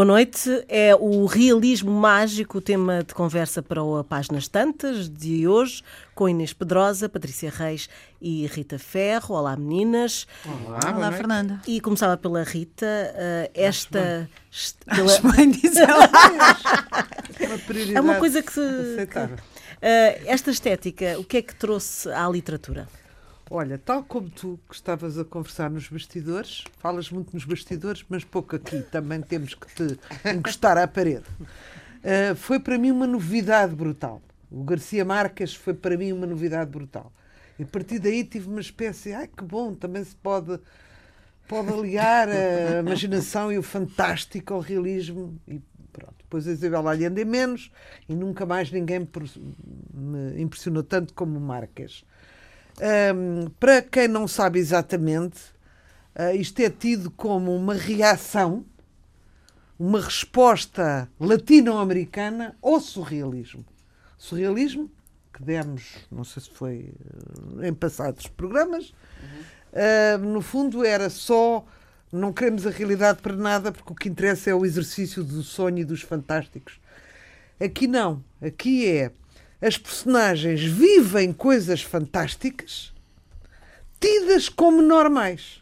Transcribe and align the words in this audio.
Boa 0.00 0.06
noite. 0.06 0.64
É 0.66 0.96
o 0.96 1.26
realismo 1.26 1.90
mágico 1.90 2.56
o 2.56 2.60
tema 2.62 3.04
de 3.04 3.12
conversa 3.12 3.62
para 3.62 3.82
o 3.82 4.02
Páginas 4.02 4.48
Tantas 4.48 5.10
de 5.10 5.46
hoje, 5.46 5.82
com 6.14 6.26
Inês 6.26 6.54
Pedrosa, 6.54 7.06
Patrícia 7.06 7.50
Reis 7.50 7.86
e 8.18 8.46
Rita 8.46 8.78
Ferro. 8.78 9.34
Olá, 9.34 9.54
meninas. 9.56 10.26
Olá, 10.66 10.80
Olá 10.96 11.12
Fernanda. 11.12 11.60
E 11.66 11.82
começava 11.82 12.16
pela 12.16 12.42
Rita. 12.44 12.86
Uh, 12.86 13.50
esta. 13.52 14.26
Pela... 14.86 15.20
Bem, 15.36 15.52
é 17.94 18.00
uma 18.00 18.14
coisa 18.14 18.42
que. 18.42 18.52
Se, 18.52 19.06
que 19.06 19.18
uh, 19.18 19.36
esta 20.24 20.50
estética, 20.50 21.18
o 21.18 21.24
que 21.24 21.36
é 21.36 21.42
que 21.42 21.54
trouxe 21.54 22.10
à 22.10 22.26
literatura? 22.26 22.88
Olha, 23.52 23.76
tal 23.76 24.04
como 24.04 24.30
tu 24.30 24.60
que 24.68 24.76
estavas 24.76 25.18
a 25.18 25.24
conversar 25.24 25.68
nos 25.68 25.88
bastidores, 25.88 26.62
falas 26.78 27.10
muito 27.10 27.34
nos 27.34 27.44
bastidores, 27.44 28.04
mas 28.08 28.22
pouco 28.22 28.54
aqui, 28.54 28.80
também 28.92 29.20
temos 29.20 29.54
que 29.54 29.66
te 29.74 29.98
encostar 30.32 30.78
à 30.78 30.86
parede. 30.86 31.24
Uh, 31.40 32.36
foi 32.36 32.60
para 32.60 32.78
mim 32.78 32.92
uma 32.92 33.08
novidade 33.08 33.74
brutal. 33.74 34.22
O 34.48 34.62
Garcia 34.62 35.04
Marques 35.04 35.52
foi 35.52 35.74
para 35.74 35.96
mim 35.96 36.12
uma 36.12 36.28
novidade 36.28 36.70
brutal. 36.70 37.12
E 37.58 37.64
a 37.64 37.66
partir 37.66 37.98
daí 37.98 38.22
tive 38.22 38.46
uma 38.46 38.60
espécie, 38.60 39.12
ai 39.12 39.26
que 39.26 39.42
bom, 39.42 39.74
também 39.74 40.04
se 40.04 40.14
pode, 40.14 40.60
pode 41.48 41.72
aliar 41.72 42.28
a 42.28 42.78
imaginação 42.78 43.50
e 43.50 43.58
o 43.58 43.64
fantástico 43.64 44.54
ao 44.54 44.60
realismo. 44.60 45.36
E 45.48 45.60
pronto. 45.92 46.14
Depois 46.18 46.46
a 46.46 46.52
Isabel 46.52 46.86
Allende 46.86 47.20
é 47.20 47.24
menos 47.24 47.72
e 48.08 48.14
nunca 48.14 48.46
mais 48.46 48.70
ninguém 48.70 49.00
me 49.92 50.40
impressionou 50.40 50.84
tanto 50.84 51.12
como 51.14 51.36
o 51.36 51.40
Marques. 51.40 52.04
Um, 52.78 53.50
para 53.58 53.82
quem 53.82 54.08
não 54.08 54.26
sabe 54.28 54.58
exatamente, 54.58 55.38
uh, 56.18 56.34
isto 56.34 56.60
é 56.60 56.70
tido 56.70 57.10
como 57.10 57.54
uma 57.54 57.74
reação, 57.74 58.64
uma 59.78 60.00
resposta 60.00 61.08
latino-americana 61.18 62.56
ao 62.62 62.80
surrealismo. 62.80 63.64
Surrealismo, 64.16 64.90
que 65.32 65.42
demos, 65.42 65.96
não 66.10 66.24
sei 66.24 66.42
se 66.42 66.50
foi 66.50 66.92
uh, 67.54 67.64
em 67.64 67.74
passados 67.74 68.26
programas, 68.26 68.92
uhum. 69.22 70.24
uh, 70.24 70.32
no 70.32 70.40
fundo 70.40 70.84
era 70.84 71.08
só 71.10 71.64
não 72.12 72.32
queremos 72.32 72.66
a 72.66 72.70
realidade 72.70 73.22
para 73.22 73.36
nada, 73.36 73.70
porque 73.70 73.92
o 73.92 73.94
que 73.94 74.08
interessa 74.08 74.50
é 74.50 74.54
o 74.54 74.64
exercício 74.64 75.22
do 75.22 75.42
sonho 75.42 75.78
e 75.78 75.84
dos 75.84 76.02
fantásticos. 76.02 76.80
Aqui 77.60 77.86
não. 77.86 78.24
Aqui 78.42 78.88
é 78.88 79.12
as 79.60 79.76
personagens 79.76 80.62
vivem 80.62 81.32
coisas 81.32 81.82
fantásticas 81.82 82.92
tidas 84.00 84.48
como 84.48 84.80
normais. 84.80 85.60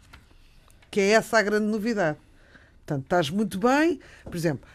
Que 0.91 1.01
é 1.01 1.11
essa 1.11 1.39
a 1.39 1.43
grande 1.43 1.67
novidade. 1.67 2.17
Portanto, 2.79 3.03
estás 3.03 3.29
muito 3.29 3.59
bem. 3.59 4.01
Por 4.25 4.37
exemplo, 4.37 4.67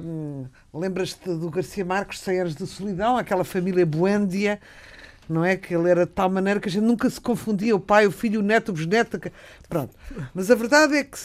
hum, 0.00 0.46
lembras-te 0.72 1.24
do 1.24 1.50
Garcia 1.50 1.84
Marques, 1.84 2.20
100 2.20 2.40
anos 2.40 2.54
de 2.54 2.66
solidão, 2.66 3.16
aquela 3.16 3.42
família 3.42 3.84
Buendia, 3.84 4.60
não 5.28 5.44
é? 5.44 5.56
Que 5.56 5.74
ele 5.74 5.90
era 5.90 6.06
de 6.06 6.12
tal 6.12 6.30
maneira 6.30 6.60
que 6.60 6.68
a 6.68 6.70
gente 6.70 6.84
nunca 6.84 7.10
se 7.10 7.20
confundia, 7.20 7.74
o 7.74 7.80
pai, 7.80 8.06
o 8.06 8.12
filho, 8.12 8.38
o 8.38 8.42
neto, 8.42 8.68
o 8.68 8.72
bisneto. 8.72 9.18
Pronto. 9.68 9.96
Mas 10.32 10.50
a 10.50 10.54
verdade 10.54 10.96
é 10.98 11.04
que 11.04 11.18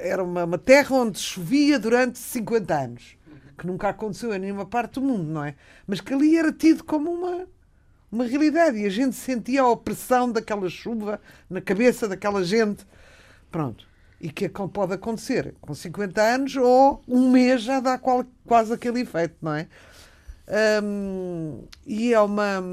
era 0.00 0.22
uma, 0.22 0.58
terra 0.58 0.94
onde 0.94 1.18
chovia 1.18 1.78
durante 1.78 2.18
50 2.18 2.74
anos 2.74 3.21
que 3.62 3.66
nunca 3.68 3.90
aconteceu 3.90 4.34
em 4.34 4.40
nenhuma 4.40 4.66
parte 4.66 4.94
do 4.94 5.02
mundo, 5.02 5.22
não 5.22 5.44
é? 5.44 5.54
Mas 5.86 6.00
que 6.00 6.12
ali 6.12 6.36
era 6.36 6.52
tido 6.52 6.82
como 6.82 7.12
uma, 7.12 7.46
uma 8.10 8.24
realidade 8.24 8.78
e 8.78 8.84
a 8.84 8.90
gente 8.90 9.14
sentia 9.14 9.62
a 9.62 9.68
opressão 9.68 10.32
daquela 10.32 10.68
chuva 10.68 11.20
na 11.48 11.60
cabeça 11.60 12.08
daquela 12.08 12.42
gente. 12.42 12.84
Pronto. 13.52 13.86
E 14.20 14.30
que 14.32 14.46
é 14.46 14.48
pode 14.48 14.94
acontecer 14.94 15.54
com 15.60 15.72
50 15.74 16.20
anos 16.20 16.56
ou 16.56 17.02
um 17.06 17.30
mês 17.30 17.62
já 17.62 17.78
dá 17.78 17.96
qual, 17.96 18.24
quase 18.44 18.72
aquele 18.72 19.02
efeito, 19.02 19.36
não 19.40 19.54
é? 19.54 19.68
Um, 20.82 21.62
e 21.86 22.12
é 22.12 22.20
uma, 22.20 22.64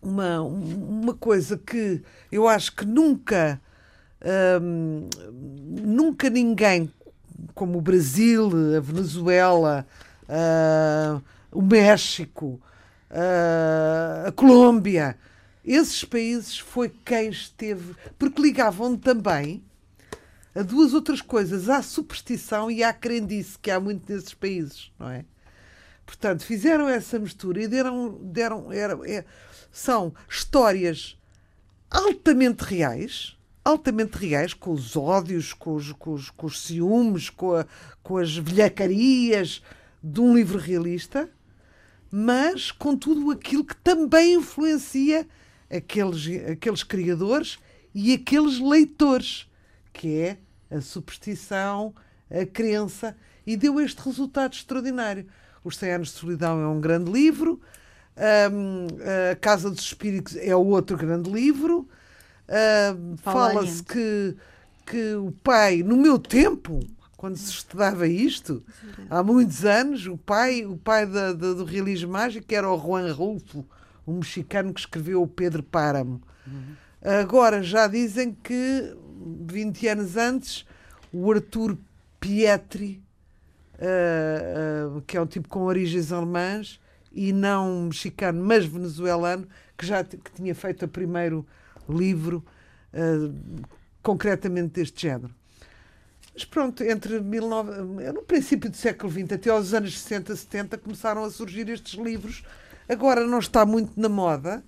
uma, 0.00 0.40
uma 0.40 1.14
coisa 1.14 1.58
que 1.58 2.02
eu 2.32 2.48
acho 2.48 2.74
que 2.74 2.86
nunca, 2.86 3.60
um, 4.62 5.08
nunca 5.82 6.30
ninguém 6.30 6.90
como 7.54 7.78
o 7.78 7.82
Brasil, 7.82 8.50
a 8.76 8.80
Venezuela, 8.80 9.86
uh, 10.24 11.22
o 11.50 11.62
México, 11.62 12.60
uh, 13.10 14.28
a 14.28 14.32
Colômbia, 14.32 15.16
esses 15.64 16.04
países 16.04 16.58
foi 16.58 16.92
quem 17.04 17.30
esteve, 17.30 17.94
porque 18.18 18.40
ligavam 18.40 18.96
também 18.96 19.62
a 20.54 20.62
duas 20.62 20.94
outras 20.94 21.20
coisas, 21.20 21.68
à 21.68 21.82
superstição 21.82 22.70
e 22.70 22.84
à 22.84 22.92
crendice 22.92 23.58
que 23.58 23.70
há 23.70 23.80
muito 23.80 24.10
nesses 24.12 24.34
países, 24.34 24.92
não 24.98 25.08
é? 25.08 25.24
Portanto, 26.06 26.44
fizeram 26.44 26.88
essa 26.88 27.18
mistura 27.18 27.62
e 27.62 27.66
deram, 27.66 28.18
deram 28.22 28.70
era, 28.70 28.98
é, 29.10 29.24
são 29.72 30.14
histórias 30.28 31.18
altamente 31.90 32.62
reais, 32.62 33.36
altamente 33.64 34.16
reais, 34.18 34.52
com 34.52 34.72
os 34.72 34.94
ódios, 34.96 35.52
com 35.52 35.74
os, 35.74 35.92
com 35.92 36.12
os, 36.12 36.30
com 36.30 36.46
os 36.46 36.60
ciúmes, 36.60 37.30
com, 37.30 37.54
a, 37.54 37.66
com 38.02 38.18
as 38.18 38.36
velhacarias 38.36 39.62
de 40.02 40.20
um 40.20 40.34
livro 40.36 40.58
realista, 40.58 41.30
mas 42.10 42.70
com 42.70 42.96
tudo 42.96 43.30
aquilo 43.30 43.64
que 43.64 43.76
também 43.76 44.34
influencia 44.34 45.26
aqueles, 45.74 46.26
aqueles 46.50 46.82
criadores 46.82 47.58
e 47.94 48.12
aqueles 48.12 48.60
leitores, 48.60 49.48
que 49.92 50.18
é 50.18 50.38
a 50.70 50.80
superstição, 50.80 51.94
a 52.30 52.44
crença, 52.44 53.16
e 53.46 53.56
deu 53.56 53.80
este 53.80 54.00
resultado 54.02 54.52
extraordinário. 54.52 55.26
Os 55.62 55.76
100 55.76 55.92
Anos 55.92 56.08
de 56.08 56.14
Solidão 56.14 56.60
é 56.60 56.66
um 56.68 56.80
grande 56.80 57.10
livro, 57.10 57.60
um, 58.52 58.86
a 59.32 59.36
Casa 59.36 59.70
dos 59.70 59.80
Espíritos 59.80 60.36
é 60.36 60.54
outro 60.54 60.96
grande 60.96 61.30
livro, 61.30 61.88
Uh, 62.48 63.16
Fala-se 63.18 63.82
que, 63.82 64.36
que 64.86 65.14
o 65.14 65.32
pai, 65.42 65.82
no 65.82 65.96
meu 65.96 66.18
tempo, 66.18 66.80
quando 67.16 67.36
se 67.36 67.50
estudava 67.50 68.06
isto, 68.06 68.62
há 69.08 69.22
muitos 69.22 69.64
anos, 69.64 70.06
o 70.06 70.16
pai, 70.16 70.64
o 70.66 70.76
pai 70.76 71.06
da, 71.06 71.32
da, 71.32 71.54
do 71.54 71.64
realismo 71.64 72.12
mágico 72.12 72.46
era 72.52 72.70
o 72.70 72.78
Juan 72.78 73.10
Rulfo, 73.12 73.64
um 74.06 74.18
mexicano 74.18 74.74
que 74.74 74.80
escreveu 74.80 75.22
o 75.22 75.26
Pedro 75.26 75.62
Páramo. 75.62 76.20
Uhum. 76.46 76.74
Agora 77.20 77.62
já 77.62 77.86
dizem 77.86 78.36
que 78.42 78.94
20 79.46 79.88
anos 79.88 80.16
antes, 80.16 80.66
o 81.12 81.30
Arthur 81.32 81.78
Pietri, 82.20 83.02
uh, 83.78 84.96
uh, 84.96 85.02
que 85.02 85.16
é 85.16 85.20
um 85.20 85.26
tipo 85.26 85.48
com 85.48 85.62
origens 85.62 86.12
alemãs 86.12 86.80
e 87.12 87.32
não 87.32 87.84
mexicano, 87.84 88.42
mas 88.44 88.64
venezuelano, 88.64 89.46
que 89.78 89.86
já 89.86 90.02
que 90.04 90.18
tinha 90.34 90.54
feito 90.54 90.84
a 90.84 90.88
primeiro 90.88 91.46
livro 91.88 92.44
uh, 92.92 93.64
concretamente 94.02 94.74
deste 94.74 95.02
género. 95.02 95.34
Mas 96.34 96.44
pronto, 96.44 96.82
entre 96.82 97.20
19, 97.20 97.70
no 98.12 98.22
princípio 98.22 98.68
do 98.68 98.76
século 98.76 99.12
XX 99.12 99.32
até 99.32 99.50
aos 99.50 99.72
anos 99.72 99.98
60, 100.00 100.34
70 100.34 100.78
começaram 100.78 101.24
a 101.24 101.30
surgir 101.30 101.68
estes 101.68 101.94
livros. 101.94 102.42
Agora 102.88 103.24
não 103.24 103.38
está 103.38 103.64
muito 103.64 103.98
na 103.98 104.08
moda, 104.08 104.62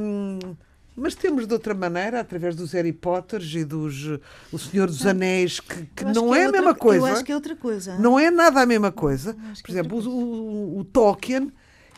um, 0.00 0.56
mas 0.96 1.14
temos 1.14 1.46
de 1.46 1.52
outra 1.52 1.74
maneira, 1.74 2.18
através 2.18 2.56
dos 2.56 2.72
Harry 2.72 2.92
Potters 2.92 3.54
e 3.54 3.64
dos 3.64 4.18
O 4.52 4.58
Senhor 4.58 4.88
dos 4.88 5.06
Anéis, 5.06 5.60
que, 5.60 5.86
que 5.94 6.04
não 6.04 6.30
que 6.30 6.38
é, 6.38 6.42
é, 6.42 6.46
a 6.46 6.50
mesma 6.50 6.74
coisa. 6.74 7.06
Eu 7.06 7.12
acho 7.12 7.24
que 7.24 7.30
é 7.30 7.34
outra 7.36 7.54
coisa. 7.54 7.96
Não 7.98 8.18
é 8.18 8.28
nada 8.28 8.60
a 8.60 8.66
mesma 8.66 8.90
coisa. 8.90 9.34
Por 9.34 9.70
é 9.70 9.72
exemplo, 9.72 9.98
o, 9.98 10.10
o, 10.10 10.78
o 10.80 10.84
Tolkien 10.84 11.52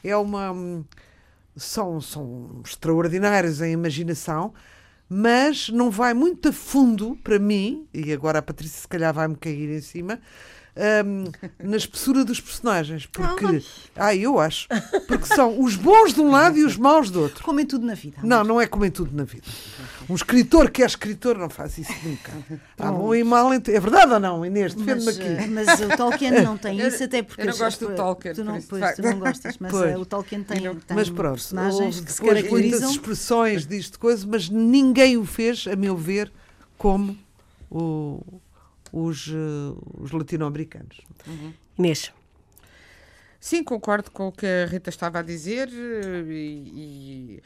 é 0.05 0.15
uma 0.15 0.85
são, 1.61 2.01
são 2.01 2.61
extraordinários 2.65 3.61
em 3.61 3.73
imaginação, 3.73 4.53
mas 5.09 5.69
não 5.69 5.91
vai 5.91 6.15
muito 6.15 6.49
a 6.49 6.53
fundo 6.53 7.19
para 7.23 7.39
mim, 7.39 7.87
e 7.93 8.13
agora 8.13 8.39
a 8.39 8.43
Patrícia 8.43 8.81
se 8.81 8.89
calhar 8.89 9.13
vai-me 9.13 9.37
cair 9.37 9.69
em 9.69 9.81
cima, 9.81 10.21
um, 10.77 11.25
na 11.69 11.77
espessura 11.77 12.25
dos 12.25 12.41
personagens. 12.41 13.07
Porque. 13.07 13.45
Não, 13.45 13.61
Ah, 13.97 14.15
eu 14.15 14.39
acho. 14.39 14.69
Porque 15.07 15.27
são 15.27 15.61
os 15.63 15.77
bons 15.77 16.15
de 16.15 16.21
um 16.21 16.31
lado 16.31 16.57
e 16.59 16.65
os 16.65 16.77
maus 16.77 17.11
do 17.11 17.23
outro. 17.23 17.45
Como 17.45 17.61
em 17.61 17.67
tudo 17.67 17.85
na 17.87 17.95
vida. 17.95 18.19
Não, 18.23 18.45
não 18.45 18.61
é 18.61 18.67
como 18.67 18.85
em 18.85 18.91
tudo 18.91 19.15
na 19.15 19.25
vida. 19.25 19.45
Um 20.09 20.15
escritor 20.15 20.71
que 20.71 20.83
é 20.83 20.87
escritor 20.87 21.39
não 21.39 21.49
faz 21.51 21.79
isso 21.79 21.93
nunca. 22.05 22.33
Há 22.79 22.91
bom 22.91 23.15
e 23.15 23.23
mal. 23.23 23.53
É 23.53 23.59
verdade 23.59 24.13
ou 24.13 24.21
não, 24.21 24.45
Inês? 24.47 24.75
Defende-me 24.75 25.11
aqui. 25.11 25.23
Eh, 25.23 25.47
mas 25.47 25.81
o 25.81 25.97
Tolkien 25.97 26.43
não 26.43 26.57
tem 26.57 26.81
isso, 26.81 27.05
até 27.05 27.23
porque. 27.23 27.43
Eu 27.43 27.47
não 27.47 27.59
gosto 27.59 27.89
do 27.89 27.95
Tolkien. 27.95 28.35
Tu 28.35 28.45
não, 28.45 28.61
pois, 28.63 28.95
tu 28.97 29.03
não 29.03 29.19
gostas, 29.19 29.57
mas 29.59 29.71
pois. 29.71 29.91
Eh, 29.91 29.97
o 29.97 30.05
Tolkien 30.05 30.43
tem, 30.43 30.61
tem 30.63 30.97
mas 30.97 31.11
pronto, 31.11 31.33
personagens 31.35 32.01
que 32.01 32.13
se 32.13 32.21
caracterizam. 32.21 32.59
muitas 32.59 32.91
expressões 32.91 33.67
disto, 33.67 33.99
coisa, 33.99 34.27
mas 34.27 34.49
ninguém 34.49 35.17
o 35.17 35.25
fez, 35.25 35.67
a 35.67 35.77
meu 35.77 35.97
ver, 35.97 36.33
como 36.79 37.17
o 37.71 38.40
os, 38.93 39.29
uh, 39.29 39.77
os 39.99 40.11
latino-americanos. 40.11 41.01
Uhum. 41.27 41.53
Inês. 41.79 42.13
Sim, 43.41 43.65
concordo 43.65 44.11
com 44.11 44.29
o 44.29 44.33
que 44.33 44.47
a 44.47 44.67
Rita 44.67 44.91
estava 44.91 45.21
a 45.21 45.23
dizer 45.23 45.69
eh, 45.69 46.25
e, 46.29 47.41
e 47.41 47.43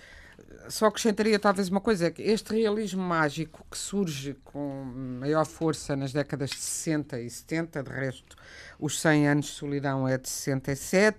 só 0.69 0.87
acrescentaria 0.87 1.39
talvez 1.39 1.69
uma 1.69 1.81
coisa, 1.81 2.07
é 2.07 2.11
que 2.11 2.23
este 2.23 2.53
realismo 2.53 3.03
mágico 3.03 3.65
que 3.71 3.79
surge 3.79 4.37
com 4.45 4.85
maior 5.21 5.47
força 5.47 5.95
nas 5.95 6.13
décadas 6.13 6.51
de 6.51 6.57
60 6.57 7.21
e 7.21 7.31
70, 7.31 7.83
de 7.83 7.91
resto, 7.91 8.37
os 8.79 9.01
100 9.01 9.29
anos 9.29 9.47
de 9.47 9.53
solidão 9.53 10.09
é 10.09 10.19
de 10.19 10.29
67, 10.29 11.17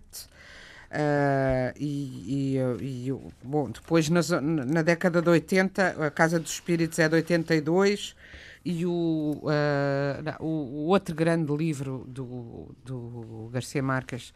Uh, 0.86 1.74
e, 1.78 2.56
e, 2.80 3.10
e, 3.10 3.32
bom, 3.44 3.70
depois 3.70 4.08
nas, 4.08 4.30
na 4.30 4.82
década 4.82 5.22
de 5.22 5.28
80, 5.28 6.06
a 6.06 6.10
Casa 6.10 6.40
dos 6.40 6.52
Espíritos 6.52 6.98
é 7.00 7.10
de 7.10 7.16
82 7.16 8.16
e 8.66 8.84
o, 8.84 9.44
uh, 9.44 10.44
o, 10.44 10.88
outro 10.88 11.14
grande 11.14 11.56
livro 11.56 12.04
do, 12.08 12.76
do 12.84 13.50
Garcia 13.54 13.84
Marques 13.84 14.34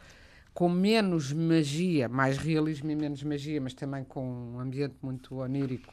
com 0.54 0.70
menos 0.70 1.34
magia, 1.34 2.08
mais 2.08 2.38
realismo 2.38 2.92
e 2.92 2.96
menos 2.96 3.24
magia, 3.24 3.60
mas 3.60 3.74
também 3.74 4.04
com 4.04 4.54
um 4.56 4.60
ambiente 4.60 4.96
muito 5.02 5.38
onírico. 5.38 5.92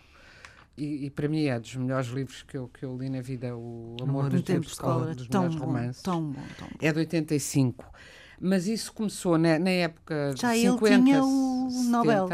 E, 0.77 1.06
e 1.06 1.11
para 1.11 1.29
mim 1.29 1.47
é 1.47 1.59
dos 1.59 1.75
melhores 1.77 2.09
livros 2.09 2.43
que 2.43 2.59
eu, 2.59 2.69
que 2.69 2.85
eu 2.85 2.94
li 2.99 3.09
na 3.09 3.23
vida, 3.23 3.56
O 3.56 3.97
Amor, 4.03 4.27
Amor 4.27 4.33
no 4.35 4.43
Tempo 4.43 4.67
Escola, 4.67 5.15
dos 5.15 5.29
tão 5.29 5.43
melhores 5.43 5.59
bom, 5.59 5.67
romances. 5.67 6.03
Tão 6.03 6.23
bom, 6.23 6.43
tão 6.59 6.69
bom. 6.69 6.77
É 6.83 6.93
de 6.93 6.99
85. 6.99 7.91
Mas 8.38 8.67
isso 8.67 8.93
começou 8.93 9.38
na, 9.38 9.59
na 9.59 9.71
época 9.71 10.35
Já 10.37 10.53
de 10.53 10.61
50, 10.61 10.94
ele 10.94 11.03
tinha 11.05 11.25
o 11.25 11.71
70. 11.71 11.91
Nobel. 11.91 12.29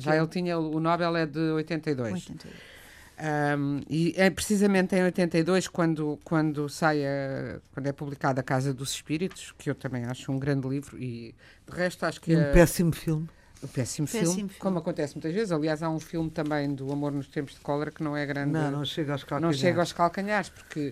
Já 0.00 0.16
ele 0.16 0.26
tinha 0.26 0.58
o 0.58 0.80
Nobel 0.80 1.16
é 1.16 1.26
de 1.26 1.38
82. 1.38 2.12
82. 2.12 2.73
Um, 3.16 3.80
e 3.88 4.12
é 4.16 4.28
precisamente 4.28 4.96
em 4.96 5.04
82 5.04 5.68
quando 5.68 6.18
quando 6.24 6.68
sai 6.68 7.06
a, 7.06 7.60
quando 7.72 7.86
é 7.86 7.92
publicada 7.92 8.40
a 8.40 8.42
Casa 8.42 8.74
dos 8.74 8.90
Espíritos 8.90 9.54
que 9.56 9.70
eu 9.70 9.74
também 9.76 10.04
acho 10.04 10.32
um 10.32 10.38
grande 10.38 10.66
livro 10.66 10.98
e 10.98 11.32
de 11.64 11.76
resto 11.76 12.04
acho 12.06 12.20
que 12.20 12.34
um 12.34 12.40
a, 12.40 12.46
péssimo 12.46 12.92
filme 12.92 13.28
um 13.62 13.68
péssimo, 13.68 14.06
péssimo 14.06 14.06
filme, 14.06 14.34
filme, 14.34 14.54
como 14.58 14.78
acontece 14.78 15.14
muitas 15.14 15.32
vezes. 15.32 15.50
Aliás, 15.50 15.82
há 15.82 15.88
um 15.88 15.98
filme 15.98 16.28
também 16.28 16.74
do 16.74 16.92
Amor 16.92 17.12
nos 17.12 17.28
Tempos 17.28 17.54
de 17.54 17.60
Cólera 17.60 17.90
que 17.90 18.02
não 18.02 18.16
é 18.16 18.26
grande. 18.26 18.52
Não, 18.52 18.70
não 18.70 18.84
chega 18.84 19.12
aos 19.12 19.24
calcanhares. 19.24 19.56
Não 19.56 19.60
chega 19.60 19.80
aos 19.80 19.92
calcanhares, 19.92 20.50
porque 20.50 20.90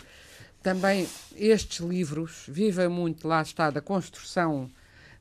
também 0.62 1.06
estes 1.36 1.80
livros 1.80 2.44
vivem 2.48 2.88
muito, 2.88 3.28
lá 3.28 3.42
está, 3.42 3.70
da 3.70 3.82
construção 3.82 4.70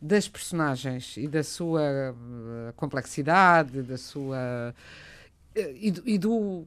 das 0.01 0.27
personagens 0.27 1.17
e 1.17 1.27
da 1.27 1.43
sua 1.43 1.81
uh, 1.81 2.73
complexidade, 2.75 3.81
da 3.81 3.97
sua. 3.97 4.73
E, 5.55 5.93
e, 6.05 6.17
do, 6.17 6.65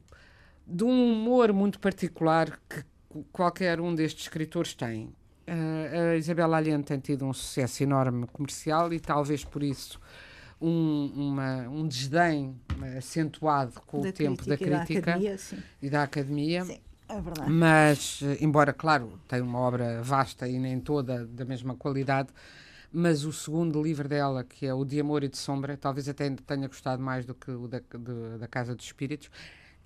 de 0.65 0.83
um 0.83 1.13
humor 1.13 1.53
muito 1.53 1.79
particular 1.79 2.59
que 2.69 2.83
qualquer 3.31 3.79
um 3.79 3.93
destes 3.93 4.23
escritores 4.23 4.73
tem. 4.73 5.13
Uh, 5.47 6.13
a 6.13 6.15
Isabela 6.15 6.57
Allende 6.57 6.83
tem 6.83 6.99
tido 6.99 7.25
um 7.25 7.33
sucesso 7.33 7.83
enorme 7.83 8.25
comercial 8.27 8.91
e 8.91 8.99
talvez 8.99 9.45
por 9.45 9.61
isso 9.61 9.99
um, 10.59 11.11
uma, 11.15 11.69
um 11.69 11.87
desdém 11.87 12.55
acentuado 12.97 13.73
com 13.85 14.01
da 14.01 14.09
o 14.09 14.11
tempo 14.11 14.45
da 14.45 14.57
crítica 14.57 14.77
e 14.89 15.01
da 15.01 15.11
academia. 15.11 15.37
E 15.81 15.89
da 15.89 16.03
academia. 16.03 16.65
Sim. 16.65 16.79
É 17.07 17.21
verdade. 17.21 17.51
Mas, 17.51 18.19
embora, 18.41 18.73
claro, 18.73 19.19
tem 19.27 19.39
uma 19.41 19.59
obra 19.59 20.01
vasta 20.01 20.47
e 20.47 20.57
nem 20.57 20.79
toda 20.79 21.25
da 21.25 21.45
mesma 21.45 21.75
qualidade, 21.75 22.29
mas 22.91 23.25
o 23.25 23.31
segundo 23.31 23.81
livro 23.81 24.07
dela, 24.07 24.43
que 24.43 24.65
é 24.65 24.73
O 24.73 24.83
de 24.83 24.99
Amor 24.99 25.23
e 25.23 25.27
de 25.27 25.37
Sombra, 25.37 25.77
talvez 25.77 26.09
até 26.09 26.29
tenha 26.29 26.67
gostado 26.67 27.03
mais 27.03 27.25
do 27.25 27.35
que 27.35 27.51
o 27.51 27.67
da, 27.67 27.79
de, 27.79 28.39
da 28.39 28.47
Casa 28.47 28.73
dos 28.73 28.85
Espíritos. 28.85 29.29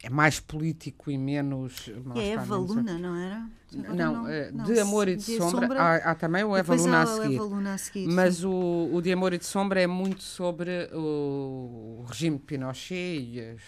É 0.02 0.10
mais 0.10 0.40
político 0.40 1.12
e 1.12 1.18
menos. 1.18 1.90
É 2.16 2.30
Eva 2.30 2.56
Luna, 2.56 2.98
não 2.98 3.16
era? 3.16 3.50
Não, 3.72 3.96
não, 3.96 4.28
eh, 4.28 4.52
de 4.52 4.80
Amor 4.80 5.08
e 5.08 5.16
de, 5.16 5.26
de 5.26 5.38
Sombra, 5.38 5.62
sombra 5.62 5.82
há, 5.82 5.96
há, 5.98 6.16
também 6.16 6.44
o 6.44 6.56
Eva 6.56 6.74
Luna, 6.74 7.04
a 7.04 7.78
seguir. 7.78 8.10
A. 8.10 8.14
Mas 8.14 8.44
o, 8.44 8.90
o 8.92 9.02
de 9.02 9.12
Amor 9.12 9.34
e 9.34 9.38
de 9.38 9.46
Sombra 9.46 9.82
é 9.82 9.86
muito 9.86 10.24
sobre 10.24 10.90
o, 10.94 12.00
o 12.00 12.06
regime 12.08 12.38
de 12.38 12.44
Pinochet 12.44 13.20
e 13.20 13.42
as 13.42 13.62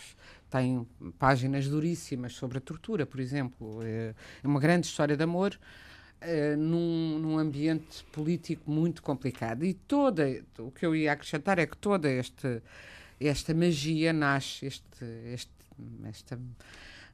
tem 0.52 0.86
páginas 1.18 1.68
duríssimas 1.70 2.34
sobre 2.34 2.58
a 2.58 2.62
tortura, 2.62 3.06
por 3.06 3.22
exemplo. 3.22 3.80
É 3.84 4.14
uma 4.44 4.60
grande 4.60 4.86
história 4.86 5.16
de 5.16 5.24
amor 5.24 5.58
é, 6.20 6.58
num, 6.58 7.18
num, 7.20 7.40
ambiente 7.40 8.04
político 8.12 8.70
muito 8.70 9.02
complicado. 9.02 9.64
E 9.64 9.74
toda, 9.74 10.44
o 10.60 10.70
que 10.70 10.86
eu 10.86 10.94
ia 10.94 11.14
acrescentar 11.14 11.58
é 11.58 11.66
que 11.66 11.78
toda 11.78 12.12
este, 12.12 12.62
esta 13.18 13.54
magia 13.54 14.12
nasce, 14.12 14.66
este, 14.66 15.06
este, 15.34 15.52
esta 16.06 16.40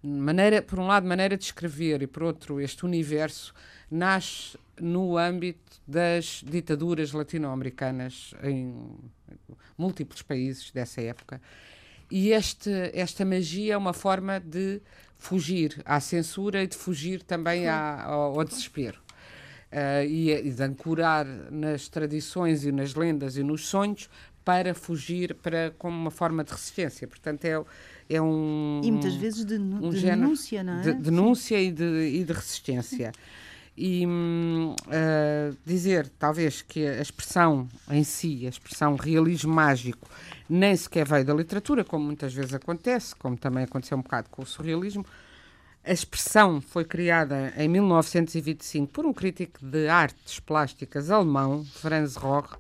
maneira, 0.04 0.62
por 0.62 0.80
um 0.80 0.88
lado, 0.88 1.08
maneira 1.08 1.38
de 1.38 1.44
escrever 1.44 2.02
e 2.02 2.08
por 2.08 2.24
outro, 2.24 2.62
este 2.62 2.86
universo 2.86 3.54
nasce 3.90 4.58
no 4.80 5.18
âmbito 5.18 5.82
das 5.88 6.44
ditaduras 6.46 7.12
latino-americanas 7.12 8.34
em 8.44 8.74
múltiplos 9.78 10.22
países 10.22 10.72
dessa 10.72 11.02
época 11.02 11.42
e 12.10 12.32
este, 12.32 12.72
esta 12.94 13.26
magia 13.26 13.74
é 13.74 13.78
uma 13.78 13.94
forma 13.94 14.40
de 14.40 14.82
fugir 15.18 15.82
à 15.84 16.00
censura 16.00 16.64
e 16.64 16.68
de 16.68 16.78
fugir 16.78 17.22
também 17.22 17.68
à, 17.68 18.04
ao, 18.04 18.40
ao, 18.40 18.46
desespero. 18.46 19.00
Uh, 19.70 20.08
e, 20.08 20.32
e, 20.32 20.50
de 20.50 20.64
ancorar 20.64 21.26
nas 21.52 21.90
tradições 21.90 22.64
e 22.64 22.72
nas 22.72 22.96
lendas 22.96 23.36
e 23.36 23.44
nos 23.44 23.68
sonhos 23.68 24.10
para 24.46 24.74
fugir 24.74 25.36
para 25.36 25.72
como 25.78 25.98
uma 25.98 26.10
forma 26.10 26.42
de 26.42 26.54
resistência. 26.54 27.06
Portanto, 27.06 27.44
é, 27.44 27.62
é 28.10 28.22
um. 28.22 28.82
E 28.84 28.92
muitas 28.92 29.16
vezes 29.16 29.46
de, 29.46 29.56
um 29.56 29.90
de 29.90 30.02
denúncia, 30.02 30.64
não 30.64 30.80
é? 30.80 30.82
De 30.82 30.94
denúncia 30.94 31.62
e 31.62 31.72
de, 31.72 31.84
e 31.84 32.24
de 32.24 32.34
resistência. 32.34 33.12
E 33.80 34.08
uh, 34.08 35.56
dizer, 35.64 36.10
talvez, 36.18 36.64
que 36.64 36.88
a 36.88 37.00
expressão 37.00 37.70
em 37.92 38.04
si, 38.04 38.46
a 38.48 38.50
expressão 38.50 38.96
realismo 38.96 39.54
mágico, 39.54 40.10
nem 40.50 40.76
sequer 40.76 41.06
veio 41.06 41.24
da 41.24 41.34
literatura, 41.34 41.84
como 41.84 42.04
muitas 42.04 42.34
vezes 42.34 42.56
acontece, 42.56 43.16
como 43.16 43.38
também 43.38 43.66
aconteceu 43.66 43.98
um 43.98 44.02
bocado 44.02 44.30
com 44.32 44.42
o 44.42 44.46
surrealismo. 44.46 45.06
A 45.84 45.92
expressão 45.92 46.60
foi 46.60 46.86
criada 46.86 47.54
em 47.56 47.68
1925 47.68 48.92
por 48.92 49.06
um 49.06 49.14
crítico 49.14 49.64
de 49.64 49.88
artes 49.88 50.40
plásticas 50.40 51.12
alemão, 51.12 51.64
Franz 51.64 52.16
Rohr, 52.16 52.58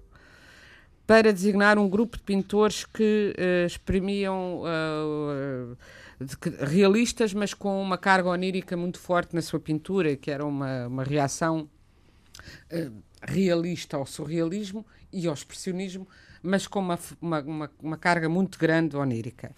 para 1.07 1.31
designar 1.31 1.79
um 1.79 1.87
grupo 1.87 2.17
de 2.17 2.23
pintores 2.23 2.85
que 2.85 3.33
uh, 3.37 3.65
exprimiam 3.65 4.61
uh, 4.61 5.77
realistas, 6.65 7.33
mas 7.33 7.53
com 7.53 7.81
uma 7.81 7.97
carga 7.97 8.27
onírica 8.27 8.75
muito 8.75 8.99
forte 8.99 9.33
na 9.33 9.41
sua 9.41 9.59
pintura, 9.59 10.17
que 10.17 10.29
era 10.29 10.45
uma, 10.45 10.85
uma 10.87 11.03
reação 11.05 11.69
uh, 12.73 13.03
realista 13.23 13.95
ao 13.95 14.05
surrealismo 14.05 14.85
e 15.11 15.27
ao 15.27 15.33
expressionismo, 15.33 16.05
mas 16.43 16.67
com 16.67 16.79
uma, 16.79 16.99
uma, 17.21 17.39
uma, 17.39 17.71
uma 17.81 17.97
carga 17.97 18.27
muito 18.27 18.59
grande 18.59 18.97
onírica. 18.97 19.55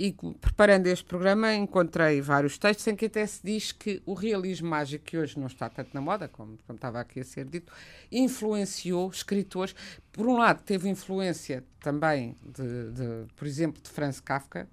E 0.00 0.14
preparando 0.40 0.86
este 0.86 1.04
programa, 1.04 1.52
encontrei 1.52 2.20
vários 2.20 2.56
textos 2.56 2.86
em 2.86 2.94
que 2.94 3.06
até 3.06 3.26
se 3.26 3.40
diz 3.42 3.72
que 3.72 4.00
o 4.06 4.14
realismo 4.14 4.68
mágico, 4.68 5.04
que 5.04 5.18
hoje 5.18 5.36
não 5.36 5.48
está 5.48 5.68
tanto 5.68 5.90
na 5.92 6.00
moda, 6.00 6.28
como, 6.28 6.56
como 6.64 6.76
estava 6.76 7.00
aqui 7.00 7.18
a 7.18 7.24
ser 7.24 7.44
dito, 7.46 7.72
influenciou 8.12 9.10
escritores. 9.10 9.74
Por 10.12 10.28
um 10.28 10.36
lado, 10.36 10.62
teve 10.62 10.88
influência 10.88 11.64
também, 11.80 12.36
de, 12.44 12.92
de 12.92 13.26
por 13.34 13.44
exemplo, 13.44 13.82
de 13.82 13.90
Franz 13.90 14.20
Kafka, 14.20 14.68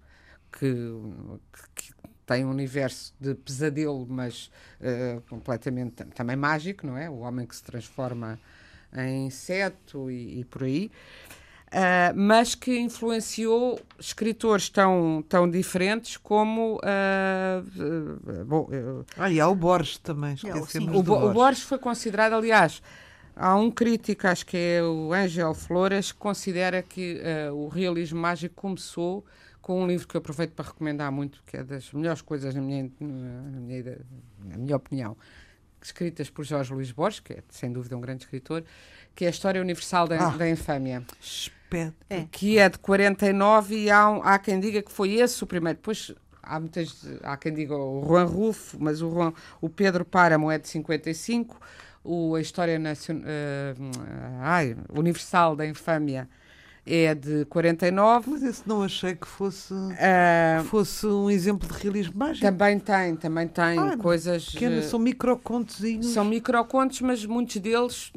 que, 0.51 0.67
que, 1.73 1.91
tem 2.27 2.45
um 2.45 2.51
universo 2.51 3.11
de 3.19 3.33
pesadelo, 3.33 4.05
mas 4.07 4.51
uh, 4.79 5.21
completamente 5.27 6.05
também 6.13 6.35
mágico, 6.35 6.85
não 6.85 6.95
é? 6.95 7.09
O 7.09 7.19
homem 7.21 7.47
que 7.47 7.55
se 7.55 7.63
transforma 7.63 8.39
em 8.95 9.25
inseto 9.25 10.11
e, 10.11 10.41
e 10.41 10.45
por 10.45 10.63
aí. 10.63 10.91
Uh, 11.67 12.15
mas 12.15 12.55
que 12.55 12.79
influenciou 12.79 13.79
escritores 13.99 14.69
tão, 14.69 15.23
tão 15.27 15.49
diferentes 15.49 16.15
como. 16.15 16.75
Uh, 16.75 18.39
uh, 18.41 18.45
bom, 18.45 18.69
ah, 19.17 19.29
e 19.29 19.41
há 19.41 19.47
o 19.47 19.55
Borges 19.55 19.97
também, 19.97 20.35
esquecemos 20.35 20.95
o, 20.95 21.03
Borges. 21.03 21.29
o 21.29 21.33
Borges 21.33 21.63
foi 21.63 21.77
considerado, 21.77 22.33
aliás, 22.33 22.81
há 23.35 23.55
um 23.57 23.69
crítico, 23.69 24.27
acho 24.27 24.45
que 24.45 24.55
é 24.55 24.83
o 24.83 25.11
Angel 25.11 25.53
Flores, 25.53 26.11
que 26.11 26.19
considera 26.19 26.81
que 26.81 27.21
o 27.51 27.67
realismo 27.67 28.21
mágico 28.21 28.55
começou 28.55 29.25
com 29.61 29.81
um 29.81 29.87
livro 29.87 30.07
que 30.07 30.15
eu 30.15 30.19
aproveito 30.19 30.51
para 30.51 30.65
recomendar 30.65 31.11
muito, 31.11 31.41
que 31.45 31.57
é 31.57 31.63
das 31.63 31.91
melhores 31.91 32.21
coisas, 32.21 32.53
na 32.53 32.61
minha, 32.61 32.89
na 32.99 33.59
minha, 33.59 33.97
na 34.45 34.57
minha 34.57 34.75
opinião, 34.75 35.17
escritas 35.85 36.29
por 36.29 36.45
Jorge 36.45 36.73
Luís 36.73 36.91
Borges, 36.91 37.19
que 37.19 37.33
é 37.33 37.43
sem 37.49 37.71
dúvida 37.71 37.95
um 37.95 38.01
grande 38.01 38.23
escritor, 38.23 38.63
que 39.13 39.25
é 39.25 39.27
a 39.27 39.31
História 39.31 39.61
Universal 39.61 40.07
da, 40.07 40.27
ah, 40.27 40.37
da 40.37 40.49
Infâmia. 40.49 41.03
É. 42.09 42.25
Que 42.31 42.57
é 42.57 42.69
de 42.69 42.77
49 42.79 43.75
e 43.75 43.89
há, 43.89 44.09
um, 44.09 44.21
há 44.23 44.37
quem 44.39 44.59
diga 44.59 44.81
que 44.81 44.91
foi 44.91 45.15
esse 45.15 45.43
o 45.43 45.47
primeiro. 45.47 45.77
Depois 45.77 46.13
há 46.41 46.59
muitas, 46.59 47.05
há 47.23 47.35
quem 47.37 47.53
diga 47.53 47.75
o 47.75 48.03
Juan 48.05 48.25
Rufo, 48.25 48.77
mas 48.79 49.01
o, 49.01 49.09
Juan, 49.09 49.33
o 49.59 49.69
Pedro 49.69 50.05
Páramo 50.05 50.51
é 50.51 50.57
de 50.57 50.67
55, 50.67 51.59
o, 52.03 52.35
a 52.35 52.41
História 52.41 52.77
Nacion, 52.77 53.17
uh, 53.17 54.41
ai, 54.41 54.77
Universal 54.89 55.55
da 55.55 55.65
Infâmia 55.65 56.29
é 56.85 57.15
de 57.15 57.45
49. 57.45 58.29
Mas 58.29 58.43
esse 58.43 58.67
não 58.67 58.83
achei 58.83 59.15
que 59.15 59.27
fosse, 59.27 59.73
uh, 59.73 60.63
fosse 60.65 61.07
um 61.07 61.29
exemplo 61.29 61.67
de 61.67 61.81
realismo 61.81 62.13
mágico. 62.15 62.45
Também 62.45 62.79
tem, 62.79 63.15
também 63.15 63.47
tem 63.47 63.79
ah, 63.79 63.97
coisas. 63.97 64.49
Pequenas, 64.49 64.85
são 64.85 64.99
microcontozinhos. 64.99 66.07
São 66.07 66.23
microcontos, 66.23 67.01
mas 67.01 67.25
muitos 67.25 67.57
deles, 67.57 68.13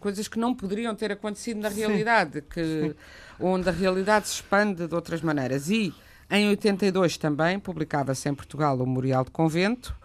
coisas 0.00 0.26
que 0.26 0.38
não 0.38 0.54
poderiam 0.54 0.94
ter 0.94 1.12
acontecido 1.12 1.60
na 1.60 1.68
realidade, 1.68 2.42
que, 2.42 2.94
onde 3.38 3.68
a 3.68 3.72
realidade 3.72 4.26
se 4.26 4.34
expande 4.34 4.88
de 4.88 4.94
outras 4.94 5.22
maneiras. 5.22 5.70
E 5.70 5.94
Em 6.30 6.48
82 6.48 7.16
também 7.16 7.60
publicava-se 7.60 8.28
em 8.28 8.34
Portugal 8.34 8.76
o 8.76 8.86
Memorial 8.86 9.24
de 9.24 9.30
Convento, 9.30 9.96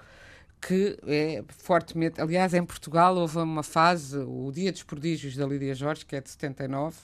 que 0.62 0.98
é 1.08 1.44
fortemente. 1.48 2.22
Aliás, 2.22 2.54
em 2.54 2.64
Portugal 2.64 3.16
houve 3.16 3.38
uma 3.40 3.64
fase, 3.64 4.18
o 4.20 4.52
Dia 4.54 4.72
dos 4.72 4.84
Prodígios 4.84 5.36
da 5.36 5.46
Lídia 5.48 5.74
Jorge, 5.74 6.06
que 6.06 6.16
é 6.16 6.22
de 6.22 6.30
79, 6.30 6.98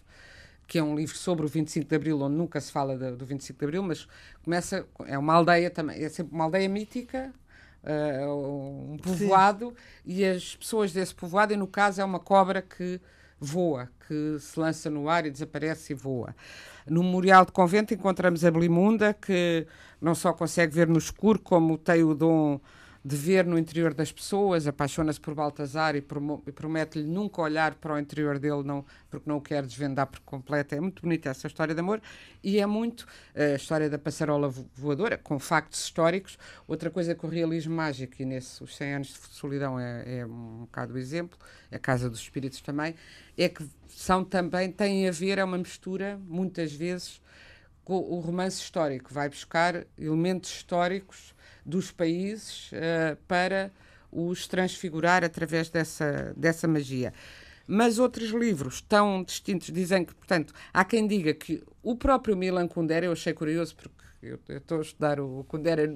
que 0.67 0.77
é 0.79 0.84
um 0.84 0.95
livro 0.95 1.15
sobre 1.15 1.45
o 1.45 1.50
25 1.50 1.88
de 1.88 1.95
Abril, 1.95 2.22
onde 2.22 2.36
nunca 2.36 2.60
se 2.60 2.72
fala 2.72 2.98
de, 2.98 3.12
do 3.12 3.25
25 3.25 3.60
de 3.60 3.65
Abril, 3.65 3.84
mas 3.84 4.07
começa. 4.43 4.86
É 5.05 5.17
uma 5.17 5.34
aldeia 5.34 5.69
também, 5.69 6.03
é 6.03 6.10
sempre 6.10 6.34
uma 6.34 6.45
aldeia 6.45 6.67
mítica. 6.69 7.34
Uh, 7.84 8.93
um 8.93 8.98
povoado 8.98 9.67
Sim. 9.67 9.75
e 10.07 10.25
as 10.25 10.55
pessoas 10.55 10.91
desse 10.91 11.13
povoado, 11.13 11.53
e 11.53 11.55
no 11.55 11.67
caso 11.67 12.01
é 12.01 12.03
uma 12.03 12.19
cobra 12.19 12.60
que 12.60 13.00
voa, 13.39 13.89
que 14.07 14.38
se 14.39 14.60
lança 14.60 14.89
no 14.89 15.07
ar 15.07 15.25
e 15.25 15.29
desaparece 15.29 15.93
e 15.93 15.95
voa. 15.95 16.36
No 16.88 17.03
Memorial 17.03 17.45
de 17.45 17.51
Convento 17.51 17.93
encontramos 17.93 18.43
a 18.43 18.50
Belimunda, 18.50 19.13
que 19.13 19.67
não 20.01 20.15
só 20.15 20.34
consegue 20.34 20.74
ver 20.74 20.88
no 20.88 20.98
escuro, 20.98 21.39
como 21.39 21.77
tem 21.77 22.03
o 22.03 22.15
dom 22.15 22.60
de 23.05 23.15
ver 23.15 23.45
no 23.45 23.55
interior 23.55 23.93
das 23.93 24.12
pessoas, 24.12 24.65
apaixona-se 24.65 25.21
por 25.21 25.35
Baltazar 25.35 25.95
e 25.95 26.01
promete-lhe 26.01 27.05
nunca 27.05 27.39
olhar 27.39 27.75
para 27.75 27.93
o 27.93 28.00
interior 28.00 28.39
dele, 28.39 28.63
não, 28.63 28.83
porque 29.12 29.29
não 29.29 29.38
o 29.38 29.41
quer 29.41 29.63
desvendar 29.63 30.07
por 30.07 30.21
completo. 30.21 30.74
É 30.74 30.79
muito 30.79 31.03
bonita 31.03 31.29
essa 31.29 31.45
história 31.45 31.75
de 31.75 31.79
amor 31.79 32.01
e 32.43 32.59
é 32.59 32.65
muito 32.65 33.05
eh, 33.35 33.53
a 33.53 33.55
história 33.57 33.88
da 33.91 34.00
passarola 34.00 34.50
voadora, 34.50 35.19
com 35.19 35.38
factos 35.38 35.81
históricos. 35.81 36.39
Outra 36.67 36.89
coisa 36.89 37.13
que 37.13 37.24
o 37.24 37.29
realismo 37.29 37.75
mágico, 37.75 38.15
e 38.17 38.25
nesse 38.25 38.63
Os 38.63 38.75
100 38.75 38.95
Anos 38.95 39.07
de 39.09 39.35
Solidão 39.35 39.79
é, 39.79 40.21
é 40.21 40.25
um 40.25 40.62
bocado 40.62 40.95
o 40.95 40.97
exemplo, 40.97 41.38
a 41.71 41.77
Casa 41.77 42.09
dos 42.09 42.21
Espíritos 42.21 42.59
também, 42.59 42.95
é 43.38 43.47
que 43.47 43.69
são 43.88 44.24
também, 44.24 44.71
têm 44.71 45.07
a 45.07 45.12
ver, 45.12 45.38
é 45.38 45.43
uma 45.43 45.59
mistura, 45.59 46.19
muitas 46.25 46.74
vezes, 46.74 47.21
com 47.83 48.00
o 48.00 48.19
romance 48.19 48.59
histórico. 48.59 49.13
Vai 49.13 49.29
buscar 49.29 49.85
elementos 49.95 50.50
históricos 50.50 51.34
dos 51.65 51.91
países 51.91 52.72
uh, 52.72 53.17
para 53.27 53.72
os 54.12 54.48
transfigurar 54.48 55.24
através 55.24 55.69
dessa, 55.69 56.34
dessa 56.38 56.67
magia. 56.67 57.13
Mas 57.67 57.98
outros 57.98 58.29
livros 58.29 58.79
tão 58.81 59.24
distintos 59.24 59.72
dizem 59.72 60.05
que, 60.05 60.13
portanto, 60.13 60.53
há 60.72 60.86
quem 60.86 61.07
diga 61.07 61.34
que 61.34 61.63
o 61.81 61.95
próprio 61.95 62.38
Milan 62.38 62.67
Kundera, 62.67 63.07
eu 63.07 63.12
achei 63.12 63.34
curioso 63.34 63.75
porque 63.75 63.89
eu, 64.22 64.39
estou 64.57 64.79
a 64.79 64.81
estudar 64.81 65.19
o 65.19 65.43
Kundera, 65.45 65.95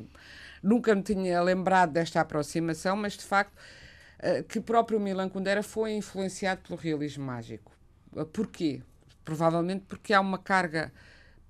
nunca 0.63 0.95
me 0.95 1.03
tinha 1.03 1.41
lembrado 1.41 1.91
desta 1.91 2.19
aproximação, 2.19 2.95
mas 2.95 3.13
de 3.13 3.23
facto 3.23 3.53
uh, 3.53 4.43
que 4.43 4.57
o 4.57 4.63
próprio 4.63 4.99
Milan 4.99 5.29
Kundera 5.29 5.61
foi 5.61 5.93
influenciado 5.93 6.61
pelo 6.61 6.79
realismo 6.79 7.25
mágico. 7.25 7.71
Uh, 8.13 8.25
porquê? 8.25 8.81
Provavelmente 9.23 9.85
porque 9.87 10.11
há 10.11 10.19
uma 10.19 10.39
carga 10.39 10.91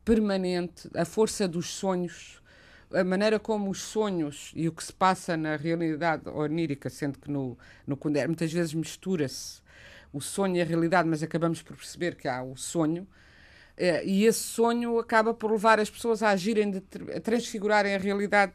permanente, 0.03 0.89
a 0.95 1.05
força 1.05 1.47
dos 1.47 1.69
sonhos 1.69 2.38
a 2.93 3.03
maneira 3.03 3.39
como 3.39 3.69
os 3.69 3.81
sonhos 3.81 4.51
e 4.55 4.67
o 4.67 4.71
que 4.71 4.83
se 4.83 4.93
passa 4.93 5.37
na 5.37 5.55
realidade 5.55 6.27
onírica, 6.29 6.89
sendo 6.89 7.19
que 7.19 7.29
no, 7.29 7.57
no 7.85 7.95
Kundera 7.95 8.27
muitas 8.27 8.51
vezes 8.51 8.73
mistura-se 8.73 9.61
o 10.11 10.19
sonho 10.19 10.55
e 10.55 10.61
a 10.61 10.65
realidade, 10.65 11.07
mas 11.07 11.21
acabamos 11.21 11.61
por 11.61 11.77
perceber 11.77 12.15
que 12.15 12.27
há 12.27 12.41
o 12.41 12.57
sonho, 12.57 13.07
é, 13.77 14.03
e 14.03 14.25
esse 14.25 14.39
sonho 14.39 14.99
acaba 14.99 15.33
por 15.33 15.51
levar 15.51 15.79
as 15.79 15.89
pessoas 15.89 16.21
a 16.21 16.29
agirem, 16.29 16.83
a 17.15 17.19
transfigurarem 17.19 17.95
a 17.95 17.97
realidade 17.97 18.53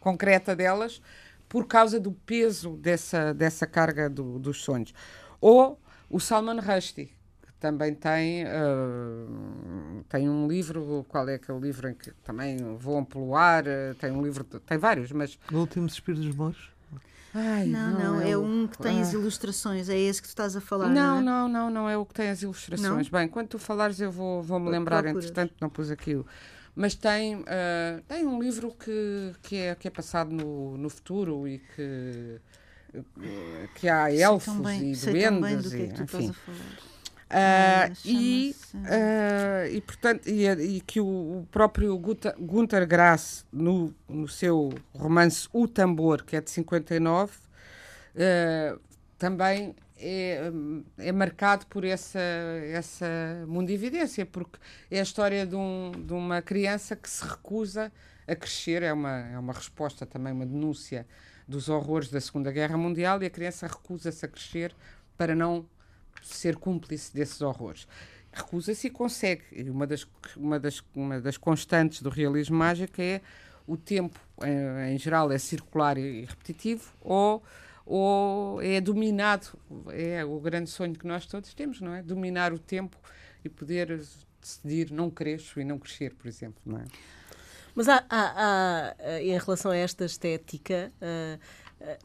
concreta 0.00 0.56
delas 0.56 1.02
por 1.48 1.66
causa 1.66 2.00
do 2.00 2.12
peso 2.12 2.76
dessa, 2.76 3.34
dessa 3.34 3.66
carga 3.66 4.08
do, 4.08 4.38
dos 4.38 4.62
sonhos. 4.62 4.94
Ou 5.40 5.78
o 6.08 6.18
Salman 6.18 6.60
Rushdie, 6.60 7.15
também 7.58 7.94
tem, 7.94 8.44
uh, 8.44 10.04
tem 10.08 10.28
um 10.28 10.46
livro, 10.46 11.04
qual 11.08 11.28
é 11.28 11.34
aquele 11.34 11.58
livro 11.58 11.88
em 11.88 11.94
que 11.94 12.10
também 12.22 12.58
voam 12.76 13.04
pelo 13.04 13.34
ar, 13.34 13.64
uh, 13.64 13.94
tem 13.98 14.10
um 14.10 14.22
livro, 14.22 14.44
tem 14.44 14.78
vários, 14.78 15.10
mas... 15.12 15.38
O 15.52 15.56
Último 15.56 15.88
Suspiro 15.88 16.18
dos 16.18 16.34
Mouros? 16.34 16.70
Ai, 17.34 17.66
não, 17.66 17.90
não, 17.90 17.98
não, 17.98 18.20
é, 18.20 18.30
é 18.30 18.38
um 18.38 18.66
que 18.66 18.78
tem 18.78 18.98
ah. 18.98 19.02
as 19.02 19.12
ilustrações, 19.12 19.88
é 19.90 19.98
esse 19.98 20.22
que 20.22 20.28
tu 20.28 20.30
estás 20.30 20.56
a 20.56 20.60
falar. 20.60 20.88
Não, 20.88 21.20
não, 21.20 21.46
é? 21.46 21.50
não, 21.50 21.70
não, 21.70 21.88
é 21.88 21.96
o 21.96 22.06
que 22.06 22.14
tem 22.14 22.30
as 22.30 22.40
ilustrações. 22.40 23.10
Não? 23.10 23.18
Bem, 23.18 23.28
quando 23.28 23.48
tu 23.48 23.58
falares 23.58 24.00
eu 24.00 24.10
vou, 24.10 24.42
vou 24.42 24.58
me 24.58 24.70
lembrar, 24.70 25.02
Procuras. 25.02 25.26
entretanto 25.26 25.54
não 25.60 25.68
pus 25.68 25.90
aquilo. 25.90 26.26
Mas 26.74 26.94
tem, 26.94 27.36
uh, 27.36 27.44
tem 28.08 28.26
um 28.26 28.40
livro 28.40 28.74
que, 28.78 29.32
que, 29.42 29.56
é, 29.56 29.74
que 29.74 29.88
é 29.88 29.90
passado 29.90 30.30
no, 30.30 30.78
no 30.78 30.88
futuro 30.88 31.46
e 31.46 31.58
que, 31.58 32.40
que 33.74 33.88
há 33.88 34.14
elfos 34.14 34.54
e 34.54 34.58
duendes. 34.58 35.04
e, 35.04 35.82
é 35.82 36.02
enfim. 36.02 36.34
Uh, 37.28 37.92
e, 38.04 38.54
uh, 38.74 39.74
e, 39.74 39.80
portanto, 39.80 40.28
e, 40.28 40.46
e 40.46 40.80
que 40.80 41.00
o, 41.00 41.04
o 41.40 41.48
próprio 41.50 41.98
Gunter 41.98 42.86
Grass, 42.86 43.44
no, 43.52 43.92
no 44.08 44.28
seu 44.28 44.72
romance 44.94 45.48
O 45.52 45.66
Tambor, 45.66 46.24
que 46.24 46.36
é 46.36 46.40
de 46.40 46.50
59, 46.50 47.32
uh, 48.14 48.80
também 49.18 49.74
é, 49.98 50.52
é 50.98 51.10
marcado 51.10 51.66
por 51.66 51.84
essa, 51.84 52.20
essa 52.20 53.06
mundividência, 53.48 54.24
porque 54.24 54.58
é 54.88 55.00
a 55.00 55.02
história 55.02 55.44
de, 55.44 55.56
um, 55.56 55.90
de 55.90 56.12
uma 56.12 56.40
criança 56.40 56.94
que 56.94 57.10
se 57.10 57.26
recusa 57.26 57.90
a 58.28 58.36
crescer, 58.36 58.82
é 58.82 58.92
uma, 58.92 59.18
é 59.18 59.38
uma 59.38 59.52
resposta 59.52 60.06
também, 60.06 60.32
uma 60.32 60.46
denúncia 60.46 61.06
dos 61.48 61.68
horrores 61.68 62.08
da 62.08 62.20
Segunda 62.20 62.52
Guerra 62.52 62.76
Mundial, 62.76 63.20
e 63.22 63.26
a 63.26 63.30
criança 63.30 63.66
recusa-se 63.66 64.24
a 64.24 64.28
crescer 64.28 64.74
para 65.16 65.34
não 65.34 65.66
ser 66.22 66.56
cúmplice 66.56 67.14
desses 67.14 67.40
horrores. 67.40 67.86
Recusa-se 68.32 68.88
e 68.88 68.90
consegue. 68.90 69.42
Uma 69.70 69.86
das, 69.86 70.06
uma, 70.36 70.60
das, 70.60 70.82
uma 70.94 71.20
das 71.20 71.36
constantes 71.36 72.02
do 72.02 72.10
realismo 72.10 72.56
mágico 72.56 73.00
é 73.00 73.20
o 73.66 73.76
tempo, 73.76 74.20
em, 74.42 74.94
em 74.94 74.98
geral, 74.98 75.32
é 75.32 75.38
circular 75.38 75.98
e 75.98 76.24
repetitivo, 76.24 76.92
ou, 77.00 77.42
ou 77.84 78.62
é 78.62 78.80
dominado. 78.80 79.48
É 79.90 80.24
o 80.24 80.38
grande 80.38 80.70
sonho 80.70 80.94
que 80.94 81.06
nós 81.06 81.26
todos 81.26 81.52
temos, 81.54 81.80
não 81.80 81.94
é? 81.94 82.02
Dominar 82.02 82.52
o 82.52 82.58
tempo 82.58 82.96
e 83.44 83.48
poder 83.48 84.00
decidir 84.40 84.92
não 84.92 85.10
cresço 85.10 85.60
e 85.60 85.64
não 85.64 85.78
crescer, 85.78 86.14
por 86.14 86.28
exemplo, 86.28 86.60
não 86.64 86.78
é? 86.78 86.84
Mas 87.74 87.88
há, 87.88 88.04
há, 88.08 88.94
há 88.98 89.22
em 89.22 89.38
relação 89.38 89.70
a 89.70 89.76
esta 89.76 90.04
estética, 90.06 90.90
uh, 90.96 91.38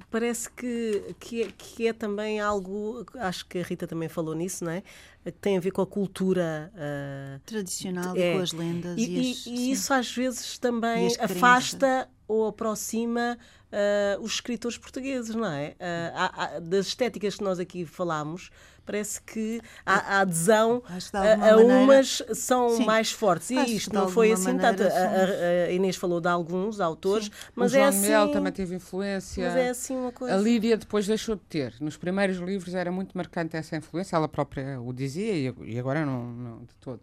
parece 0.10 0.50
que, 0.50 1.16
que 1.20 1.44
é, 1.44 1.48
que, 1.58 1.88
é, 1.88 1.94
também 1.94 2.40
algo, 2.40 3.06
acho 3.16 3.46
que 3.46 3.60
a 3.60 3.64
Rita 3.64 3.88
também 3.88 4.10
falou 4.10 4.36
nisso, 4.36 4.66
não 4.66 4.72
é? 4.72 4.84
Que 5.24 5.32
tem 5.32 5.58
a 5.58 5.60
ver 5.60 5.72
com 5.72 5.82
a 5.82 5.88
cultura 5.88 6.72
uh, 6.76 7.40
tradicional 7.46 8.16
é, 8.16 8.34
com 8.34 8.40
as 8.40 8.52
lendas. 8.52 8.98
E, 8.98 9.10
e, 9.10 9.32
as, 9.32 9.46
e 9.46 9.72
isso 9.72 9.94
às 9.94 10.12
vezes 10.12 10.58
também 10.58 11.08
afasta 11.20 12.10
ou 12.28 12.48
aproxima 12.48 13.38
uh, 13.72 14.22
os 14.22 14.34
escritores 14.34 14.78
portugueses, 14.78 15.34
não 15.34 15.46
é? 15.46 15.70
Uh, 15.70 16.14
há, 16.16 16.44
há, 16.44 16.60
das 16.60 16.88
estéticas 16.88 17.36
que 17.36 17.44
nós 17.44 17.60
aqui 17.60 17.86
falámos, 17.86 18.52
parece 18.86 19.22
que 19.22 19.62
a, 19.86 20.18
a 20.18 20.20
adesão 20.22 20.84
a, 21.14 21.52
a 21.52 21.58
umas 21.58 22.22
são 22.34 22.78
sim, 22.78 22.86
mais 22.86 23.12
fortes. 23.12 23.50
E 23.52 23.76
isto 23.76 23.94
não 23.94 24.10
foi 24.10 24.32
assim 24.32 24.58
tanto. 24.58 24.84
A, 24.84 24.88
a, 24.88 25.72
Inês 25.72 25.96
falou 25.96 26.20
de 26.20 26.28
alguns 26.28 26.80
autores, 26.80 27.26
sim. 27.26 27.32
mas 27.56 27.74
o 27.74 27.76
é 27.76 27.80
João 27.80 27.90
assim. 27.90 28.10
Mel 28.10 28.32
também 28.32 28.52
teve 28.52 28.76
influência. 28.76 29.48
Mas 29.48 29.56
é 29.56 29.70
assim 29.70 29.96
uma 29.96 30.12
coisa. 30.12 30.36
A 30.36 30.38
Lídia 30.38 30.78
depois 30.78 31.08
deixou 31.08 31.36
de 31.36 31.42
ter. 31.44 31.76
Nos 31.80 31.98
primeiros 31.98 32.38
livros 32.38 32.74
era 32.74 32.92
muito 32.92 33.18
marcante 33.18 33.56
essa 33.56 33.76
influência, 33.76 34.16
ela 34.16 34.28
própria 34.28 34.80
o 34.82 34.92
dizia 34.92 35.54
e 35.64 35.80
agora 35.80 36.06
não, 36.06 36.26
não 36.26 36.60
de 36.60 36.76
todo. 36.80 37.02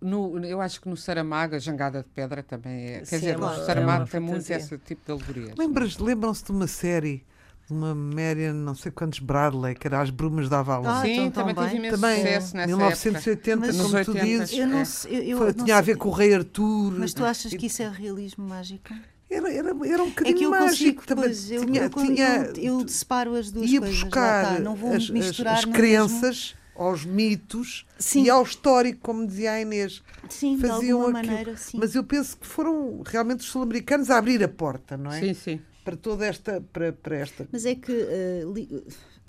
No, 0.00 0.38
eu 0.44 0.60
acho 0.60 0.80
que 0.80 0.88
no 0.88 0.96
Saramaga, 0.96 1.58
Jangada 1.58 2.02
de 2.02 2.08
Pedra 2.10 2.42
também 2.42 2.86
é. 2.86 2.98
Quer 2.98 3.06
Sim, 3.06 3.18
dizer, 3.18 3.34
é 3.34 3.36
uma, 3.36 3.64
Saramago 3.64 4.04
é 4.04 4.06
tem 4.06 4.20
muito 4.20 4.50
esse 4.50 4.78
tipo 4.78 5.02
de 5.04 5.12
alegorias. 5.12 5.54
Lembram-se 5.98 6.44
de 6.44 6.50
uma 6.52 6.66
série 6.66 7.24
uma 7.70 7.94
Marian, 7.94 8.52
não 8.52 8.74
sei 8.74 8.92
quantos 8.92 9.18
Bradley, 9.18 9.74
que 9.74 9.86
era 9.86 10.00
As 10.00 10.10
Brumas 10.10 10.48
da 10.48 10.60
Avalon. 10.60 10.88
Ah, 10.88 11.02
Sim, 11.02 11.26
então, 11.26 11.44
também 11.44 11.54
teve 11.54 11.76
imenso 11.76 12.00
também, 12.00 12.16
sucesso 12.18 12.56
nessa 12.56 12.66
1980, 12.68 13.66
época. 13.66 13.82
como 13.82 13.96
80, 13.96 14.04
tu 14.04 14.24
dizes, 14.24 14.58
eu 14.58 14.66
não, 14.66 14.82
eu, 15.08 15.22
eu, 15.22 15.38
foi, 15.38 15.54
tinha 15.54 15.76
a 15.76 15.80
ver 15.80 15.96
com 15.96 16.08
o 16.08 16.12
Rei 16.12 16.34
Arthur. 16.34 16.92
Mas 16.98 17.12
tu 17.12 17.24
achas 17.24 17.52
que 17.52 17.66
isso 17.66 17.82
é 17.82 17.88
realismo 17.88 18.46
mágico? 18.46 18.94
Era, 19.28 19.52
era, 19.52 19.68
era 19.70 20.02
um 20.02 20.08
bocadinho 20.08 20.36
é 20.36 20.38
que 20.38 20.44
eu 20.44 20.50
mágico. 20.50 21.02
Consigo, 21.02 21.20
pois, 21.20 21.50
eu, 21.50 21.66
tinha, 21.66 21.82
eu, 21.82 21.90
tinha, 21.90 22.36
eu, 22.54 22.80
eu, 22.80 22.88
separo 22.88 23.34
as 23.34 23.50
duas 23.50 23.68
ia 23.68 23.80
coisas. 23.80 24.00
buscar 24.00 24.60
não 24.60 24.76
vou 24.76 24.94
as, 24.94 25.10
misturar 25.10 25.54
as, 25.54 25.64
as 25.64 25.64
crenças 25.64 26.54
aos 26.78 27.04
mitos 27.04 27.86
sim. 27.98 28.24
e 28.24 28.30
ao 28.30 28.42
histórico, 28.42 29.00
como 29.00 29.26
dizia 29.26 29.52
a 29.52 29.60
Inês. 29.60 30.02
Sim, 30.28 30.58
Faziam 30.58 30.80
de 30.80 30.90
alguma 30.90 31.18
aquilo. 31.18 31.32
maneira, 31.32 31.56
sim. 31.56 31.78
Mas 31.78 31.94
eu 31.94 32.04
penso 32.04 32.36
que 32.36 32.46
foram 32.46 33.02
realmente 33.04 33.40
os 33.40 33.46
sul-americanos 33.46 34.10
a 34.10 34.18
abrir 34.18 34.42
a 34.42 34.48
porta, 34.48 34.96
não 34.96 35.10
é? 35.10 35.20
Sim, 35.20 35.34
sim 35.34 35.60
para 35.86 35.96
toda 35.96 36.26
esta. 36.26 36.60
Para, 36.72 36.92
para 36.92 37.16
esta... 37.16 37.48
Mas 37.52 37.64
é 37.64 37.76
que. 37.76 37.92
Uh, 37.92 38.52
li, 38.52 38.84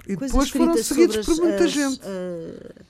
e 0.08 0.16
depois 0.16 0.50
foram 0.50 0.76
seguidos 0.78 1.24
por 1.26 1.38
muita 1.38 1.66
as, 1.66 1.72
gente. 1.72 2.02
Uh, 2.02 2.84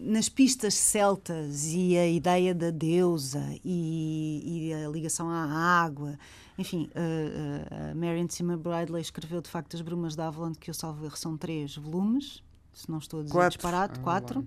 nas 0.00 0.28
pistas 0.28 0.74
celtas 0.74 1.66
e 1.72 1.96
a 1.96 2.06
ideia 2.06 2.54
da 2.54 2.70
deusa 2.70 3.44
e, 3.64 4.68
e 4.70 4.72
a 4.72 4.88
ligação 4.88 5.28
à 5.28 5.44
água, 5.82 6.16
enfim, 6.56 6.88
uh, 6.94 7.88
uh, 7.88 7.90
a 7.90 7.94
Marion 7.94 8.28
Zimmer 8.30 8.56
Bradley 8.56 9.02
escreveu 9.02 9.40
de 9.40 9.50
facto 9.50 9.74
As 9.74 9.82
Brumas 9.82 10.14
da 10.14 10.28
Avalon, 10.28 10.52
que 10.54 10.70
eu 10.70 10.74
salvo 10.74 11.04
erro 11.04 11.16
são 11.16 11.36
três 11.36 11.76
volumes, 11.76 12.42
se 12.78 12.88
não 12.90 12.98
estou 12.98 13.20
a 13.20 13.22
dizer 13.24 13.34
quatro. 13.34 13.58
disparado, 13.58 13.94
ah, 13.96 14.02
quatro. 14.02 14.46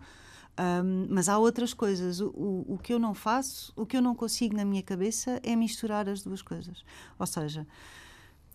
Um, 0.60 1.08
mas 1.10 1.28
há 1.28 1.38
outras 1.38 1.74
coisas. 1.74 2.22
O, 2.22 2.28
o, 2.28 2.66
o, 2.76 2.78
que 2.78 2.94
eu 2.94 3.00
não 3.00 3.14
faço, 3.14 3.74
o 3.76 3.86
que 3.86 3.98
eu 3.98 4.02
não 4.02 4.16
consigo 4.16 4.56
na 4.56 4.64
minha 4.64 4.82
cabeça 4.82 5.40
é 5.44 5.56
misturar 5.56 6.08
as 6.08 6.24
duas 6.24 6.42
coisas. 6.42 6.84
Ou 7.20 7.26
seja, 7.26 7.68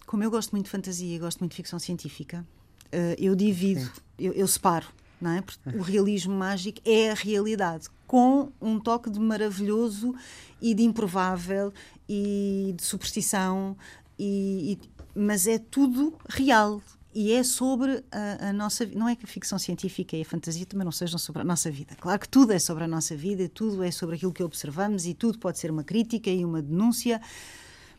como 0.07 0.25
eu 0.25 0.31
gosto 0.31 0.53
muito 0.53 0.65
de 0.67 0.71
fantasia 0.71 1.15
e 1.15 1.19
gosto 1.19 1.41
muito 1.41 1.53
de 1.53 1.57
ficção 1.57 1.79
científica, 1.79 2.47
uh, 2.87 3.17
eu 3.19 3.35
divido, 3.35 3.91
eu, 4.19 4.33
eu, 4.33 4.49
separo. 4.49 4.87
Não 5.21 5.31
é? 5.31 5.41
Porque 5.41 5.71
o 5.71 5.81
realismo 5.81 6.35
mágico 6.35 6.79
é 6.85 7.11
a 7.11 7.15
realidade, 7.15 7.89
com 8.07 8.53
um 8.61 8.79
toque 8.79 9.09
de 9.09 9.19
maravilhoso 9.19 10.15
e 10.61 10.75
de 10.75 10.83
improvável 10.83 11.73
e 12.07 12.75
de 12.77 12.85
superstição, 12.85 13.75
e, 14.19 14.73
e 14.73 14.97
mas 15.19 15.47
é 15.47 15.59
tudo 15.59 16.15
real 16.29 16.83
e 17.19 17.33
é 17.33 17.43
sobre 17.43 18.05
a, 18.13 18.51
a, 18.51 18.53
nossa 18.53 18.85
não 18.85 19.09
é 19.09 19.17
que 19.17 19.25
a 19.25 19.27
ficção 19.27 19.59
científica 19.59 20.15
e 20.15 20.21
a 20.21 20.25
fantasia 20.25 20.67
também 20.67 20.85
não 20.85 20.93
sejam 20.93 21.19
sobre 21.19 21.41
a 21.41 21.45
nossa 21.47 21.71
vida. 21.71 21.97
Claro 21.97 22.21
que 22.21 22.29
tudo 22.29 22.53
é 22.53 22.59
sobre 22.59 22.85
a 22.85 22.87
nossa 22.87 23.17
vida 23.17 23.49
tudo 23.49 23.83
é 23.83 23.91
sobre 23.91 24.17
aquilo 24.17 24.35
que 24.35 24.43
observamos 24.43 25.07
e 25.07 25.15
tudo 25.15 25.39
pode 25.39 25.59
ser 25.59 25.71
uma 25.71 25.83
crítica 25.83 26.29
e 26.29 26.45
uma 26.45 26.61
denúncia 26.61 27.19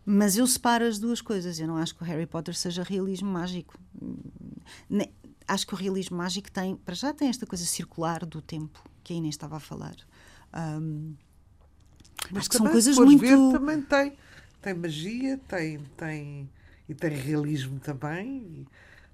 mas 0.05 0.38
eu 0.38 0.45
separo 0.45 0.86
as 0.86 1.00
duas 1.00 1.19
coisas. 1.19 1.59
Eu 1.59 1.67
não 1.67 1.77
acho 1.77 1.95
que 1.95 2.01
o 2.03 2.05
Harry 2.05 2.27
Potter 2.27 2.55
seja 2.55 2.81
realismo 2.83 3.29
mágico. 3.29 3.77
Acho 5.47 5.67
que 5.67 5.74
o 5.74 5.77
realismo 5.77 6.15
mágico 6.15 6.50
tem 6.50 6.75
para 6.77 6.93
já 6.93 7.12
tem 7.12 7.27
esta 7.27 7.45
coisa 7.45 7.65
circular 7.65 8.24
do 8.24 8.41
tempo 8.41 8.81
que 9.03 9.13
a 9.13 9.15
Inês 9.15 9.33
estava 9.33 9.57
a 9.57 9.59
falar. 9.59 9.95
Um, 10.53 11.15
mas 12.31 12.41
acho 12.41 12.50
que 12.51 12.55
são 12.55 12.67
coisas 12.67 12.97
muito 12.97 13.19
ver, 13.19 13.36
também 13.51 13.81
tem. 13.81 14.13
Tem 14.62 14.74
magia 14.75 15.39
tem 15.47 15.79
tem 15.97 16.50
e 16.88 16.93
tem 16.93 17.12
realismo 17.12 17.79
também 17.79 18.43
e 18.45 18.67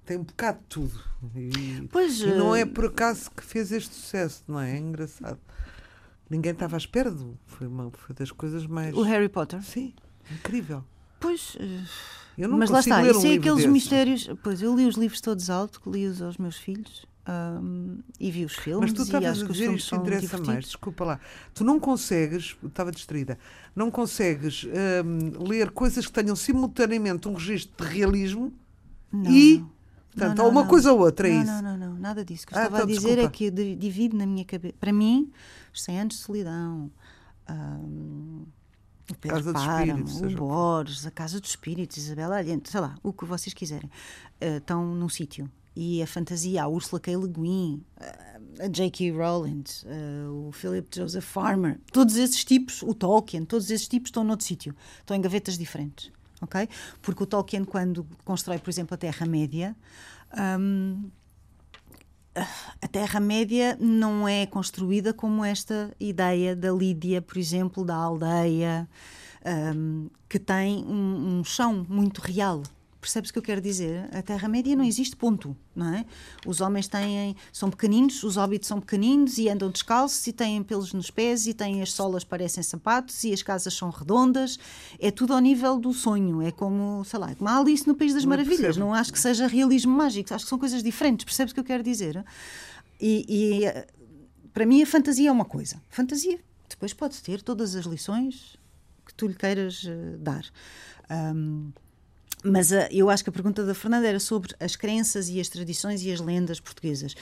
tem 0.05 0.17
um 0.17 0.23
bocado 0.23 0.59
de 0.59 0.65
tudo. 0.65 0.99
E, 1.35 1.87
pois, 1.91 2.19
e 2.19 2.27
não 2.27 2.55
é 2.55 2.61
eh, 2.61 2.65
por 2.65 2.85
acaso 2.85 3.31
que 3.31 3.43
fez 3.43 3.71
este 3.71 3.93
sucesso, 3.93 4.43
não 4.47 4.59
é? 4.59 4.75
É 4.75 4.77
engraçado. 4.77 5.39
Ninguém 6.29 6.51
estava 6.51 6.75
à 6.75 6.77
espera 6.77 7.11
do. 7.11 7.37
Foi 7.45 7.67
uma 7.67 7.91
foi 7.91 8.15
das 8.15 8.31
coisas 8.31 8.65
mais. 8.65 8.95
O 8.95 9.01
Harry 9.03 9.29
Potter? 9.29 9.61
Sim, 9.63 9.93
incrível. 10.31 10.83
Pois. 11.19 11.55
Eh, 11.59 11.83
eu 12.37 12.49
não 12.49 12.57
Mas 12.57 12.69
lá 12.69 12.79
está, 12.79 13.03
isso 13.03 13.19
um 13.19 13.31
é 13.31 13.35
aqueles 13.35 13.57
desses. 13.57 13.71
mistérios. 13.71 14.29
Pois, 14.41 14.61
eu 14.61 14.75
li 14.75 14.85
os 14.85 14.95
livros 14.95 15.21
todos 15.21 15.49
alto, 15.49 15.79
que 15.79 15.89
li-os 15.89 16.21
aos 16.21 16.37
meus 16.37 16.57
filhos. 16.57 17.05
Um, 17.25 17.99
e 18.19 18.29
vi 18.31 18.43
os 18.43 18.53
filmes. 18.53 18.91
Mas 18.91 18.93
tu 18.93 19.03
estavas 19.03 19.41
a 19.41 19.45
dizer 19.45 19.73
isto 19.73 19.95
interessa 19.95 20.37
mais, 20.39 20.65
desculpa 20.65 21.05
lá. 21.05 21.19
Tu 21.53 21.63
não 21.63 21.79
consegues, 21.79 22.57
estava 22.61 22.91
distraída, 22.91 23.39
não 23.73 23.89
consegues 23.89 24.65
um, 24.65 25.41
ler 25.41 25.71
coisas 25.71 26.05
que 26.05 26.11
tenham 26.11 26.35
simultaneamente 26.35 27.29
um 27.29 27.33
registro 27.33 27.85
de 27.85 27.93
realismo 27.93 28.51
não, 29.09 29.31
e 29.31 29.59
não. 29.59 29.71
Portanto, 30.13 30.37
não, 30.37 30.45
não, 30.45 30.51
uma 30.51 30.61
não. 30.61 30.69
coisa 30.69 30.93
ou 30.93 30.99
outra, 30.99 31.27
é 31.27 31.31
isso? 31.31 31.45
Não, 31.45 31.61
não, 31.61 31.77
não, 31.77 31.95
nada 31.95 32.23
disso. 32.23 32.43
O 32.43 32.47
que 32.47 32.53
eu 32.53 32.59
ah, 32.59 32.63
estava 32.65 32.83
então, 32.83 32.89
a 32.89 32.95
dizer 32.95 33.15
desculpa. 33.15 33.27
é 33.27 33.29
que 33.29 33.45
eu 33.45 33.75
divido 33.75 34.15
na 34.15 34.25
minha 34.25 34.45
cabeça. 34.45 34.75
Para 34.79 34.93
mim, 34.93 35.31
os 35.73 35.83
100 35.83 35.99
anos 35.99 36.15
de 36.15 36.21
solidão, 36.21 36.91
um, 37.49 38.45
o 39.09 39.15
Pedro 39.15 39.37
Casa 39.37 39.53
Páramo, 39.53 40.05
o 40.05 40.35
Borges, 40.35 41.05
a 41.05 41.11
Casa 41.11 41.39
dos 41.39 41.49
Espíritos, 41.49 41.97
Isabela 41.97 42.37
Allende, 42.37 42.69
sei 42.69 42.79
lá, 42.79 42.95
o 43.01 43.11
que 43.11 43.25
vocês 43.25 43.53
quiserem, 43.53 43.89
uh, 44.41 44.57
estão 44.57 44.93
num 44.93 45.09
sítio. 45.09 45.49
E 45.75 46.03
a 46.03 46.07
fantasia, 46.07 46.61
a 46.61 46.67
Ursula 46.67 46.99
K. 46.99 47.17
Le 47.17 47.27
Guin, 47.27 47.83
uh, 47.99 48.63
a 48.63 48.67
J.K. 48.67 49.11
Rowling, 49.11 49.63
uh, 49.85 50.47
o 50.47 50.51
Philip 50.51 50.87
Joseph 50.95 51.25
Farmer, 51.25 51.79
todos 51.91 52.15
esses 52.15 52.45
tipos, 52.45 52.83
o 52.83 52.93
Tolkien, 52.93 53.45
todos 53.45 53.71
esses 53.71 53.87
tipos 53.87 54.09
estão 54.09 54.23
noutro 54.23 54.45
sítio, 54.45 54.75
estão 54.99 55.17
em 55.17 55.21
gavetas 55.21 55.57
diferentes 55.57 56.11
ok? 56.43 56.67
Porque 57.01 57.23
o 57.23 57.25
Tolkien, 57.25 57.63
quando 57.63 58.05
constrói, 58.23 58.59
por 58.59 58.69
exemplo, 58.69 58.93
a 58.95 58.97
Terra-média, 58.97 59.75
um, 60.37 61.09
a 62.81 62.87
Terra-média 62.87 63.77
não 63.79 64.27
é 64.27 64.45
construída 64.45 65.13
como 65.13 65.45
esta 65.45 65.93
ideia 65.99 66.55
da 66.55 66.71
Lídia, 66.71 67.21
por 67.21 67.37
exemplo, 67.37 67.85
da 67.85 67.95
aldeia, 67.95 68.89
um, 69.75 70.09
que 70.27 70.39
tem 70.39 70.83
um, 70.85 71.39
um 71.39 71.43
chão 71.43 71.85
muito 71.87 72.19
real, 72.19 72.63
Percebes 73.03 73.31
o 73.31 73.33
que 73.33 73.39
eu 73.39 73.43
quero 73.43 73.59
dizer? 73.59 74.07
A 74.13 74.21
Terra-média 74.21 74.77
não 74.77 74.83
existe, 74.85 75.13
ponto. 75.13 75.53
Não 75.75 75.93
é? 75.93 76.05
Os 76.47 76.61
homens 76.61 76.87
têm, 76.87 77.35
são 77.51 77.69
pequeninos, 77.69 78.23
os 78.23 78.37
hobbits 78.37 78.65
são 78.65 78.79
pequeninos 78.79 79.37
e 79.37 79.49
andam 79.49 79.69
descalços 79.69 80.25
e 80.25 80.31
têm 80.31 80.63
pelos 80.63 80.93
nos 80.93 81.11
pés 81.11 81.45
e 81.45 81.53
têm 81.53 81.81
as 81.81 81.91
solas 81.91 82.23
parecem 82.23 82.63
sapatos 82.63 83.25
e 83.25 83.33
as 83.33 83.43
casas 83.43 83.73
são 83.73 83.89
redondas. 83.89 84.57
É 84.97 85.11
tudo 85.11 85.33
ao 85.33 85.39
nível 85.39 85.77
do 85.77 85.91
sonho. 85.91 86.41
É 86.41 86.49
como, 86.49 87.03
sei 87.03 87.19
lá, 87.19 87.31
é 87.31 87.35
como 87.35 87.49
a 87.49 87.57
Alice 87.59 87.85
no 87.85 87.93
País 87.93 88.13
das 88.13 88.23
não 88.23 88.29
Maravilhas. 88.29 88.61
Percebo. 88.61 88.85
Não 88.85 88.93
acho 88.93 89.11
que 89.11 89.19
seja 89.19 89.47
realismo 89.47 89.93
mágico. 89.93 90.33
Acho 90.33 90.45
que 90.45 90.49
são 90.49 90.57
coisas 90.57 90.81
diferentes. 90.81 91.25
Percebes 91.25 91.51
o 91.51 91.55
que 91.55 91.59
eu 91.59 91.65
quero 91.65 91.83
dizer? 91.83 92.23
E, 93.01 93.25
e 93.27 93.85
para 94.53 94.65
mim 94.65 94.81
a 94.81 94.85
fantasia 94.85 95.27
é 95.27 95.31
uma 95.31 95.43
coisa. 95.43 95.81
Fantasia 95.89 96.39
depois 96.69 96.93
pode 96.93 97.21
ter 97.21 97.41
todas 97.41 97.75
as 97.75 97.85
lições 97.85 98.57
que 99.05 99.13
tu 99.13 99.27
lhe 99.27 99.35
queiras 99.35 99.83
uh, 99.83 100.17
dar. 100.19 100.45
Um, 101.35 101.73
mas 102.43 102.71
uh, 102.71 102.87
eu 102.91 103.09
acho 103.09 103.23
que 103.23 103.29
a 103.29 103.33
pergunta 103.33 103.65
da 103.65 103.73
Fernanda 103.73 104.07
era 104.07 104.19
sobre 104.19 104.53
as 104.59 104.75
crenças 104.75 105.29
e 105.29 105.39
as 105.39 105.47
tradições 105.47 106.03
e 106.03 106.11
as 106.11 106.19
lendas 106.19 106.59
portuguesas. 106.59 107.15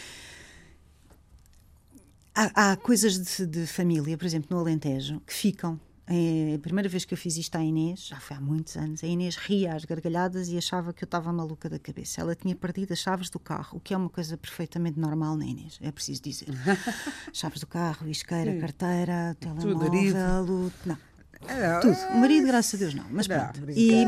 Há, 2.34 2.71
há 2.71 2.77
coisas 2.77 3.19
de, 3.19 3.45
de, 3.45 3.67
família, 3.67 4.17
por 4.17 4.25
exemplo, 4.25 4.55
no 4.55 4.62
Alentejo, 4.62 5.21
que 5.21 5.34
ficam. 5.34 5.79
É, 6.07 6.55
a 6.55 6.60
primeira 6.60 6.89
vez 6.89 7.05
que 7.05 7.13
eu 7.13 7.17
fiz 7.17 7.38
isto 7.38 7.55
à 7.55 7.63
Inês, 7.63 8.07
já 8.07 8.19
foi 8.19 8.36
há 8.36 8.41
muitos 8.41 8.75
anos, 8.75 9.03
a 9.03 9.07
Inês 9.07 9.38
ria 9.38 9.73
às 9.73 9.86
gargalhadas 9.86 10.49
e 10.49 10.57
achava 10.57 10.91
que 10.91 11.03
eu 11.03 11.05
estava 11.05 11.31
maluca 11.31 11.69
da 11.69 11.79
cabeça. 11.79 12.19
Ela 12.19 12.36
tinha 12.36 12.55
perdido 12.55 12.91
as 12.91 12.99
chaves 12.99 13.29
do 13.29 13.39
carro, 13.39 13.77
o 13.77 13.79
que 13.79 13.93
é 13.93 13.97
uma 13.97 14.10
coisa 14.10 14.36
perfeitamente 14.36 14.99
normal 14.99 15.38
na 15.38 15.45
Inês, 15.45 15.77
é 15.81 15.91
preciso 15.91 16.21
dizer. 16.21 16.49
chaves 17.31 17.62
do 17.62 17.67
carro, 17.67 18.10
isqueira, 18.10 18.60
carteira, 18.60 19.38
telemóvel, 19.39 20.71
não. 20.86 20.97
Tudo. 21.82 21.97
O 22.13 22.17
marido, 22.17 22.47
graças 22.47 22.73
a 22.75 22.77
Deus, 22.77 22.93
não. 22.93 23.06
Mas 23.10 23.27
pronto. 23.27 23.60
E, 23.71 24.06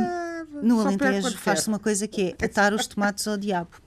no 0.61 0.81
Só 0.81 0.87
Alentejo 0.87 1.37
faz-se 1.37 1.67
uma 1.67 1.79
coisa 1.79 2.07
que 2.07 2.35
é 2.39 2.45
atar 2.45 2.73
os 2.73 2.87
tomates 2.87 3.27
ao 3.27 3.37
diabo. 3.37 3.81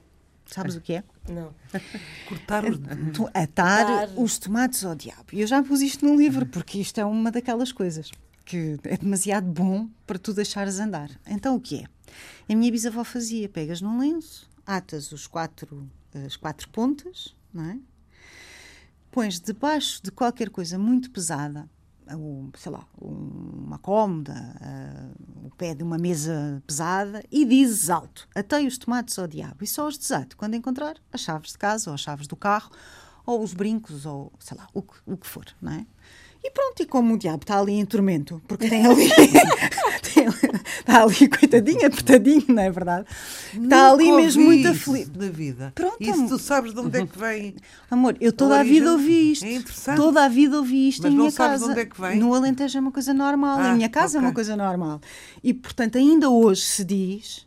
Sabes 0.46 0.76
o 0.76 0.80
que 0.80 0.94
é? 0.94 1.04
Não. 1.28 1.52
Cortar 2.28 2.64
os... 2.64 2.78
Atar 3.35 4.09
os 4.16 4.38
tomates 4.38 4.85
ao 4.85 4.94
diabo. 4.94 5.26
E 5.32 5.40
eu 5.40 5.46
já 5.46 5.62
pus 5.62 5.80
isto 5.80 6.06
no 6.06 6.16
livro, 6.16 6.46
porque 6.46 6.78
isto 6.78 7.00
é 7.00 7.04
uma 7.04 7.30
daquelas 7.30 7.72
coisas 7.72 8.11
que 8.46 8.78
é 8.85 8.96
demasiado 8.96 9.46
bom 9.46 9.88
para 10.06 10.18
tu 10.18 10.32
deixares 10.32 10.78
andar. 10.78 11.11
Então 11.26 11.56
o 11.56 11.61
que 11.61 11.80
é? 11.80 12.52
A 12.52 12.56
minha 12.56 12.70
bisavó 12.70 13.02
fazia, 13.02 13.48
pegas 13.48 13.80
num 13.80 13.98
lenço, 13.98 14.48
atas 14.64 15.11
os 15.11 15.26
quatro, 15.26 15.90
as 16.24 16.37
quatro 16.37 16.68
pontas, 16.68 17.35
não 17.52 17.64
é? 17.64 17.78
Pões 19.11 19.40
debaixo 19.40 20.00
de 20.02 20.12
qualquer 20.12 20.48
coisa 20.48 20.78
muito 20.78 21.11
pesada, 21.11 21.68
um, 22.14 22.50
sei 22.56 22.72
lá, 22.72 22.86
uma 23.00 23.78
cômoda, 23.78 24.34
uh, 24.60 25.46
o 25.46 25.50
pé 25.56 25.74
de 25.74 25.82
uma 25.82 25.98
mesa 25.98 26.62
pesada 26.66 27.22
e 27.30 27.44
dizes 27.44 27.90
alto: 27.90 28.28
atei 28.34 28.66
os 28.66 28.78
tomates 28.78 29.18
ao 29.18 29.26
diabo 29.26 29.64
e 29.64 29.66
só 29.66 29.86
os 29.88 29.98
desato 29.98 30.36
quando 30.36 30.54
encontrar 30.54 30.96
as 31.12 31.20
chaves 31.20 31.52
de 31.52 31.58
casa 31.58 31.90
ou 31.90 31.94
as 31.94 32.00
chaves 32.00 32.26
do 32.26 32.36
carro 32.36 32.70
ou 33.24 33.42
os 33.42 33.52
brincos 33.52 34.06
ou 34.06 34.32
sei 34.38 34.56
lá, 34.56 34.68
o 34.72 34.82
que, 34.82 34.94
o 35.04 35.16
que 35.16 35.26
for, 35.26 35.46
não 35.60 35.72
é? 35.72 35.86
E 36.46 36.50
pronto, 36.52 36.80
e 36.80 36.87
como 36.87 37.14
o 37.14 37.18
diabo 37.18 37.42
está 37.42 37.59
ali 37.59 37.72
em 37.72 37.85
tormento, 37.85 38.40
porque 38.46 38.68
tem 38.68 38.87
ali, 38.87 39.11
está 40.78 41.02
ali, 41.02 41.28
coitadinho, 41.28 41.85
apertadinho, 41.85 42.44
não 42.46 42.62
é 42.62 42.70
verdade? 42.70 43.04
Está 43.52 43.90
ali 43.90 44.12
mesmo 44.12 44.44
muito 44.44 44.68
aflito. 44.68 45.18
da 45.18 45.28
vida. 45.28 45.72
Pronto. 45.74 45.96
Isso 45.98 46.28
tu 46.28 46.38
sabes 46.38 46.72
de 46.72 46.78
onde 46.78 47.00
é 47.00 47.04
que 47.04 47.18
vem. 47.18 47.56
Amor, 47.90 48.16
eu 48.20 48.32
toda 48.32 48.61
a 48.61 48.62
vida 48.62 48.92
ouvi 48.92 49.32
isto. 49.32 49.44
É 49.44 49.54
interessante. 49.54 49.96
Toda 49.96 50.24
a 50.24 50.28
vida 50.28 50.56
ouvi 50.56 50.88
isto 50.88 51.02
Mas 51.02 51.12
em 51.12 51.16
minha 51.16 51.32
casa. 51.32 51.66
Onde 51.66 51.80
é 51.80 51.85
que 51.85 52.00
vem? 52.00 52.16
No 52.16 52.32
Alentejo 52.32 52.78
é 52.78 52.80
uma 52.80 52.92
coisa 52.92 53.12
normal, 53.12 53.59
ah, 53.59 53.70
em 53.70 53.74
minha 53.74 53.88
casa 53.88 54.16
okay. 54.16 54.24
é 54.24 54.28
uma 54.28 54.32
coisa 54.32 54.54
normal. 54.54 55.00
E 55.42 55.52
portanto, 55.52 55.98
ainda 55.98 56.30
hoje 56.30 56.62
se 56.62 56.85
diz 56.85 57.45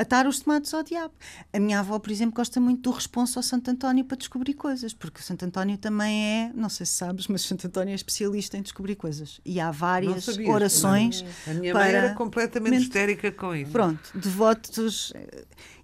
atar 0.00 0.26
os 0.26 0.40
tomates 0.40 0.72
ao 0.72 0.82
diabo. 0.82 1.12
A 1.52 1.60
minha 1.60 1.80
avó, 1.80 1.98
por 1.98 2.10
exemplo, 2.10 2.34
gosta 2.34 2.60
muito 2.60 2.82
do 2.82 2.90
responso 2.90 3.38
ao 3.38 3.42
Santo 3.42 3.70
António 3.70 4.04
para 4.04 4.16
descobrir 4.16 4.54
coisas, 4.54 4.94
porque 4.94 5.20
o 5.20 5.22
Santo 5.22 5.44
António 5.44 5.76
também 5.76 6.24
é, 6.24 6.52
não 6.54 6.68
sei 6.68 6.86
se 6.86 6.92
sabes, 6.92 7.28
mas 7.28 7.44
o 7.44 7.48
Santo 7.48 7.66
António 7.66 7.92
é 7.92 7.94
especialista 7.94 8.56
em 8.56 8.62
descobrir 8.62 8.96
coisas. 8.96 9.40
E 9.44 9.60
há 9.60 9.70
várias 9.70 10.26
orações. 10.48 11.22
Não. 11.22 11.52
A 11.52 11.56
minha 11.58 11.72
para... 11.72 11.84
mãe 11.84 11.94
era 11.94 12.14
completamente 12.14 12.82
histérica 12.82 13.30
com 13.30 13.54
isso. 13.54 13.70
Pronto, 13.70 14.10
devotos. 14.14 15.12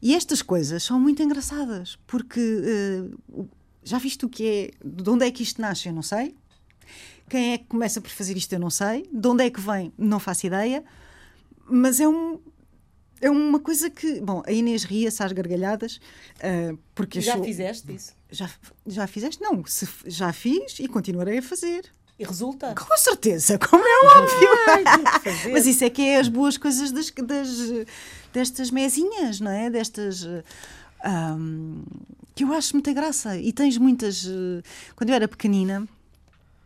E 0.01 0.15
estas 0.15 0.43
coisas 0.43 0.83
são 0.83 0.99
muito 0.99 1.23
engraçadas, 1.23 1.99
porque 2.07 2.41
uh, 2.41 3.49
já 3.85 3.99
viste 3.99 4.25
o 4.25 4.29
que 4.29 4.47
é, 4.47 4.71
de 4.85 5.11
onde 5.11 5.27
é 5.27 5.31
que 5.31 5.43
isto 5.43 5.61
nasce, 5.61 5.89
eu 5.89 5.93
não 5.93 6.03
sei. 6.03 6.35
Quem 7.29 7.53
é 7.53 7.59
que 7.59 7.65
começa 7.65 8.01
por 8.01 8.11
fazer 8.11 8.37
isto, 8.37 8.53
eu 8.53 8.61
não 8.61 8.71
sei. 8.71 9.09
De 9.13 9.29
onde 9.29 9.45
é 9.45 9.51
que 9.51 9.61
vem, 9.61 9.93
não 9.99 10.21
faço 10.21 10.47
ideia. 10.47 10.85
Mas 11.69 11.99
é 11.99 12.07
um, 12.07 12.39
é 13.21 13.31
uma 13.31 13.59
coisa 13.61 13.89
que. 13.89 14.21
Bom, 14.21 14.43
a 14.47 14.53
Inês 14.53 14.85
ria-se 14.85 15.23
às 15.23 15.33
gargalhadas. 15.33 15.97
Uh, 16.37 16.79
porque 16.95 17.21
já 17.21 17.33
achou... 17.33 17.45
fizeste 17.45 17.95
isso? 17.95 18.13
Já, 18.31 18.51
já 18.87 19.07
fizeste? 19.07 19.43
Não, 19.43 19.65
se, 19.65 19.89
já 20.07 20.33
fiz 20.33 20.79
e 20.79 20.89
continuarei 20.89 21.39
a 21.39 21.43
fazer. 21.43 21.91
E 22.19 22.25
resulta? 22.25 22.75
Com 22.75 22.97
certeza, 22.97 23.59
como 23.59 23.85
é 23.85 24.07
óbvio. 24.07 24.49
Ai, 24.69 25.53
Mas 25.53 25.67
isso 25.67 25.85
é 25.85 25.91
que 25.91 26.03
é 26.03 26.19
as 26.19 26.29
boas 26.29 26.57
coisas 26.57 26.91
das, 26.91 27.11
das, 27.11 27.87
destas 28.33 28.71
mesinhas, 28.71 29.41
não 29.41 29.51
é? 29.51 29.69
Destas. 29.71 30.27
Um, 31.05 31.83
que 32.35 32.45
eu 32.45 32.53
acho 32.53 32.75
muita 32.75 32.93
graça. 32.93 33.37
E 33.39 33.53
tens 33.53 33.77
muitas. 33.79 34.25
Uh, 34.25 34.63
quando 34.95 35.11
eu 35.11 35.17
era 35.17 35.29
pequenina, 35.29 35.87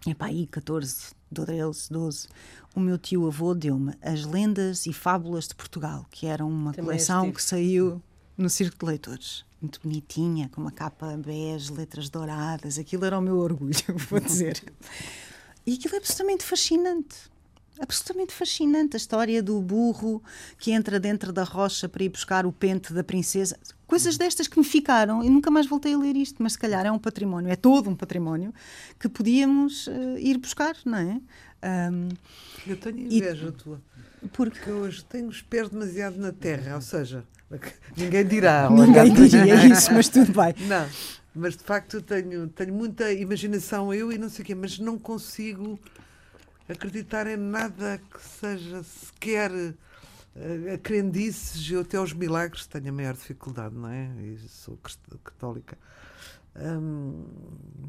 epá, 0.06 0.26
aí 0.26 0.46
14, 0.46 1.12
12, 1.30 1.88
12, 1.90 2.28
o 2.74 2.80
meu 2.80 2.98
tio 2.98 3.26
avô 3.26 3.54
deu-me 3.54 3.94
As 4.02 4.24
Lendas 4.24 4.86
e 4.86 4.92
Fábulas 4.92 5.48
de 5.48 5.54
Portugal, 5.54 6.06
que 6.10 6.26
era 6.26 6.44
uma 6.44 6.72
Também 6.72 6.84
coleção 6.84 7.32
que 7.32 7.42
saiu 7.42 8.02
no 8.36 8.48
Circo 8.48 8.78
de 8.78 8.86
Leitores. 8.86 9.44
Muito 9.60 9.80
bonitinha, 9.82 10.48
com 10.48 10.60
uma 10.60 10.70
capa 10.70 11.16
bege, 11.16 11.72
letras 11.72 12.08
douradas. 12.08 12.78
Aquilo 12.78 13.04
era 13.04 13.18
o 13.18 13.22
meu 13.22 13.36
orgulho, 13.38 13.74
vou 14.08 14.20
dizer. 14.20 14.62
e 15.66 15.74
aquilo 15.74 15.94
é 15.94 15.98
absolutamente 15.98 16.44
fascinante 16.44 17.29
absolutamente 17.80 18.32
fascinante 18.32 18.94
a 18.94 18.98
história 18.98 19.42
do 19.42 19.60
burro 19.60 20.22
que 20.58 20.70
entra 20.70 21.00
dentro 21.00 21.32
da 21.32 21.42
rocha 21.42 21.88
para 21.88 22.04
ir 22.04 22.10
buscar 22.10 22.46
o 22.46 22.52
pente 22.52 22.92
da 22.92 23.02
princesa. 23.02 23.58
Coisas 23.86 24.16
destas 24.16 24.46
que 24.46 24.58
me 24.58 24.64
ficaram 24.64 25.24
e 25.24 25.30
nunca 25.30 25.50
mais 25.50 25.66
voltei 25.66 25.94
a 25.94 25.98
ler 25.98 26.16
isto, 26.16 26.42
mas 26.42 26.52
se 26.52 26.58
calhar 26.58 26.86
é 26.86 26.92
um 26.92 26.98
património, 26.98 27.50
é 27.50 27.56
todo 27.56 27.90
um 27.90 27.96
património 27.96 28.54
que 28.98 29.08
podíamos 29.08 29.86
uh, 29.88 30.18
ir 30.18 30.38
buscar, 30.38 30.76
não 30.84 30.98
é? 30.98 31.20
Um, 31.90 32.08
eu 32.66 32.76
tenho 32.76 32.98
inveja 32.98 33.48
e... 33.48 33.52
tua. 33.52 33.82
Porque? 34.32 34.58
Porque 34.60 34.70
hoje 34.70 35.04
tenho 35.04 35.28
os 35.28 35.42
pés 35.42 35.68
demasiado 35.70 36.18
na 36.18 36.30
terra, 36.30 36.76
ou 36.76 36.80
seja, 36.80 37.24
ninguém 37.96 38.24
dirá. 38.26 38.68
Ninguém 38.70 39.12
diria 39.12 39.66
isso, 39.66 39.92
mas 39.92 40.08
tudo 40.08 40.32
bem. 40.32 40.54
Não, 40.68 40.86
mas 41.34 41.56
de 41.56 41.64
facto 41.64 42.02
tenho, 42.02 42.48
tenho 42.48 42.74
muita 42.74 43.12
imaginação 43.12 43.92
eu 43.92 44.12
e 44.12 44.18
não 44.18 44.28
sei 44.28 44.42
o 44.42 44.46
quê, 44.46 44.54
mas 44.54 44.78
não 44.78 44.98
consigo 44.98 45.80
acreditar 46.70 47.26
em 47.26 47.36
nada 47.36 48.00
que 48.12 48.20
seja 48.22 48.82
sequer 48.82 49.50
uh, 49.50 50.74
a 50.74 50.78
crendices 50.78 51.70
e 51.70 51.76
até 51.76 51.96
aos 51.96 52.12
milagres 52.12 52.66
tenho 52.66 52.88
a 52.88 52.92
maior 52.92 53.14
dificuldade, 53.14 53.74
não 53.74 53.88
é? 53.88 54.10
E 54.22 54.38
sou 54.48 54.78
católica. 55.22 55.76
Hum, 56.56 57.24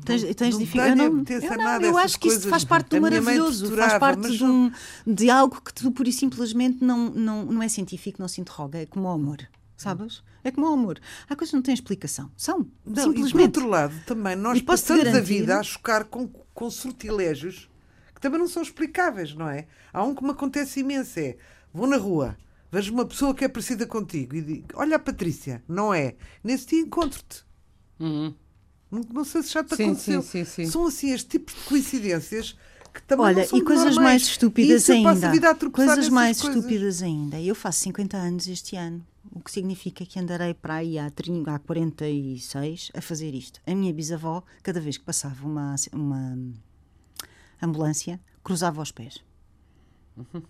tens, 0.06 0.24
tens 0.36 0.58
dificuldade? 0.58 1.00
Eu, 1.00 1.12
não, 1.12 1.24
eu, 1.28 1.58
não, 1.58 1.82
eu 1.82 1.98
acho 1.98 2.20
que 2.20 2.28
isso 2.28 2.48
faz 2.48 2.64
parte 2.64 2.90
do 2.90 3.02
maravilhoso, 3.02 3.76
faz 3.76 3.98
parte 3.98 4.38
de, 4.38 4.44
um, 4.44 4.72
de, 5.06 5.30
algo 5.30 5.60
que 5.62 5.74
tu, 5.74 5.92
pura 5.92 6.10
e 6.10 6.14
simplesmente 6.14 6.84
não, 6.84 7.10
não, 7.10 7.46
não 7.46 7.64
é 7.64 7.68
científico, 7.68 8.22
não 8.22 8.28
se 8.28 8.40
interroga, 8.40 8.80
é 8.80 8.86
como 8.86 9.08
o 9.08 9.12
amor. 9.12 9.40
Sabes? 9.76 10.22
É 10.44 10.52
como 10.52 10.70
o 10.70 10.74
amor. 10.74 11.00
Há 11.28 11.36
coisas 11.36 11.50
que 11.50 11.56
não 11.56 11.64
têm 11.64 11.74
explicação. 11.74 12.32
São. 12.38 12.68
Não, 12.86 13.04
simplesmente. 13.04 13.30
E 13.30 13.32
por 13.32 13.42
outro 13.42 13.68
lado, 13.68 13.96
também 14.06 14.36
nós 14.36 14.62
passamos 14.62 15.08
a 15.08 15.20
vida 15.20 15.60
a 15.60 15.64
chocar 15.64 16.06
com, 16.06 16.28
com 16.54 16.70
sortilégios 16.70 17.68
que 18.22 18.28
também 18.28 18.40
não 18.40 18.48
são 18.48 18.62
explicáveis, 18.62 19.34
não 19.34 19.50
é? 19.50 19.66
Há 19.92 20.04
um 20.04 20.14
que 20.14 20.24
me 20.24 20.30
acontece 20.30 20.82
imenso: 20.82 21.20
é 21.20 21.38
vou 21.74 21.88
na 21.88 21.98
rua, 21.98 22.38
vejo 22.72 22.94
uma 22.94 23.04
pessoa 23.04 23.34
que 23.34 23.44
é 23.44 23.48
parecida 23.48 23.88
contigo 23.88 24.36
e 24.36 24.42
digo: 24.42 24.68
Olha 24.76 24.98
a 24.98 25.00
Patrícia, 25.00 25.64
não 25.68 25.92
é? 25.92 26.14
Nesse 26.44 26.68
dia 26.68 26.82
encontro-te. 26.82 27.44
Uhum. 28.00 28.34
Não, 28.92 29.02
não, 29.12 29.24
sei 29.24 29.42
se 29.42 29.52
já 29.54 29.64
te 29.64 29.76
sim, 29.76 29.86
aconteceu. 29.86 30.22
Sim, 30.22 30.46
sim, 30.46 30.66
são 30.68 30.86
assim 30.86 31.12
este 31.12 31.30
tipo 31.30 31.52
de 31.52 31.62
coincidências 31.62 32.56
que 32.94 33.02
também 33.04 33.26
Olha, 33.26 33.46
e 33.46 33.62
coisas 33.62 33.96
normais. 33.96 33.96
mais 33.96 34.22
estúpidas 34.24 34.90
ainda. 34.90 35.56
Coisas 35.72 36.10
mais 36.10 36.42
coisas. 36.42 36.58
estúpidas 36.58 37.02
ainda. 37.02 37.42
Eu 37.42 37.56
faço 37.56 37.80
50 37.80 38.18
anos 38.18 38.48
este 38.48 38.76
ano, 38.76 39.04
o 39.32 39.40
que 39.40 39.50
significa 39.50 40.06
que 40.06 40.20
andarei 40.20 40.54
para 40.54 40.76
aí 40.76 41.00
há, 41.00 41.10
30, 41.10 41.56
há 41.56 41.58
46 41.58 42.92
a 42.94 43.02
fazer 43.02 43.34
isto. 43.34 43.62
A 43.66 43.74
minha 43.74 43.94
bisavó, 43.94 44.44
cada 44.62 44.80
vez 44.80 44.98
que 44.98 45.06
passava 45.06 45.48
uma, 45.48 45.76
uma 45.94 46.38
ambulância, 47.62 48.20
cruzava 48.44 48.82
os 48.82 48.92
pés. 48.92 49.24
Uhum. 50.18 50.42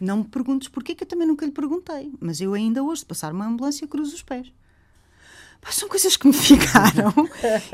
Não 0.00 0.18
me 0.18 0.24
perguntes 0.24 0.68
porquê, 0.68 0.94
que 0.94 1.04
eu 1.04 1.08
também 1.08 1.26
nunca 1.26 1.46
lhe 1.46 1.52
perguntei. 1.52 2.12
Mas 2.20 2.40
eu 2.40 2.54
ainda 2.54 2.82
hoje, 2.82 3.02
de 3.02 3.06
passar 3.06 3.32
uma 3.32 3.46
ambulância, 3.46 3.86
cruzo 3.86 4.14
os 4.14 4.22
pés. 4.22 4.52
Pá, 5.60 5.72
são 5.72 5.88
coisas 5.88 6.14
que 6.16 6.26
me 6.26 6.32
ficaram 6.34 7.14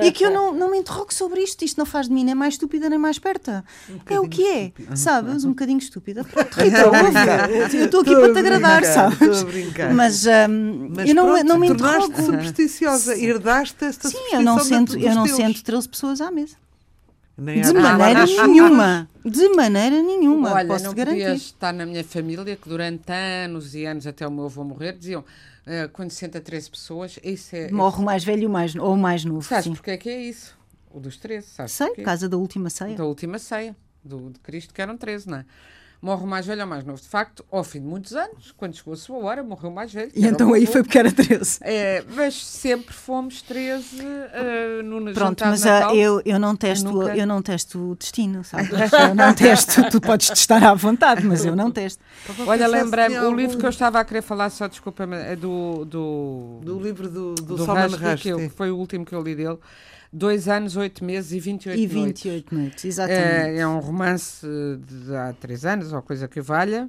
e 0.00 0.12
que 0.12 0.24
eu 0.24 0.30
não, 0.30 0.54
não 0.54 0.70
me 0.70 0.78
interrogo 0.78 1.12
sobre 1.12 1.40
isto. 1.42 1.64
Isto 1.64 1.78
não 1.78 1.84
faz 1.86 2.06
de 2.06 2.14
mim 2.14 2.22
nem 2.22 2.34
mais 2.34 2.54
estúpida 2.54 2.88
nem 2.88 2.98
mais 2.98 3.16
esperta. 3.16 3.64
Um 3.88 3.98
é 4.06 4.20
o 4.20 4.28
que 4.28 4.46
é, 4.46 4.64
estúpida. 4.66 4.96
sabes? 4.96 5.44
Um 5.44 5.48
bocadinho 5.50 5.78
estúpida. 5.78 6.22
Pronto, 6.30 6.54
Rita, 6.54 6.78
eu 7.76 7.84
estou 7.86 8.02
aqui 8.02 8.14
para 8.14 8.32
te 8.32 8.38
agradar, 8.38 8.84
sabes? 8.84 9.20
Estou 9.20 9.40
a 9.40 9.44
brincar. 9.44 9.94
Mas, 9.94 10.24
um, 10.24 10.90
Mas 10.94 11.08
eu 11.08 11.14
não, 11.14 11.26
pronto, 11.26 11.44
não 11.44 11.58
me 11.58 11.68
interrogo. 11.68 12.22
supersticiosa, 12.22 13.18
herdaste 13.18 13.84
esta 13.84 14.08
Sim, 14.08 14.34
eu 14.34 14.42
não 14.42 14.60
sento, 14.60 14.96
eu 14.96 15.14
não 15.14 15.26
sento 15.26 15.64
13 15.64 15.88
pessoas 15.88 16.20
à 16.20 16.30
mesa. 16.30 16.56
Nem 17.40 17.62
de 17.62 17.72
maneira 17.72 18.26
nenhuma. 18.26 19.08
De 19.24 19.48
maneira 19.48 20.02
nenhuma. 20.02 20.52
Olha, 20.52 20.68
posso 20.68 20.84
não 20.84 20.94
garantir. 20.94 21.20
podia 21.20 21.34
estar 21.34 21.72
na 21.72 21.86
minha 21.86 22.04
família 22.04 22.54
que 22.54 22.68
durante 22.68 23.10
anos 23.10 23.74
e 23.74 23.86
anos 23.86 24.06
até 24.06 24.26
o 24.26 24.30
meu 24.30 24.44
avô 24.44 24.62
morrer 24.62 24.92
diziam 24.92 25.20
uh, 25.22 25.88
quando 25.94 26.10
senta 26.10 26.38
13 26.38 26.70
pessoas, 26.70 27.18
isso 27.24 27.56
é. 27.56 27.70
Morre 27.70 28.02
o 28.02 28.04
mais 28.04 28.22
velho 28.22 28.50
mais, 28.50 28.76
ou 28.76 28.92
o 28.92 28.98
mais 28.98 29.24
novo. 29.24 29.42
Sabes 29.42 29.64
sim. 29.64 29.72
porque 29.72 29.90
é 29.90 29.96
que 29.96 30.10
é 30.10 30.20
isso? 30.20 30.54
O 30.90 31.00
dos 31.00 31.16
13, 31.16 31.46
sabes? 31.46 31.72
Sei, 31.72 31.94
casa 31.94 32.28
da 32.28 32.36
última 32.36 32.68
ceia. 32.68 32.94
Da 32.94 33.04
última 33.04 33.38
ceia, 33.38 33.74
do, 34.04 34.28
de 34.28 34.38
Cristo, 34.40 34.74
que 34.74 34.82
eram 34.82 34.98
13, 34.98 35.28
não 35.28 35.38
é? 35.38 35.46
Morre 36.02 36.24
o 36.24 36.26
mais 36.26 36.46
velho 36.46 36.62
ou 36.62 36.66
mais 36.66 36.84
novo. 36.84 37.00
De 37.00 37.08
facto, 37.08 37.44
ao 37.50 37.62
fim 37.62 37.80
de 37.80 37.86
muitos 37.86 38.14
anos, 38.14 38.52
quando 38.56 38.74
chegou 38.74 38.94
a 38.94 38.96
sua 38.96 39.18
hora, 39.18 39.42
morreu 39.42 39.70
o 39.70 39.74
mais 39.74 39.92
velho. 39.92 40.10
E 40.14 40.26
então 40.26 40.52
aí 40.54 40.66
foi 40.66 40.82
porque 40.82 40.98
era 40.98 41.12
13. 41.12 41.58
É, 41.62 42.02
mas 42.14 42.34
sempre 42.44 42.94
fomos 42.94 43.42
13 43.42 43.96
uh, 43.96 44.02
eh, 44.32 44.82
no 44.82 45.12
Pronto, 45.12 45.44
mas 45.44 45.64
uh, 45.64 45.94
eu, 45.94 46.22
eu, 46.24 46.38
não 46.38 46.56
testo, 46.56 46.90
nunca... 46.90 47.16
eu 47.16 47.26
não 47.26 47.42
testo 47.42 47.90
o 47.90 47.96
destino, 47.96 48.42
sabes? 48.42 48.70
eu 48.92 49.14
não 49.14 49.34
testo, 49.34 49.90
tu 49.90 50.00
podes 50.00 50.28
testar 50.28 50.64
à 50.64 50.74
vontade, 50.74 51.24
mas 51.26 51.44
eu 51.44 51.54
não 51.54 51.70
testo. 51.70 52.02
Olha, 52.46 52.66
lembrei-me, 52.66 53.18
o 53.18 53.34
livro 53.34 53.58
que 53.58 53.66
eu 53.66 53.70
estava 53.70 54.00
a 54.00 54.04
querer 54.04 54.22
falar, 54.22 54.50
só 54.50 54.66
desculpa, 54.66 55.04
é 55.04 55.36
do. 55.36 55.84
Do, 55.90 56.60
do 56.62 56.80
livro 56.80 57.08
do, 57.08 57.34
do, 57.34 57.56
do 57.56 57.64
Salman 57.64 57.88
Rushdie, 57.88 58.36
que 58.36 58.48
foi 58.48 58.70
o 58.70 58.76
último 58.76 59.04
que 59.04 59.14
eu 59.14 59.22
li 59.22 59.34
dele 59.34 59.58
dois 60.12 60.48
anos, 60.48 60.76
oito 60.76 61.04
meses 61.04 61.32
e 61.32 61.40
28 61.40 61.78
noites. 61.78 61.92
E 61.92 62.04
28 62.04 62.54
noites, 62.54 62.54
noites 62.54 62.84
exatamente. 62.84 63.22
É, 63.22 63.58
é, 63.58 63.66
um 63.66 63.78
romance 63.78 64.46
de 64.46 65.14
há 65.14 65.32
três 65.32 65.64
anos, 65.64 65.92
ou 65.92 66.02
coisa 66.02 66.26
que 66.26 66.40
valha, 66.40 66.88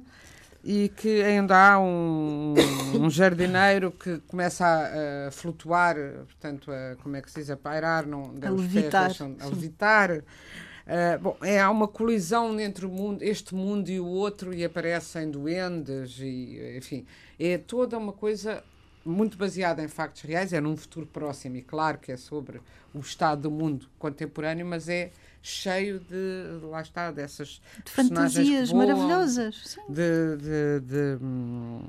e 0.64 0.88
que 0.88 1.22
ainda 1.22 1.56
há 1.56 1.80
um, 1.80 2.54
um 2.94 3.08
jardineiro 3.10 3.90
que 3.90 4.18
começa 4.28 4.64
a, 4.64 5.28
a, 5.28 5.30
flutuar, 5.30 5.96
portanto, 5.96 6.70
a, 6.70 6.96
como 7.02 7.16
é 7.16 7.22
que 7.22 7.30
se 7.30 7.40
diz, 7.40 7.50
a 7.50 7.56
pairar, 7.56 8.06
não, 8.06 8.34
a 8.42 8.50
levitar. 8.50 9.10
a 9.40 9.46
levitar. 9.46 10.10
Uh, 10.12 11.18
bom, 11.20 11.36
é, 11.42 11.60
há 11.60 11.70
uma 11.70 11.86
colisão 11.86 12.58
entre 12.58 12.86
mundo, 12.86 13.22
este 13.22 13.54
mundo 13.54 13.88
e 13.88 14.00
o 14.00 14.06
outro 14.06 14.52
e 14.52 14.64
aparecem 14.64 15.30
duendes 15.30 16.18
e, 16.18 16.76
enfim, 16.76 17.06
é 17.38 17.56
toda 17.56 17.96
uma 17.96 18.12
coisa 18.12 18.64
muito 19.04 19.36
baseada 19.36 19.82
em 19.82 19.88
factos 19.88 20.22
reais, 20.22 20.52
é 20.52 20.60
num 20.60 20.76
futuro 20.76 21.06
próximo 21.06 21.56
e 21.56 21.62
claro 21.62 21.98
que 21.98 22.12
é 22.12 22.16
sobre 22.16 22.60
o 22.94 23.00
estado 23.00 23.42
do 23.42 23.50
mundo 23.50 23.88
contemporâneo, 23.98 24.66
mas 24.66 24.88
é 24.88 25.10
cheio 25.42 25.98
de, 25.98 26.64
lá 26.66 26.80
está, 26.82 27.10
dessas 27.10 27.60
de 27.84 27.90
fantasias 27.90 28.70
voam, 28.70 28.86
maravilhosas. 28.86 29.60
Sim. 29.64 29.80
De, 29.88 30.36
de, 30.36 30.80
de, 30.80 31.24
hum, 31.24 31.80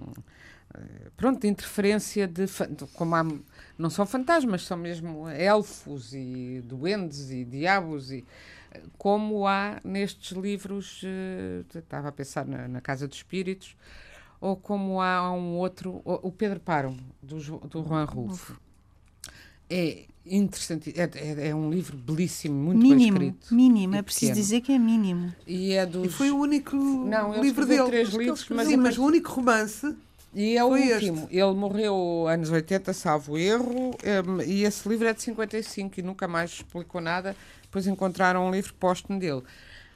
pronto, 1.16 1.42
de 1.42 1.48
interferência 1.48 2.28
de, 2.28 2.46
como 2.94 3.16
há, 3.16 3.26
não 3.78 3.90
são 3.90 4.06
fantasmas, 4.06 4.64
são 4.64 4.78
mesmo 4.78 5.30
elfos 5.30 6.14
e 6.14 6.62
duendes 6.66 7.30
e 7.30 7.44
diabos 7.44 8.12
e 8.12 8.26
como 8.98 9.46
há 9.48 9.80
nestes 9.84 10.36
livros, 10.36 11.04
uh, 11.04 11.78
estava 11.78 12.08
a 12.08 12.12
pensar 12.12 12.46
na, 12.46 12.68
na 12.68 12.82
Casa 12.82 13.08
dos 13.08 13.18
Espíritos, 13.18 13.76
ou 14.44 14.58
como 14.58 15.00
há 15.00 15.32
um 15.32 15.56
outro, 15.56 16.02
o 16.04 16.30
Pedro 16.30 16.60
Páramo, 16.60 17.00
do, 17.22 17.38
do 17.38 17.82
Juan 17.82 18.04
Rulfo. 18.04 18.60
É 19.70 20.04
interessante, 20.26 20.94
é, 20.98 21.10
é, 21.16 21.48
é, 21.48 21.56
um 21.56 21.70
livro 21.70 21.96
belíssimo, 21.96 22.54
muito 22.54 22.82
mínimo, 22.82 23.20
bem 23.20 23.30
escrito. 23.30 23.56
Mínimo, 23.56 23.96
é 23.96 24.02
preciso 24.02 24.34
dizer 24.34 24.60
que 24.60 24.74
é 24.74 24.78
mínimo. 24.78 25.34
E, 25.48 25.72
é 25.72 25.86
dos... 25.86 26.08
e 26.08 26.10
foi 26.10 26.30
o 26.30 26.36
único 26.36 26.76
não, 26.76 27.42
livro 27.42 27.66
dele. 27.66 27.86
Três 27.86 28.10
livros, 28.10 28.46
mas, 28.50 28.68
Sim, 28.68 28.76
mas 28.76 28.98
o 28.98 29.06
único 29.06 29.32
romance. 29.32 29.96
E 30.36 30.58
é 30.58 30.64
o 30.64 30.68
último. 30.68 31.24
Este. 31.24 31.38
Ele 31.38 31.54
morreu 31.54 32.28
anos 32.28 32.50
80, 32.50 32.92
salvo 32.92 33.38
erro, 33.38 33.92
um, 34.28 34.42
e 34.42 34.66
esse 34.66 34.90
livro 34.90 35.08
é 35.08 35.14
de 35.14 35.22
55 35.22 36.02
e 36.02 36.04
nunca 36.04 36.28
mais 36.28 36.52
explicou 36.52 37.00
nada. 37.00 37.34
Depois 37.62 37.88
encontraram 37.88 38.46
um 38.46 38.52
livro 38.52 38.74
póstumo 38.74 39.18
dele 39.18 39.44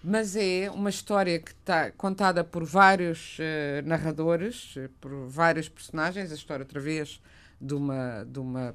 mas 0.10 0.38
é 0.38 0.72
uma 0.72 0.89
história 0.89 1.38
que 1.38 1.52
está 1.52 1.91
contada 1.91 2.41
por 2.41 2.63
vários 2.63 3.38
uh, 3.39 3.86
narradores, 3.86 4.76
por 5.02 5.28
vários 5.28 5.67
personagens, 5.67 6.32
a 6.32 6.36
história 6.36 6.63
outra 6.63 6.80
vez 6.80 7.22
de 7.60 7.74
uma, 7.74 8.24
de 8.24 8.39
uma 8.39 8.74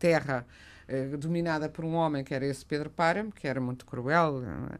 terra 0.00 0.44
uh, 0.88 1.16
dominada 1.16 1.68
por 1.68 1.84
um 1.84 1.94
homem 1.94 2.24
que 2.24 2.34
era 2.34 2.44
esse 2.44 2.66
Pedro 2.66 2.90
Páramo, 2.90 3.30
que 3.30 3.46
era 3.46 3.60
muito 3.60 3.86
cruel, 3.86 4.42
é? 4.72 4.78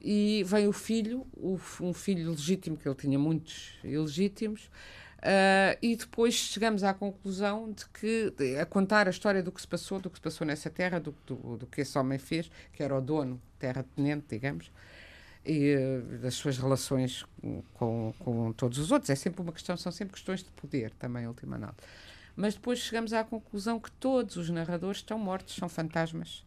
e 0.00 0.44
vem 0.46 0.68
o 0.68 0.72
filho, 0.72 1.26
o, 1.32 1.58
um 1.80 1.92
filho 1.92 2.30
legítimo, 2.30 2.76
que 2.76 2.86
ele 2.86 2.94
tinha 2.94 3.18
muitos 3.18 3.74
ilegítimos, 3.82 4.70
Uh, 5.22 5.78
e 5.80 5.94
depois 5.94 6.34
chegamos 6.34 6.82
à 6.82 6.92
conclusão 6.92 7.70
de 7.70 7.86
que, 7.90 8.34
a 8.60 8.66
contar 8.66 9.06
a 9.06 9.10
história 9.10 9.40
do 9.40 9.52
que 9.52 9.60
se 9.60 9.68
passou, 9.68 10.00
do 10.00 10.10
que 10.10 10.16
se 10.16 10.20
passou 10.20 10.44
nessa 10.44 10.68
terra, 10.68 10.98
do, 10.98 11.14
do, 11.24 11.58
do 11.58 11.66
que 11.68 11.80
esse 11.80 11.96
homem 11.96 12.18
fez, 12.18 12.50
que 12.72 12.82
era 12.82 12.98
o 12.98 13.00
dono, 13.00 13.40
terra-tenente, 13.56 14.26
digamos, 14.28 14.72
e 15.44 15.74
uh, 15.74 16.18
das 16.18 16.34
suas 16.34 16.58
relações 16.58 17.24
com, 17.74 18.14
com 18.18 18.52
todos 18.52 18.78
os 18.78 18.90
outros. 18.90 19.10
É 19.10 19.14
sempre 19.14 19.42
uma 19.42 19.52
questão, 19.52 19.76
são 19.76 19.90
sempre 19.92 20.14
questões 20.14 20.42
de 20.42 20.50
poder 20.50 20.90
também, 20.92 21.26
ultima 21.26 21.56
análise. 21.56 21.78
mas 22.36 22.54
depois 22.54 22.78
chegamos 22.78 23.12
à 23.12 23.24
conclusão 23.24 23.80
que 23.80 23.90
todos 23.92 24.36
os 24.36 24.48
narradores 24.50 24.98
estão 24.98 25.18
mortos, 25.18 25.54
são 25.54 25.68
fantasmas. 25.68 26.44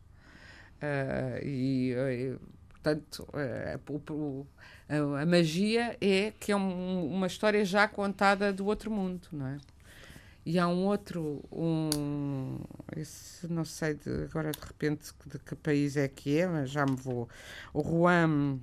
Uh, 0.76 1.44
e, 1.44 2.38
portanto, 2.70 3.28
uh, 3.34 4.48
a, 4.88 5.22
a, 5.22 5.26
magia 5.26 5.98
é 6.00 6.32
que 6.40 6.52
é 6.52 6.56
um, 6.56 7.08
uma 7.08 7.28
história 7.28 7.64
já 7.66 7.88
contada 7.88 8.54
do 8.54 8.66
outro 8.66 8.92
mundo, 8.92 9.28
não 9.32 9.48
é? 9.48 9.58
E 10.46 10.60
há 10.60 10.68
um 10.68 10.86
outro, 10.86 11.44
um, 11.52 12.60
esse, 12.96 13.52
não 13.52 13.66
sei 13.66 13.96
de, 13.96 14.26
agora 14.26 14.52
de 14.52 14.60
repente 14.60 15.12
de 15.26 15.40
que 15.40 15.56
país 15.56 15.98
é 15.98 16.08
que 16.08 16.38
é, 16.38 16.46
mas 16.46 16.70
já 16.70 16.86
me 16.86 16.96
vou. 16.96 17.28
O 17.74 17.82
Juan. 17.82 18.60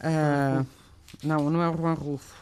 Uh, 0.00 0.66
não, 1.22 1.50
não 1.50 1.62
é 1.62 1.68
o 1.68 1.76
Juan 1.76 1.94
Rufo. 1.94 2.34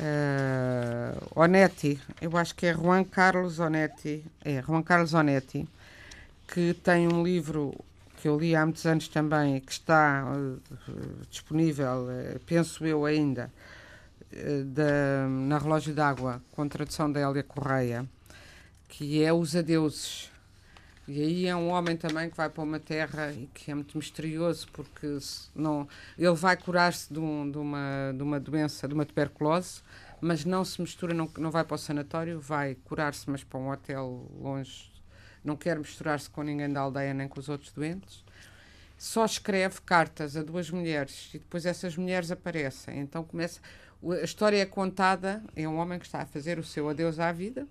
Uh, 0.00 1.40
Onetti, 1.40 2.00
eu 2.20 2.36
acho 2.36 2.54
que 2.54 2.66
é 2.66 2.74
Juan 2.74 3.04
Carlos 3.04 3.60
Onetti, 3.60 4.24
é 4.44 4.60
Juan 4.60 4.82
Carlos 4.82 5.14
Onetti, 5.14 5.68
que 6.48 6.74
tem 6.74 7.06
um 7.06 7.22
livro 7.22 7.72
que 8.16 8.26
eu 8.26 8.38
li 8.38 8.56
há 8.56 8.64
muitos 8.64 8.84
anos 8.86 9.06
também, 9.06 9.60
que 9.60 9.70
está 9.70 10.24
uh, 10.26 10.60
disponível, 11.30 12.08
uh, 12.08 12.40
penso 12.40 12.84
eu 12.84 13.04
ainda, 13.04 13.52
da, 14.66 15.28
na 15.28 15.58
Relógio 15.58 15.94
d'Água, 15.94 16.42
com 16.50 16.66
tradução 16.66 17.10
da 17.10 17.20
Hélia 17.20 17.44
Correia, 17.44 18.04
que 18.88 19.22
é 19.22 19.32
Os 19.32 19.54
Adeuses. 19.54 20.33
E 21.06 21.20
aí 21.20 21.46
é 21.46 21.54
um 21.54 21.68
homem 21.68 21.98
também 21.98 22.30
que 22.30 22.36
vai 22.36 22.48
para 22.48 22.62
uma 22.62 22.80
terra 22.80 23.30
e 23.30 23.46
que 23.52 23.70
é 23.70 23.74
muito 23.74 23.98
misterioso 23.98 24.66
porque 24.72 25.18
não, 25.54 25.86
ele 26.16 26.34
vai 26.34 26.56
curar-se 26.56 27.12
de, 27.12 27.20
um, 27.20 27.50
de, 27.50 27.58
uma, 27.58 28.12
de 28.16 28.22
uma 28.22 28.40
doença, 28.40 28.88
de 28.88 28.94
uma 28.94 29.04
tuberculose, 29.04 29.82
mas 30.18 30.46
não 30.46 30.64
se 30.64 30.80
mistura, 30.80 31.12
não, 31.12 31.30
não 31.36 31.50
vai 31.50 31.62
para 31.62 31.74
o 31.74 31.78
sanatório, 31.78 32.40
vai 32.40 32.76
curar-se, 32.84 33.28
mas 33.28 33.44
para 33.44 33.58
um 33.58 33.70
hotel 33.70 34.26
longe, 34.40 34.90
não 35.44 35.56
quer 35.56 35.78
misturar-se 35.78 36.30
com 36.30 36.42
ninguém 36.42 36.72
da 36.72 36.80
aldeia 36.80 37.12
nem 37.12 37.28
com 37.28 37.38
os 37.38 37.50
outros 37.50 37.70
doentes. 37.70 38.24
Só 38.96 39.26
escreve 39.26 39.82
cartas 39.82 40.38
a 40.38 40.42
duas 40.42 40.70
mulheres 40.70 41.28
e 41.34 41.38
depois 41.38 41.66
essas 41.66 41.98
mulheres 41.98 42.30
aparecem. 42.30 43.00
Então 43.00 43.22
começa. 43.22 43.60
A 44.02 44.24
história 44.24 44.56
é 44.56 44.64
contada, 44.64 45.42
é 45.54 45.68
um 45.68 45.76
homem 45.76 45.98
que 45.98 46.06
está 46.06 46.22
a 46.22 46.26
fazer 46.26 46.58
o 46.58 46.64
seu 46.64 46.88
adeus 46.88 47.18
à 47.18 47.30
vida 47.30 47.66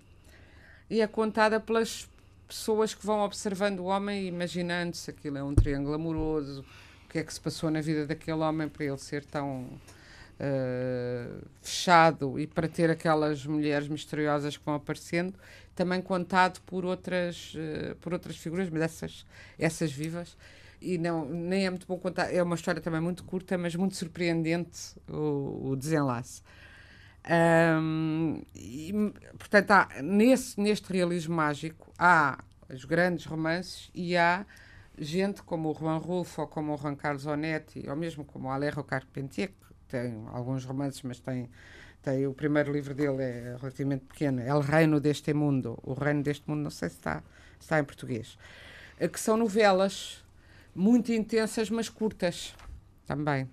e 0.88 1.00
é 1.00 1.06
contada 1.06 1.58
pelas 1.58 2.08
pessoas 2.46 2.94
que 2.94 3.04
vão 3.04 3.20
observando 3.20 3.80
o 3.80 3.84
homem 3.84 4.24
e 4.24 4.28
imaginando 4.28 4.96
se 4.96 5.10
aquilo 5.10 5.38
é 5.38 5.42
um 5.42 5.54
triângulo 5.54 5.94
amoroso, 5.94 6.64
o 7.04 7.08
que 7.08 7.18
é 7.18 7.24
que 7.24 7.32
se 7.32 7.40
passou 7.40 7.70
na 7.70 7.80
vida 7.80 8.06
daquele 8.06 8.38
homem 8.38 8.68
para 8.68 8.84
ele 8.84 8.98
ser 8.98 9.24
tão 9.24 9.68
uh, 10.40 11.44
fechado 11.60 12.38
e 12.38 12.46
para 12.46 12.68
ter 12.68 12.90
aquelas 12.90 13.46
mulheres 13.46 13.88
misteriosas 13.88 14.56
que 14.56 14.64
vão 14.64 14.74
aparecendo, 14.74 15.34
também 15.74 16.00
contado 16.00 16.60
por 16.62 16.84
outras, 16.84 17.54
uh, 17.54 17.94
por 17.96 18.12
outras 18.12 18.36
figuras, 18.36 18.68
mas 18.70 18.82
essas, 18.82 19.26
essas 19.58 19.92
vivas. 19.92 20.36
E 20.80 20.98
não, 20.98 21.24
nem 21.24 21.66
é 21.66 21.70
muito 21.70 21.86
bom 21.86 21.98
contar, 21.98 22.32
é 22.32 22.42
uma 22.42 22.56
história 22.56 22.80
também 22.80 23.00
muito 23.00 23.24
curta, 23.24 23.56
mas 23.56 23.74
muito 23.74 23.96
surpreendente 23.96 24.94
o, 25.08 25.70
o 25.70 25.76
desenlace. 25.76 26.42
Um, 27.26 28.42
e, 28.54 28.92
portanto, 29.38 29.70
há, 29.70 29.88
nesse, 30.02 30.60
neste 30.60 30.92
realismo 30.92 31.34
mágico 31.34 31.90
há 31.98 32.38
os 32.68 32.84
grandes 32.84 33.24
romances 33.24 33.90
e 33.94 34.14
há 34.16 34.44
gente 34.98 35.42
como 35.42 35.70
o 35.70 35.74
Juan 35.74 35.96
Rulfo 35.96 36.42
ou 36.42 36.48
como 36.48 36.74
o 36.74 36.76
Juan 36.76 36.94
Carlos 36.94 37.24
Onetti 37.24 37.88
ou 37.88 37.96
mesmo 37.96 38.24
como 38.24 38.48
o 38.48 38.50
Alejo 38.50 38.84
Carpentier, 38.84 39.48
que 39.48 39.74
tem 39.88 40.24
alguns 40.32 40.64
romances, 40.66 41.02
mas 41.02 41.18
tem, 41.18 41.48
tem 42.02 42.26
o 42.26 42.34
primeiro 42.34 42.70
livro 42.70 42.94
dele 42.94 43.22
é 43.22 43.56
relativamente 43.58 44.04
pequeno, 44.04 44.40
é 44.40 44.54
O 44.54 44.60
Reino 44.60 45.00
deste 45.00 45.32
Mundo. 45.32 45.78
O 45.82 45.94
Reino 45.94 46.22
deste 46.22 46.48
Mundo, 46.48 46.62
não 46.62 46.70
sei 46.70 46.90
se 46.90 46.96
está, 46.96 47.22
está 47.58 47.80
em 47.80 47.84
português. 47.84 48.36
Eh, 49.00 49.08
que 49.08 49.18
são 49.18 49.36
novelas 49.36 50.22
muito 50.74 51.10
intensas, 51.10 51.70
mas 51.70 51.88
curtas 51.88 52.54
também. 53.06 53.48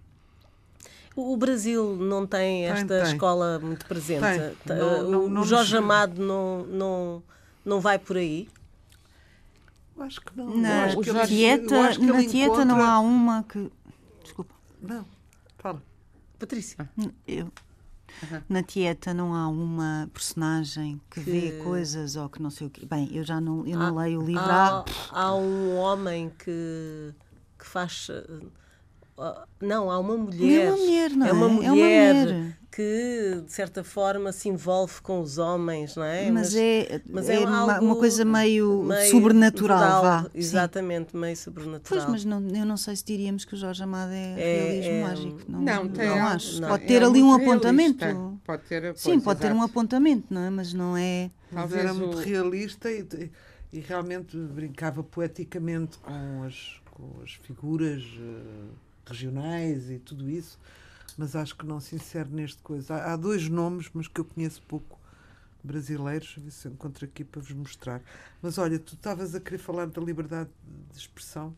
O 1.16 1.36
Brasil 1.36 1.96
não 1.96 2.26
tem 2.26 2.66
esta 2.66 2.88
tem, 2.88 3.04
tem. 3.04 3.14
escola 3.14 3.60
muito 3.60 3.86
presente. 3.86 4.22
Tem. 4.66 4.78
Não, 4.78 5.10
não, 5.10 5.30
não, 5.30 5.42
o 5.42 5.46
Jorge 5.46 5.76
Amado 5.76 6.22
não, 6.22 6.64
não, 6.66 7.24
não 7.66 7.82
vai 7.82 8.00
por 8.00 8.18
aí? 8.18 8.48
Acho 10.00 10.22
que 10.22 10.36
não. 10.36 10.58
Na 10.58 10.86
acho 10.86 11.00
que 11.00 11.28
Tieta, 11.28 12.00
na 12.00 12.24
Tieta 12.24 12.38
encontra... 12.38 12.66
não 12.66 12.82
há 12.82 13.00
uma 13.00 13.44
que. 13.44 13.72
Desculpa. 14.24 14.56
Não, 14.82 15.06
fala. 15.60 15.82
Patrícia. 16.40 16.90
Eu. 17.28 17.52
Uhum. 18.24 18.42
Na 18.50 18.64
Tieta 18.64 19.14
não 19.14 19.34
há 19.34 19.48
uma 19.48 20.10
personagem 20.14 21.00
que, 21.10 21.24
que, 21.24 21.32
vê 21.32 21.52
coisas 21.64 22.16
ou 22.16 22.28
que 22.30 22.42
não 22.42 22.50
sei 22.50 22.68
o 22.68 22.70
quê. 22.70 22.86
Bem, 22.86 23.10
eu 23.12 23.24
já 23.24 23.40
não, 23.40 23.66
eu 23.66 23.78
não 23.78 24.00
há, 24.00 24.04
leio 24.04 24.22
o 24.22 24.26
livro. 24.26 24.44
Há, 24.44 24.84
há 25.12 25.36
um 25.36 25.76
homem 25.78 26.32
que, 26.38 27.14
que 27.58 27.66
faz 27.66 28.10
não, 29.62 29.92
há 29.92 30.00
uma 30.00 30.18
mulher. 30.18 30.66
É 30.66 30.70
uma 30.70 30.78
mulher, 30.78 31.12
não 31.12 31.26
é? 31.26 31.30
É 31.30 31.34
uma 31.34 31.50
mulher, 31.50 31.68
é 31.68 31.72
uma 31.72 31.76
mulher. 31.76 32.58
que, 32.72 33.44
de 33.46 33.52
certa 33.52 33.84
forma, 33.84 34.32
se 34.32 34.50
envolve 34.50 35.02
com 35.02 35.22
os 35.22 35.38
homens, 35.38 35.96
não 35.96 36.04
é? 36.04 36.32
Mas, 36.32 36.48
mas 36.48 36.56
é, 36.56 37.02
mas 37.08 37.30
é, 37.30 37.36
é 37.36 37.40
uma, 37.46 37.80
uma, 37.80 37.96
coisa 37.96 38.26
meio, 38.26 38.84
meio 38.84 39.12
sobrenatural, 39.12 39.80
natural, 39.80 40.02
vá. 40.02 40.30
Exatamente, 40.34 41.12
sim. 41.12 41.18
meio 41.18 41.38
sobrenatural. 41.38 42.06
Pois, 42.06 42.12
mas 42.12 42.26
não, 42.26 42.48
eu 42.48 42.66
não 42.66 42.78
sei 42.78 42.96
se 42.96 43.06
diríamos 43.06 43.46
que 43.46 43.54
o 43.54 43.58
Jorge 43.58 43.84
Amado 43.84 44.12
é, 44.12 44.32
é 44.32 44.64
realismo 44.64 44.92
é, 44.92 45.04
mágico. 45.04 45.40
Não, 45.48 45.62
não, 45.62 45.90
tem, 45.90 46.10
não 46.10 46.28
acho. 46.28 46.62
Não, 46.62 46.70
pode 46.70 46.86
ter 46.88 47.04
ali 47.04 47.22
um 47.22 47.34
apontamento. 47.34 48.06
Pode 48.44 48.64
ter, 48.64 48.82
pois, 48.82 49.02
sim, 49.02 49.20
pode 49.20 49.40
exato. 49.40 49.54
ter 49.54 49.54
um 49.54 49.62
apontamento, 49.62 50.28
não 50.32 50.42
é? 50.42 50.50
Mas 50.50 50.74
não 50.74 50.98
é. 50.98 51.30
Talvez 51.54 51.84
era 51.84 51.94
muito 51.94 52.18
realista 52.18 52.90
e, 52.90 53.06
e, 53.72 53.80
realmente 53.82 54.36
brincava 54.38 55.04
poeticamente 55.04 55.98
com 56.00 56.44
as, 56.44 56.82
com 56.90 57.22
as 57.22 57.34
figuras. 57.34 58.02
Uh, 58.04 58.91
regionais 59.12 59.90
e 59.90 60.00
tudo 60.00 60.30
isso, 60.30 60.60
mas 61.18 61.36
acho 61.36 61.56
que 61.56 61.66
não 61.66 61.80
se 61.80 61.96
insere 61.96 62.30
neste 62.30 62.62
coisa. 62.62 62.96
Há, 62.96 63.14
há 63.14 63.16
dois 63.16 63.48
nomes, 63.50 63.90
mas 63.94 64.08
que 64.08 64.22
eu 64.22 64.26
conheço 64.26 64.62
pouco, 64.64 65.00
brasileiros, 65.64 66.36
ver 66.38 66.52
se 66.52 66.68
encontro 66.68 67.06
aqui 67.06 67.24
para 67.24 67.42
vos 67.42 67.52
mostrar. 67.52 68.02
Mas 68.42 68.58
olha, 68.58 68.80
tu 68.80 68.96
estavas 68.96 69.36
a 69.36 69.40
querer 69.40 69.58
falar 69.58 69.88
da 69.88 70.02
liberdade 70.02 70.50
de 70.92 70.98
expressão 70.98 71.56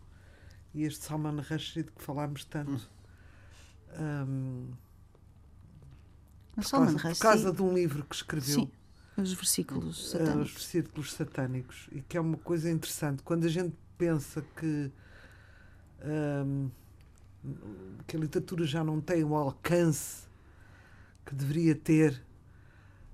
e 0.74 0.84
este 0.84 1.06
Salman 1.06 1.42
Rushdie 1.42 1.84
de 1.84 1.92
que 1.92 2.02
falámos 2.02 2.46
tanto. 2.46 2.90
Hum. 4.00 4.68
Um, 4.68 4.74
por, 6.56 6.70
causa, 6.70 7.00
por 7.00 7.18
causa 7.20 7.54
de 7.54 7.62
um 7.62 7.74
livro 7.74 8.04
que 8.04 8.16
escreveu. 8.16 8.62
Sim, 8.62 8.72
os 9.16 9.34
versículos 9.34 10.10
satânicos. 10.10 10.42
Os 10.42 10.52
versículos 10.52 11.14
satânicos. 11.14 11.90
E 11.92 12.02
que 12.02 12.18
é 12.18 12.22
uma 12.22 12.38
coisa 12.38 12.70
interessante. 12.70 13.22
Quando 13.24 13.46
a 13.46 13.50
gente 13.50 13.76
pensa 13.98 14.44
que. 14.58 14.92
Um, 16.06 16.70
que 18.08 18.16
a 18.16 18.20
literatura 18.20 18.66
já 18.66 18.84
não 18.84 19.00
tem 19.00 19.24
o 19.24 19.36
alcance 19.36 20.24
que 21.26 21.34
deveria 21.34 21.76
ter 21.76 22.22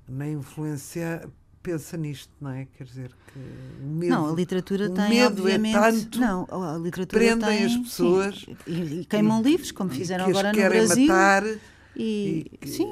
na 0.07 0.27
influência 0.27 1.29
pensa 1.61 1.97
nisto, 1.97 2.31
não 2.39 2.51
é? 2.51 2.67
Quer 2.77 2.83
dizer 2.85 3.11
que 3.27 3.39
o 3.83 3.87
medo, 3.87 4.11
não, 4.11 4.31
a 4.31 4.35
literatura 4.35 4.89
tem 4.89 5.09
medo 5.09 5.21
é 5.21 5.25
obviamente, 5.27 5.75
é 5.75 5.91
tanto 5.91 6.19
não, 6.19 6.47
a 6.49 6.77
literatura 6.77 7.19
prendem 7.19 7.57
tem, 7.57 7.65
as 7.65 7.77
pessoas 7.77 8.35
sim, 8.39 8.57
e, 8.65 9.01
e, 9.01 9.05
queimam 9.05 9.41
e, 9.41 9.43
livros 9.43 9.71
como 9.71 9.89
fizeram 9.89 10.25
agora 10.25 10.53
no 10.53 10.57
Brasil. 10.57 11.07
Matar, 11.07 11.43
e, 11.95 12.51
e 12.61 12.67
sim, 12.67 12.87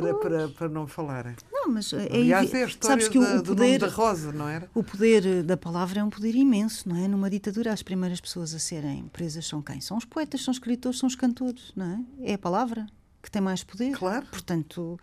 para, 0.00 0.14
para, 0.14 0.48
para 0.48 0.68
não 0.68 0.86
falarem. 0.86 1.34
Não, 1.52 1.68
mas 1.68 1.92
é, 1.92 2.08
Aliás, 2.12 2.52
é 2.52 2.64
a 2.64 2.66
história 2.66 3.02
sabes 3.02 3.08
que 3.08 3.18
da, 3.18 3.36
o 3.36 3.42
poder, 3.42 3.80
da 3.80 3.88
Rosa, 3.88 4.32
não 4.32 4.48
era? 4.48 4.68
O 4.74 4.82
poder 4.82 5.42
da 5.42 5.56
palavra 5.56 6.00
é 6.00 6.04
um 6.04 6.10
poder 6.10 6.34
imenso, 6.34 6.88
não 6.88 6.96
é? 6.96 7.08
Numa 7.08 7.30
ditadura, 7.30 7.72
as 7.72 7.82
primeiras 7.82 8.20
pessoas 8.20 8.54
a 8.54 8.58
serem 8.58 9.08
presas 9.08 9.46
são 9.46 9.62
quem? 9.62 9.80
São 9.80 9.96
os 9.96 10.04
poetas, 10.04 10.42
são 10.42 10.52
os 10.52 10.58
escritores, 10.58 10.98
são 10.98 11.06
os 11.06 11.14
cantores, 11.14 11.72
não 11.74 11.86
é? 11.86 12.30
É 12.30 12.34
a 12.34 12.38
palavra 12.38 12.86
que 13.22 13.30
tem 13.30 13.40
mais 13.40 13.64
poder. 13.64 13.96
Claro. 13.96 14.26
Portanto, 14.26 14.98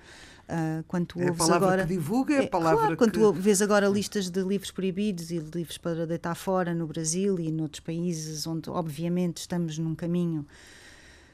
uh, 0.48 0.84
quando 0.88 1.08
tu 1.08 1.22
é 1.22 1.30
a 1.30 1.34
palavra 1.34 1.68
agora. 1.68 1.82
que 1.84 1.94
divulga, 1.94 2.36
é 2.36 2.46
a 2.46 2.48
palavra 2.48 2.80
claro, 2.80 2.98
quando 2.98 3.12
que... 3.12 3.20
tu 3.20 3.34
vês 3.34 3.62
agora 3.62 3.88
listas 3.88 4.30
de 4.30 4.42
livros 4.44 4.72
proibidos 4.72 5.32
e 5.32 5.40
livros 5.40 5.78
para 5.78 6.06
deitar 6.06 6.36
fora 6.36 6.74
no 6.74 6.86
Brasil 6.86 7.40
e 7.40 7.52
noutros 7.52 7.80
países 7.80 8.46
onde, 8.46 8.70
obviamente, 8.70 9.38
estamos 9.38 9.78
num 9.78 9.96
caminho 9.96 10.46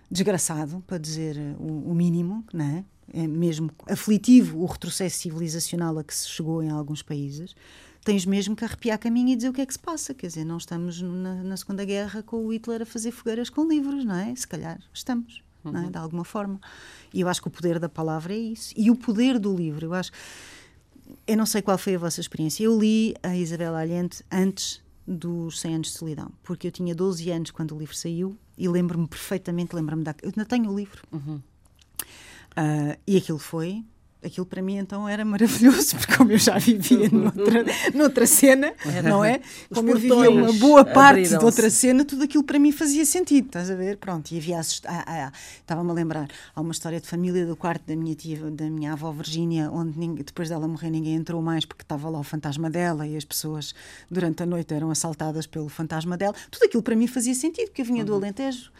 desgraçado, 0.10 0.82
para 0.88 0.98
dizer 0.98 1.38
o, 1.60 1.92
o 1.92 1.94
mínimo, 1.94 2.46
não 2.54 2.66
é? 2.66 2.86
É 3.14 3.28
mesmo 3.28 3.72
aflitivo 3.88 4.60
o 4.60 4.66
retrocesso 4.66 5.18
civilizacional 5.18 5.98
a 5.98 6.04
que 6.04 6.14
se 6.14 6.28
chegou 6.28 6.62
em 6.62 6.70
alguns 6.70 7.02
países, 7.02 7.56
tens 8.04 8.26
mesmo 8.26 8.56
que 8.56 8.64
arrepiar 8.64 8.98
caminho 8.98 9.30
e 9.30 9.36
dizer 9.36 9.50
o 9.50 9.54
que 9.54 9.62
é 9.62 9.66
que 9.66 9.74
se 9.74 9.80
passa. 9.80 10.14
Quer 10.14 10.28
dizer, 10.28 10.46
não 10.46 10.58
estamos 10.58 11.02
na, 11.02 11.44
na 11.44 11.58
Segunda 11.58 11.84
Guerra 11.84 12.24
com 12.24 12.46
o 12.46 12.54
Hitler 12.54 12.82
a 12.82 12.86
fazer 12.86 13.12
fogueiras 13.12 13.50
com 13.50 13.68
livros, 13.68 14.06
não 14.06 14.16
é? 14.16 14.34
Se 14.36 14.48
calhar 14.48 14.80
estamos, 14.94 15.44
uhum. 15.64 15.72
não 15.72 15.82
é? 15.82 15.84
Uhum. 15.84 15.92
De 15.92 15.98
alguma 15.98 16.24
forma. 16.24 16.60
E 17.14 17.22
eu 17.22 17.28
acho 17.28 17.42
que 17.42 17.48
o 17.48 17.52
poder 17.52 17.80
da 17.80 17.90
palavra 17.90 18.34
é 18.34 18.38
isso. 18.38 18.74
E 18.78 18.90
o 18.90 18.96
poder 18.96 19.38
do 19.38 19.56
livro, 19.56 19.88
eu 19.88 19.94
acho. 19.94 20.12
Eu 21.26 21.38
não 21.38 21.46
sei 21.46 21.62
qual 21.62 21.78
foi 21.78 21.96
a 21.96 21.98
vossa 21.98 22.22
experiência. 22.22 22.64
Eu 22.64 22.80
li 22.80 23.14
a 23.24 23.36
Isabela 23.36 23.82
Allende 23.82 24.24
antes 24.32 24.82
dos 25.06 25.60
100 25.62 25.76
anos 25.76 25.88
de 25.88 25.94
solidão, 25.94 26.32
porque 26.44 26.68
eu 26.68 26.72
tinha 26.72 26.94
12 26.94 27.32
anos 27.32 27.52
quando 27.52 27.74
o 27.74 27.80
livro 27.80 27.96
saiu 27.96 28.38
e 28.58 28.68
lembro-me 28.68 29.08
perfeitamente, 29.08 29.76
lembro-me 29.76 30.04
da. 30.04 30.16
Eu 30.22 30.30
ainda 30.30 30.46
tenho 30.46 30.70
o 30.72 30.76
livro. 30.76 31.04
Uhum. 31.12 31.42
Uh, 32.58 32.98
e 33.06 33.18
aquilo 33.18 33.38
foi 33.38 33.84
aquilo 34.24 34.46
para 34.46 34.62
mim 34.62 34.78
então 34.78 35.08
era 35.08 35.24
maravilhoso, 35.24 35.96
porque 35.98 36.16
como 36.16 36.32
eu 36.32 36.38
já 36.38 36.58
vivia 36.58 37.10
noutra, 37.10 37.66
noutra 37.94 38.28
cena, 38.28 38.74
não 39.04 39.24
é? 39.24 39.42
Como 39.74 39.90
eu 39.90 39.98
vivia 39.98 40.30
uma 40.30 40.54
boa 40.54 40.86
parte 40.86 41.30
de 41.30 41.44
outra 41.44 41.70
cena, 41.70 42.06
tudo 42.06 42.24
aquilo 42.24 42.44
para 42.44 42.60
mim 42.60 42.72
fazia 42.72 43.06
sentido, 43.06 43.48
estás 43.48 43.70
a 43.70 43.76
ver? 43.76 43.98
Pronto, 43.98 44.32
e 44.32 44.38
havia 44.38 44.60
ah, 44.60 45.04
ah, 45.08 45.32
estava-me 45.60 45.90
a 45.90 45.94
lembrar, 45.94 46.28
há 46.56 46.62
uma 46.62 46.72
história 46.72 47.00
de 47.00 47.08
família 47.08 47.46
do 47.46 47.56
quarto 47.56 47.86
da 47.86 47.96
minha 47.96 48.16
tia, 48.16 48.40
da 48.52 48.70
minha 48.70 48.94
avó 48.94 49.12
Virgínia, 49.12 49.70
onde 49.72 49.98
ninguém, 49.98 50.24
depois 50.24 50.50
dela 50.50 50.68
morrer 50.68 50.90
ninguém 50.90 51.16
entrou 51.16 51.42
mais 51.42 51.66
porque 51.66 51.84
estava 51.84 52.10
lá 52.10 52.20
o 52.20 52.24
fantasma 52.24 52.70
dela 52.70 53.08
e 53.08 53.16
as 53.16 53.26
pessoas 53.26 53.74
durante 54.10 54.44
a 54.44 54.46
noite 54.46 54.74
eram 54.74 54.90
assaltadas 54.90 55.46
pelo 55.46 55.70
fantasma 55.70 56.18
dela. 56.18 56.36
Tudo 56.52 56.64
aquilo 56.64 56.84
para 56.84 56.96
mim 56.96 57.08
fazia 57.08 57.34
sentido, 57.34 57.68
porque 57.68 57.82
eu 57.82 57.86
vinha 57.86 58.04
do 58.04 58.14
uhum. 58.14 58.20
Alentejo 58.20 58.72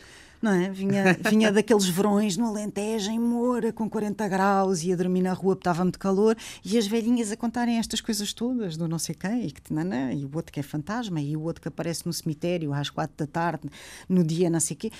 não 0.42 0.52
é? 0.52 0.70
Vinha, 0.70 1.18
vinha 1.30 1.52
daqueles 1.52 1.86
verões 1.86 2.38
no 2.38 2.48
Alentejo, 2.48 3.10
em 3.10 3.20
Moura, 3.20 3.74
com 3.74 3.90
40 3.90 4.28
graus, 4.28 4.84
ia 4.84 4.96
dormir 4.96 5.22
na 5.22 5.34
rua 5.34 5.54
estava 5.54 5.84
muito 5.84 6.00
calor, 6.00 6.36
e 6.64 6.78
as 6.78 6.88
velhinhas 6.88 7.32
a 7.32 7.38
contarem 7.38 7.78
estas 7.78 8.02
coisas 8.02 8.34
todas, 8.34 8.78
do 8.78 8.88
não 8.88 9.00
sei 9.00 9.16
quem, 9.16 9.48
e, 9.48 9.52
que, 9.52 9.74
não, 9.74 9.84
não, 9.84 10.12
e 10.12 10.26
o 10.26 10.32
outro 10.36 10.52
que 10.52 10.60
é 10.60 10.64
fantasma, 10.64 11.20
e 11.20 11.36
o 11.36 11.42
outro 11.42 11.62
que 11.62 11.68
aparece 11.68 12.06
no 12.06 12.14
cemitério 12.14 12.74
às 12.74 12.90
quatro 12.90 13.16
da 13.18 13.28
tarde, 13.28 13.70
no 14.08 14.24
dia 14.24 14.50
não 14.50 14.60
sei 14.60 14.76
quê. 14.76 14.92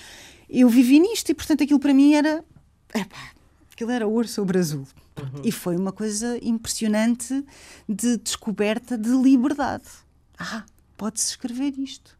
Eu 0.48 0.68
vivi 0.68 0.98
nisto, 0.98 1.30
e 1.30 1.34
portanto 1.34 1.62
aquilo 1.62 1.78
para 1.78 1.94
mim 1.94 2.14
era. 2.14 2.44
Epá, 2.94 3.30
aquilo 3.72 3.90
era 3.90 4.06
ouro 4.06 4.26
sobre 4.26 4.58
azul. 4.58 4.86
Uhum. 5.18 5.42
E 5.44 5.52
foi 5.52 5.76
uma 5.76 5.92
coisa 5.92 6.38
impressionante 6.42 7.44
de 7.88 8.16
descoberta 8.16 8.96
de 8.96 9.10
liberdade. 9.10 9.88
Ah, 10.38 10.64
pode-se 10.96 11.30
escrever 11.30 11.74
isto 11.78 12.17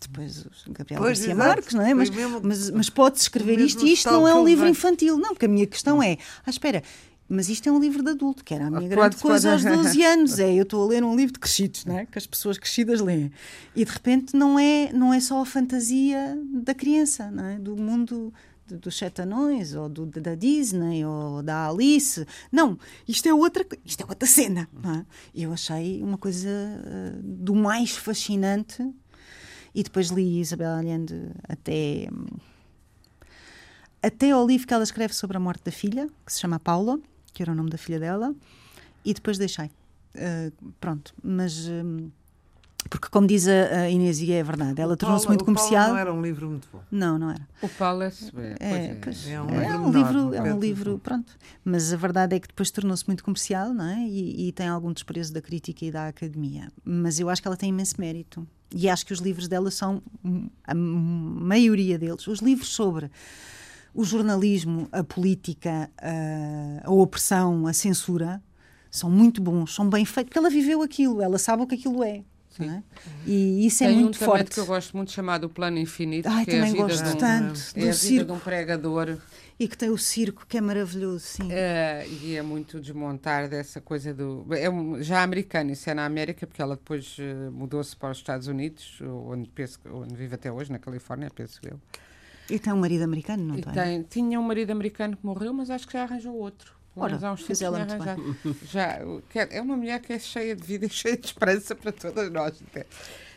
depois 0.00 0.44
o 0.66 0.72
Gabriel 0.72 1.00
pois, 1.00 1.18
Garcia 1.18 1.34
exato. 1.34 1.48
Marques, 1.48 1.74
não 1.74 1.82
é? 1.82 1.94
Mas, 1.94 2.10
mas, 2.42 2.70
mas 2.70 2.90
pode-se 2.90 3.24
escrever 3.24 3.58
isto 3.58 3.86
e 3.86 3.92
isto 3.92 4.10
não 4.10 4.26
é 4.26 4.34
um 4.34 4.44
livro 4.44 4.62
vai. 4.62 4.70
infantil, 4.70 5.18
não, 5.18 5.30
porque 5.30 5.46
a 5.46 5.48
minha 5.48 5.66
questão 5.66 6.02
é, 6.02 6.18
ah, 6.46 6.50
espera, 6.50 6.82
mas 7.28 7.48
isto 7.48 7.68
é 7.68 7.72
um 7.72 7.78
livro 7.78 8.02
de 8.02 8.10
adulto, 8.10 8.42
que 8.42 8.54
era 8.54 8.66
a 8.66 8.70
minha 8.70 8.86
ah, 8.86 8.88
grande 8.88 9.16
pode, 9.16 9.22
coisa 9.22 9.50
pode. 9.50 9.66
aos 9.66 9.76
12 9.84 10.02
anos. 10.02 10.38
É, 10.38 10.54
eu 10.54 10.62
estou 10.62 10.82
a 10.82 10.86
ler 10.86 11.04
um 11.04 11.14
livro 11.14 11.34
de 11.34 11.38
crescidos, 11.38 11.84
não 11.84 11.98
é? 11.98 12.06
que 12.06 12.16
as 12.16 12.26
pessoas 12.26 12.58
crescidas 12.58 13.00
leem. 13.00 13.30
E 13.76 13.84
de 13.84 13.90
repente 13.90 14.34
não 14.34 14.58
é, 14.58 14.90
não 14.92 15.12
é 15.12 15.20
só 15.20 15.40
a 15.42 15.46
fantasia 15.46 16.38
da 16.52 16.74
criança, 16.74 17.30
não 17.30 17.44
é? 17.44 17.58
do 17.58 17.76
mundo 17.76 18.32
dos 18.66 18.96
sete 18.96 19.22
anões, 19.22 19.74
ou 19.74 19.88
do, 19.88 20.06
da 20.06 20.34
Disney, 20.34 21.04
ou 21.04 21.42
da 21.42 21.68
Alice. 21.68 22.26
Não, 22.52 22.78
isto 23.06 23.26
é 23.28 23.32
outra, 23.32 23.66
isto 23.84 24.02
é 24.02 24.06
outra 24.06 24.28
cena. 24.28 24.68
Não 24.72 24.94
é? 24.94 25.06
Eu 25.34 25.52
achei 25.52 26.02
uma 26.02 26.18
coisa 26.18 26.48
uh, 26.48 27.22
do 27.22 27.54
mais 27.54 27.92
fascinante 27.92 28.86
e 29.78 29.82
depois 29.84 30.08
li 30.08 30.40
Isabel 30.40 30.72
Allende 30.72 31.30
até 31.48 32.08
até 34.02 34.32
ao 34.32 34.44
livro 34.44 34.66
que 34.66 34.74
ela 34.74 34.82
escreve 34.82 35.14
sobre 35.14 35.36
a 35.36 35.40
morte 35.40 35.62
da 35.64 35.70
filha, 35.70 36.08
que 36.26 36.32
se 36.32 36.40
chama 36.40 36.58
Paula, 36.58 36.98
que 37.32 37.42
era 37.42 37.52
o 37.52 37.54
nome 37.54 37.70
da 37.70 37.78
filha 37.78 38.00
dela, 38.00 38.34
e 39.04 39.14
depois 39.14 39.38
deixei. 39.38 39.66
Uh, 40.16 40.72
pronto, 40.80 41.14
mas 41.22 41.68
um, 41.68 42.10
porque 42.90 43.08
como 43.08 43.26
diz 43.28 43.46
a, 43.46 43.88
Inês 43.88 44.20
e 44.20 44.32
é 44.32 44.42
verdade, 44.42 44.80
ela 44.80 44.96
tornou-se 44.96 45.28
muito 45.28 45.44
comercial. 45.44 45.90
não 45.90 45.98
era 45.98 46.12
um 46.12 46.22
livro 46.22 46.48
muito 46.48 46.68
bom. 46.72 46.80
Não, 46.90 47.16
não 47.16 47.30
era. 47.30 47.46
O 47.62 47.68
Paulo 47.68 48.02
é, 48.02 48.12
é, 48.58 48.66
é, 48.66 49.32
é, 49.32 49.40
um, 49.40 49.50
é 49.50 49.78
um 49.78 49.92
livro, 49.92 50.34
é 50.34 50.54
um 50.54 50.58
livro, 50.58 50.98
pronto. 50.98 51.36
Mas 51.64 51.92
a 51.92 51.96
verdade 51.96 52.34
é 52.34 52.40
que 52.40 52.48
depois 52.48 52.72
tornou-se 52.72 53.06
muito 53.06 53.22
comercial, 53.22 53.72
não 53.72 53.84
é? 53.84 54.00
E, 54.00 54.48
e 54.48 54.52
tem 54.52 54.66
algum 54.66 54.92
desprezo 54.92 55.32
da 55.32 55.40
crítica 55.40 55.84
e 55.84 55.92
da 55.92 56.08
academia. 56.08 56.68
Mas 56.84 57.20
eu 57.20 57.30
acho 57.30 57.40
que 57.40 57.46
ela 57.46 57.56
tem 57.56 57.68
imenso 57.68 57.94
mérito 58.00 58.44
e 58.74 58.88
acho 58.88 59.06
que 59.06 59.12
os 59.12 59.20
livros 59.20 59.48
dela 59.48 59.70
são, 59.70 60.02
a 60.64 60.74
maioria 60.74 61.98
deles, 61.98 62.26
os 62.26 62.40
livros 62.40 62.68
sobre 62.68 63.10
o 63.94 64.04
jornalismo, 64.04 64.88
a 64.92 65.02
política, 65.02 65.90
a, 65.98 66.86
a 66.86 66.90
opressão, 66.90 67.66
a 67.66 67.72
censura, 67.72 68.42
são 68.90 69.10
muito 69.10 69.40
bons, 69.40 69.74
são 69.74 69.88
bem 69.88 70.04
feitos, 70.04 70.28
porque 70.28 70.38
ela 70.38 70.50
viveu 70.50 70.82
aquilo, 70.82 71.22
ela 71.22 71.38
sabe 71.38 71.62
o 71.62 71.66
que 71.66 71.74
aquilo 71.74 72.04
é. 72.04 72.22
É? 72.60 72.82
E 73.24 73.66
isso 73.66 73.84
é 73.84 73.86
Tem 73.86 73.96
é 73.96 74.00
muito 74.00 74.16
um 74.16 74.24
forte. 74.24 74.50
que 74.50 74.58
eu 74.58 74.66
gosto 74.66 74.96
muito 74.96 75.12
chamado 75.12 75.44
O 75.44 75.48
Plano 75.48 75.78
Infinito. 75.78 76.28
Ai, 76.28 76.44
que 76.44 76.50
também 76.50 76.66
é 76.66 76.68
a 76.68 76.72
vida 76.72 76.82
gosto 76.82 77.04
de 77.04 77.10
um, 77.10 77.14
tanto. 77.14 77.60
É 77.76 77.80
do 77.80 77.88
a 77.88 77.92
vida 77.92 78.24
de 78.24 78.32
um 78.32 78.38
pregador 78.38 79.16
e 79.58 79.66
que 79.66 79.76
tem 79.76 79.90
o 79.90 79.98
circo, 79.98 80.46
que 80.46 80.56
é 80.56 80.60
maravilhoso, 80.60 81.20
sim. 81.20 81.52
É, 81.52 82.06
e 82.22 82.36
é 82.36 82.42
muito 82.42 82.80
desmontar 82.80 83.48
dessa 83.48 83.80
coisa 83.80 84.14
do. 84.14 84.46
É 84.52 85.02
já 85.02 85.22
americano, 85.22 85.72
isso 85.72 85.90
é 85.90 85.94
na 85.94 86.04
América, 86.04 86.46
porque 86.46 86.62
ela 86.62 86.76
depois 86.76 87.16
uh, 87.18 87.50
mudou-se 87.50 87.96
para 87.96 88.12
os 88.12 88.18
Estados 88.18 88.46
Unidos, 88.46 89.00
onde, 89.02 89.48
penso, 89.48 89.80
onde 89.92 90.14
vive 90.14 90.34
até 90.34 90.50
hoje, 90.52 90.70
na 90.70 90.78
Califórnia, 90.78 91.28
penso 91.34 91.60
eu. 91.64 91.80
E 92.48 92.58
tem 92.58 92.72
um 92.72 92.78
marido 92.78 93.02
americano, 93.02 93.44
não 93.44 93.60
tem? 93.60 93.72
tem? 93.72 94.02
Tinha 94.04 94.38
um 94.38 94.42
marido 94.42 94.70
americano 94.70 95.16
que 95.16 95.26
morreu, 95.26 95.52
mas 95.52 95.70
acho 95.70 95.86
que 95.86 95.92
já 95.92 96.04
arranjou 96.04 96.34
outro. 96.34 96.78
Ora, 96.96 97.18
há 97.20 97.32
uns 97.32 97.42
fez 97.42 97.62
ela 97.62 97.78
muito 97.78 98.04
bem. 98.04 98.54
Já, 98.64 99.00
é 99.50 99.60
uma 99.60 99.76
mulher 99.76 100.00
que 100.00 100.12
é 100.12 100.18
cheia 100.18 100.56
de 100.56 100.62
vida 100.62 100.86
e 100.86 100.90
cheia 100.90 101.16
de 101.16 101.26
esperança 101.26 101.74
para 101.74 101.92
todas 101.92 102.30
nós. 102.30 102.60
Até. 102.68 102.86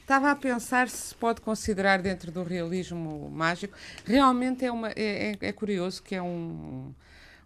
Estava 0.01 0.31
a 0.31 0.35
pensar 0.35 0.89
se 0.89 1.11
se 1.11 1.15
pode 1.15 1.41
considerar 1.41 2.01
dentro 2.01 2.31
do 2.31 2.43
realismo 2.43 3.29
mágico. 3.29 3.77
Realmente 4.05 4.65
é, 4.65 4.71
uma, 4.71 4.89
é, 4.89 5.31
é, 5.31 5.37
é 5.39 5.51
curioso 5.51 6.01
que 6.03 6.15
é 6.15 6.21
um, 6.21 6.93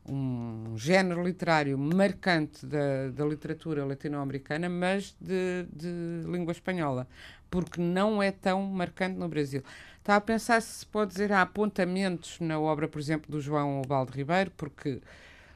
um 0.08 0.74
género 0.78 1.24
literário 1.24 1.78
marcante 1.78 2.66
da, 2.66 3.10
da 3.14 3.26
literatura 3.26 3.86
latino-americana, 3.86 4.70
mas 4.70 5.16
de, 5.20 5.66
de 5.74 6.28
língua 6.28 6.52
espanhola, 6.52 7.08
porque 7.50 7.82
não 7.82 8.22
é 8.22 8.32
tão 8.32 8.62
marcante 8.64 9.18
no 9.18 9.28
Brasil. 9.28 9.64
Estava 10.00 10.18
a 10.18 10.22
pensar 10.22 10.62
se 10.62 10.80
se 10.80 10.86
pode 10.86 11.12
dizer 11.12 11.32
há 11.32 11.42
apontamentos 11.42 12.40
na 12.40 12.60
obra, 12.60 12.88
por 12.88 13.00
exemplo, 13.00 13.32
do 13.32 13.42
João 13.42 13.82
Balde 13.88 14.12
Ribeiro, 14.12 14.52
porque 14.56 15.02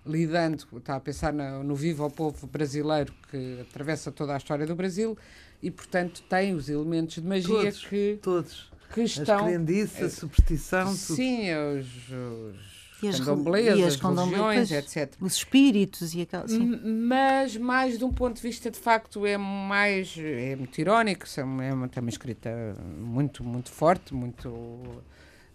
lidando, 0.10 0.66
está 0.78 0.96
a 0.96 1.00
pensar 1.00 1.32
no, 1.32 1.64
no 1.64 1.76
Viva 1.76 2.04
ao 2.04 2.10
Povo 2.10 2.48
Brasileiro, 2.48 3.14
que 3.30 3.60
atravessa 3.62 4.12
toda 4.12 4.34
a 4.34 4.38
história 4.38 4.66
do 4.66 4.76
Brasil, 4.76 5.18
e, 5.62 5.70
portanto, 5.70 6.24
tem 6.24 6.54
os 6.54 6.70
elementos 6.70 7.16
de 7.16 7.28
magia 7.28 7.48
todos, 7.48 7.86
que, 7.86 8.20
todos. 8.22 8.72
que 8.94 9.02
estão. 9.02 9.40
As 9.40 9.44
crendices, 9.44 10.02
a 10.02 10.10
superstição, 10.10 10.94
Sim, 10.94 11.54
os, 11.54 11.88
os 12.10 12.80
e 13.02 13.08
as, 13.08 13.20
candomblés, 13.20 13.68
as, 13.82 13.96
religiões, 13.96 14.72
etc. 14.72 15.14
Os 15.22 15.36
espíritos 15.36 16.14
e 16.14 16.22
aquela. 16.22 16.46
Mas, 16.50 17.56
mais 17.56 17.98
de 17.98 18.04
um 18.04 18.12
ponto 18.12 18.36
de 18.36 18.42
vista, 18.42 18.70
de 18.70 18.78
facto, 18.78 19.26
é 19.26 19.38
mais. 19.38 20.16
é 20.18 20.56
muito 20.56 20.80
irónico, 20.80 21.26
é 21.38 21.44
uma, 21.44 21.88
tem 21.88 22.02
uma 22.02 22.10
escrita 22.10 22.50
muito, 22.98 23.44
muito 23.44 23.70
forte, 23.72 24.14
muito 24.14 25.02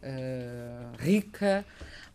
uh, 0.04 1.02
rica 1.02 1.64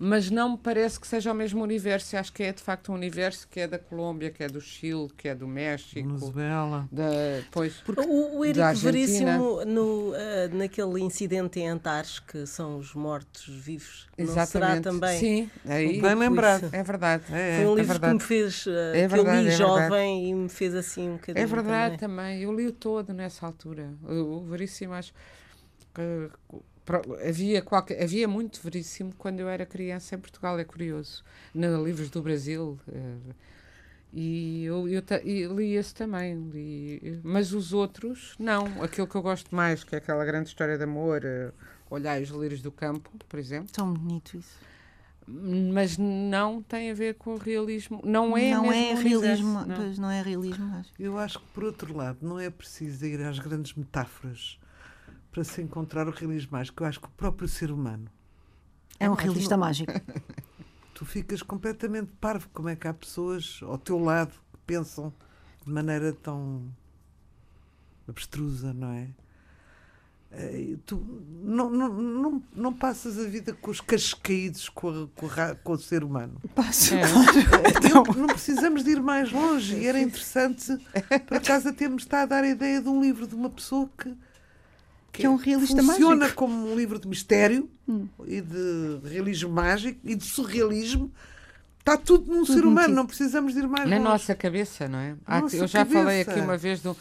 mas 0.01 0.31
não 0.31 0.53
me 0.53 0.57
parece 0.57 0.97
que 0.97 1.05
seja 1.05 1.29
o 1.29 1.35
mesmo 1.35 1.61
universo. 1.61 2.15
Acho 2.15 2.31
que 2.31 2.41
é 2.41 2.53
de 2.53 2.63
facto 2.63 2.89
um 2.89 2.95
universo 2.95 3.45
que 3.49 3.59
é 3.59 3.67
da 3.67 3.77
Colômbia, 3.77 4.31
que 4.31 4.41
é 4.41 4.47
do 4.47 4.61
Chile, 4.61 5.09
que 5.17 5.27
é 5.27 5.35
do 5.35 5.45
México. 5.45 6.07
Venezuela. 6.07 6.87
Da, 6.89 7.03
pois, 7.51 7.73
Porque 7.85 7.99
o, 7.99 8.37
o 8.37 8.45
Eric 8.45 8.79
Veríssimo, 8.79 9.65
no, 9.65 10.11
uh, 10.11 10.13
naquele 10.53 11.01
incidente 11.01 11.59
em 11.59 11.67
Antares, 11.67 12.19
que 12.19 12.45
são 12.45 12.77
os 12.77 12.95
mortos-vivos, 12.95 14.07
não 14.17 14.45
será 14.45 14.79
também. 14.79 15.19
Sim, 15.19 15.51
aí, 15.65 16.01
bem 16.01 16.15
lembrado. 16.15 16.69
É 16.71 16.81
verdade. 16.81 17.25
É, 17.29 17.57
Foi 17.57 17.65
um 17.65 17.73
é 17.73 17.81
livro 17.81 17.91
verdade. 17.91 18.17
que 18.17 18.23
me 18.23 18.27
fez. 18.27 18.65
Uh, 18.65 18.69
é 18.69 19.05
verdade, 19.05 19.23
que 19.23 19.27
eu 19.27 19.41
li 19.41 19.47
é 19.49 19.51
jovem 19.51 20.29
e 20.29 20.33
me 20.33 20.49
fez 20.49 20.73
assim 20.75 21.09
um 21.09 21.13
bocadinho. 21.13 21.43
É 21.43 21.45
verdade 21.45 21.97
também. 21.97 22.37
também. 22.37 22.41
Eu 22.41 22.55
li 22.55 22.67
o 22.67 22.71
todo 22.71 23.11
nessa 23.11 23.45
altura. 23.45 23.93
O, 24.01 24.37
o 24.37 24.45
Veríssimo, 24.45 24.93
acho 24.93 25.11
que 25.93 26.29
havia, 27.27 27.61
qualquer, 27.61 28.01
havia 28.01 28.27
muito 28.27 28.61
veríssimo 28.61 29.13
quando 29.17 29.39
eu 29.39 29.49
era 29.49 29.65
criança 29.65 30.15
em 30.15 30.19
Portugal, 30.19 30.57
é 30.59 30.63
curioso, 30.63 31.23
nos 31.53 31.83
livros 31.85 32.09
do 32.09 32.21
Brasil. 32.21 32.79
Uh, 32.87 33.33
e 34.11 34.65
eu, 34.65 34.87
eu, 34.87 35.03
eu, 35.23 35.55
li 35.55 35.75
esse 35.75 35.93
também, 35.93 36.49
li, 36.49 37.19
mas 37.23 37.53
os 37.53 37.73
outros, 37.73 38.35
não. 38.39 38.81
Aquilo 38.81 39.07
que 39.07 39.15
eu 39.15 39.21
gosto 39.21 39.55
mais, 39.55 39.83
que 39.83 39.93
é 39.93 39.99
aquela 39.99 40.25
grande 40.25 40.49
história 40.49 40.77
de 40.77 40.83
amor, 40.83 41.21
uh, 41.23 41.53
Olhar 41.89 42.21
os 42.21 42.29
Lírios 42.29 42.61
do 42.61 42.71
Campo, 42.71 43.11
por 43.27 43.39
exemplo. 43.39 43.71
Tão 43.71 43.93
bonito 43.93 44.37
isso. 44.37 44.57
Mas 45.27 45.97
não 45.97 46.61
tem 46.61 46.89
a 46.89 46.93
ver 46.93 47.15
com 47.15 47.35
o 47.35 47.37
realismo. 47.37 48.01
Não 48.03 48.35
é 48.35 48.51
não 48.51 48.71
é 48.71 48.93
realismo, 48.95 49.65
não. 49.65 49.75
Pois 49.75 49.99
não 49.99 50.09
é 50.09 50.21
realismo. 50.23 50.75
Acho. 50.75 50.91
Eu 50.97 51.17
acho 51.19 51.39
que, 51.39 51.45
por 51.53 51.63
outro 51.63 51.95
lado, 51.95 52.17
não 52.21 52.39
é 52.39 52.49
preciso 52.49 53.05
ir 53.05 53.21
às 53.21 53.37
grandes 53.37 53.73
metáforas 53.75 54.59
para 55.31 55.43
se 55.43 55.61
encontrar 55.61 56.07
o 56.07 56.11
realismo 56.11 56.53
mágico. 56.53 56.83
Eu 56.83 56.87
acho 56.87 56.99
que 56.99 57.07
o 57.07 57.11
próprio 57.11 57.47
ser 57.47 57.71
humano 57.71 58.09
é 58.99 59.09
um 59.09 59.13
realista 59.13 59.57
mágico. 59.57 59.93
Tu 60.93 61.05
ficas 61.05 61.41
completamente 61.41 62.11
parvo 62.19 62.49
como 62.53 62.67
é 62.67 62.75
que 62.75 62.85
há 62.85 62.93
pessoas 62.93 63.61
ao 63.63 63.77
teu 63.77 63.97
lado 63.97 64.33
que 64.51 64.59
pensam 64.67 65.13
de 65.65 65.71
maneira 65.71 66.11
tão 66.11 66.69
abstrusa, 68.05 68.73
não 68.73 68.91
é? 68.91 69.07
Eh, 70.31 70.75
tu 70.85 71.03
não, 71.41 71.69
não, 71.69 71.89
não, 71.89 72.43
não 72.53 72.73
passas 72.73 73.17
a 73.17 73.23
vida 73.23 73.53
com 73.53 73.71
os 73.71 73.79
cachos 73.79 74.13
caídos 74.13 74.67
com, 74.67 74.89
a, 74.89 75.07
com, 75.15 75.25
a, 75.25 75.55
com 75.55 75.71
o 75.71 75.77
ser 75.77 76.03
humano. 76.03 76.39
Passo, 76.53 76.95
é. 76.95 77.01
Então, 77.77 78.03
não 78.15 78.27
precisamos 78.27 78.83
de 78.83 78.91
ir 78.91 79.01
mais 79.01 79.31
longe. 79.31 79.77
E 79.77 79.87
era 79.87 79.97
interessante, 80.01 80.77
por 81.25 81.37
acaso, 81.37 81.71
termos 81.73 82.03
estado 82.03 82.33
a 82.33 82.35
dar 82.35 82.43
a 82.43 82.49
ideia 82.49 82.81
de 82.81 82.89
um 82.89 83.01
livro 83.01 83.25
de 83.25 83.35
uma 83.35 83.49
pessoa 83.49 83.89
que 83.97 84.13
que, 85.11 85.25
é 85.25 85.29
um 85.29 85.35
realista 85.35 85.81
funciona 85.81 86.15
mágico. 86.15 86.37
como 86.37 86.71
um 86.71 86.75
livro 86.75 86.99
de 86.99 87.07
mistério 87.07 87.69
hum. 87.87 88.07
e 88.25 88.41
de 88.41 88.99
realismo 89.03 89.51
mágico 89.51 89.99
e 90.03 90.15
de 90.15 90.23
surrealismo 90.23 91.11
Está 91.79 91.97
tudo 91.97 92.31
num 92.31 92.43
tudo 92.43 92.53
ser 92.53 92.65
humano, 92.65 92.93
não 92.93 93.07
precisamos 93.07 93.53
de 93.53 93.59
ir 93.59 93.67
mais 93.67 93.89
Na 93.89 93.95
longe. 93.97 94.09
nossa 94.09 94.35
cabeça, 94.35 94.87
não 94.87 94.99
é? 94.99 95.15
Nossa 95.27 95.55
eu 95.55 95.67
já 95.67 95.79
cabeça. 95.79 95.99
falei 95.99 96.21
aqui 96.21 96.39
uma 96.39 96.57
vez 96.57 96.81
do. 96.81 96.95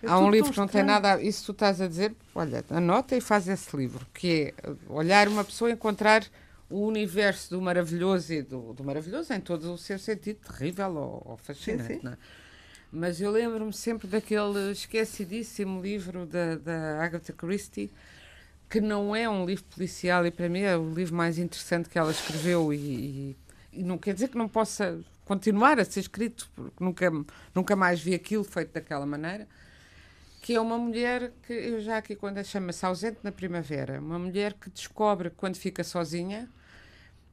É 0.00 0.08
Há 0.08 0.18
um 0.20 0.30
livro 0.30 0.52
que 0.52 0.58
não 0.58 0.68
tem 0.68 0.84
nada. 0.84 1.14
A... 1.14 1.22
Isso 1.22 1.46
tu 1.46 1.52
estás 1.52 1.80
a 1.80 1.88
dizer, 1.88 2.14
olha, 2.34 2.64
anota 2.70 3.16
e 3.16 3.20
faz 3.20 3.48
esse 3.48 3.76
livro, 3.76 4.06
que 4.14 4.54
é 4.56 4.70
olhar 4.88 5.26
uma 5.26 5.42
pessoa 5.42 5.70
e 5.70 5.72
encontrar 5.72 6.24
o 6.70 6.86
universo 6.86 7.50
do 7.50 7.60
maravilhoso 7.60 8.32
e 8.32 8.42
do, 8.42 8.74
do 8.74 8.84
maravilhoso 8.84 9.32
em 9.32 9.40
todo 9.40 9.72
o 9.72 9.78
seu 9.78 9.98
sentido 9.98 10.38
terrível 10.46 10.94
ou, 10.94 11.22
ou 11.30 11.36
fascinante. 11.36 11.94
Sim, 11.94 12.00
sim. 12.00 12.08
É? 12.08 12.16
Mas 12.90 13.20
eu 13.20 13.30
lembro-me 13.30 13.72
sempre 13.72 14.08
daquele 14.08 14.72
esquecidíssimo 14.72 15.80
livro 15.82 16.24
da, 16.24 16.56
da 16.56 17.04
Agatha 17.04 17.32
Christie, 17.32 17.90
que 18.68 18.80
não 18.80 19.14
é 19.14 19.28
um 19.28 19.44
livro 19.44 19.64
policial 19.64 20.26
e 20.26 20.30
para 20.30 20.48
mim 20.48 20.60
é 20.60 20.76
o 20.76 20.92
livro 20.92 21.14
mais 21.14 21.38
interessante 21.38 21.88
que 21.88 21.98
ela 21.98 22.10
escreveu 22.10 22.72
e, 22.72 22.76
e, 22.76 23.36
e 23.74 23.82
não 23.82 23.98
quer 23.98 24.14
dizer 24.14 24.28
que 24.28 24.38
não 24.38 24.48
possa 24.48 24.98
continuar 25.24 25.78
a 25.78 25.84
ser 25.84 26.00
escrito, 26.00 26.50
porque 26.54 26.82
nunca, 26.82 27.10
nunca 27.54 27.76
mais 27.76 28.00
vi 28.00 28.14
aquilo 28.14 28.42
feito 28.42 28.72
daquela 28.72 29.04
maneira, 29.04 29.46
que 30.40 30.54
é 30.54 30.60
uma 30.60 30.78
mulher 30.78 31.32
que 31.46 31.52
eu 31.52 31.80
já 31.80 31.98
aqui 31.98 32.16
quando 32.16 32.38
a 32.38 32.44
chama-se 32.44 32.84
ausente 32.86 33.18
na 33.22 33.30
primavera, 33.30 34.00
uma 34.00 34.18
mulher 34.18 34.54
que 34.54 34.70
descobre 34.70 35.28
quando 35.28 35.56
fica 35.56 35.84
sozinha 35.84 36.48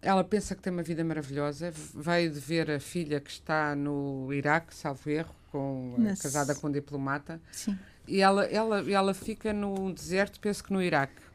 ela 0.05 0.23
pensa 0.23 0.55
que 0.55 0.61
tem 0.61 0.71
uma 0.71 0.83
vida 0.83 1.03
maravilhosa, 1.03 1.73
veio 1.95 2.31
de 2.31 2.39
ver 2.39 2.69
a 2.69 2.79
filha 2.79 3.19
que 3.19 3.31
está 3.31 3.75
no 3.75 4.31
Iraque, 4.31 4.73
salvo 4.73 5.09
erro, 5.09 5.35
com, 5.51 5.95
Mas... 5.97 6.21
casada 6.21 6.53
com 6.53 6.67
um 6.67 6.71
diplomata. 6.71 7.41
Sim. 7.51 7.77
E 8.07 8.21
ela, 8.21 8.45
ela, 8.45 8.91
ela 8.91 9.13
fica 9.15 9.51
no 9.51 9.91
deserto, 9.91 10.39
penso 10.39 10.63
que 10.63 10.71
no 10.71 10.81
Iraque. 10.81 11.25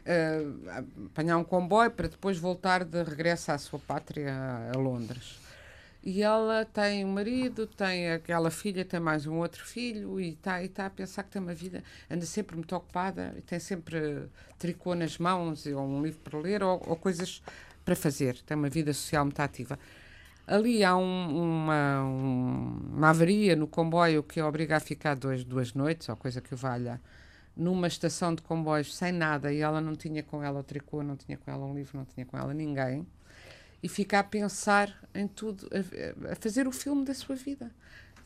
Uh, 0.00 0.70
apanhar 1.06 1.36
um 1.38 1.44
comboio 1.44 1.90
para 1.90 2.08
depois 2.08 2.38
voltar 2.38 2.84
de 2.84 3.02
regresso 3.02 3.50
à 3.50 3.58
sua 3.58 3.80
pátria, 3.80 4.32
a, 4.32 4.70
a 4.76 4.78
Londres. 4.78 5.38
E 6.02 6.22
ela 6.22 6.64
tem 6.64 7.04
um 7.04 7.12
marido, 7.12 7.66
tem 7.66 8.12
aquela 8.12 8.50
filha, 8.50 8.84
tem 8.84 9.00
mais 9.00 9.26
um 9.26 9.38
outro 9.38 9.66
filho 9.66 10.18
e 10.18 10.30
está 10.30 10.62
e 10.62 10.68
tá 10.68 10.86
a 10.86 10.90
pensar 10.90 11.24
que 11.24 11.30
tem 11.30 11.42
uma 11.42 11.52
vida, 11.52 11.84
anda 12.08 12.24
sempre 12.24 12.56
muito 12.56 12.74
ocupada 12.74 13.34
e 13.36 13.42
tem 13.42 13.58
sempre 13.58 14.22
tricô 14.58 14.94
nas 14.94 15.18
mãos 15.18 15.66
ou 15.66 15.84
um 15.84 16.02
livro 16.02 16.20
para 16.20 16.38
ler 16.38 16.62
ou, 16.62 16.82
ou 16.86 16.96
coisas 16.96 17.42
para 17.84 17.96
fazer, 17.96 18.40
tem 18.42 18.56
uma 18.56 18.68
vida 18.68 18.92
social 18.92 19.24
muito 19.24 19.40
ativa. 19.40 19.78
Ali 20.46 20.82
há 20.82 20.96
um, 20.96 21.42
uma, 21.42 22.04
um, 22.04 22.80
uma 22.96 23.10
avaria 23.10 23.54
no 23.54 23.66
comboio 23.66 24.22
que 24.22 24.40
a 24.40 24.46
obriga 24.46 24.76
a 24.76 24.80
ficar 24.80 25.14
dois, 25.14 25.44
duas 25.44 25.74
noites, 25.74 26.08
ou 26.08 26.16
coisa 26.16 26.40
que 26.40 26.52
o 26.52 26.56
valha, 26.56 27.00
numa 27.56 27.86
estação 27.86 28.34
de 28.34 28.42
comboios 28.42 28.94
sem 28.94 29.12
nada, 29.12 29.52
e 29.52 29.60
ela 29.60 29.80
não 29.80 29.94
tinha 29.94 30.22
com 30.22 30.42
ela 30.42 30.60
o 30.60 30.62
tricô, 30.62 31.02
não 31.02 31.16
tinha 31.16 31.36
com 31.36 31.50
ela 31.50 31.64
um 31.64 31.74
livro, 31.74 31.98
não 31.98 32.04
tinha 32.04 32.26
com 32.26 32.36
ela 32.36 32.52
ninguém, 32.52 33.06
e 33.82 33.88
fica 33.88 34.18
a 34.18 34.24
pensar 34.24 34.92
em 35.14 35.26
tudo, 35.26 35.68
a, 35.72 36.32
a 36.32 36.36
fazer 36.36 36.66
o 36.66 36.72
filme 36.72 37.04
da 37.04 37.14
sua 37.14 37.36
vida 37.36 37.70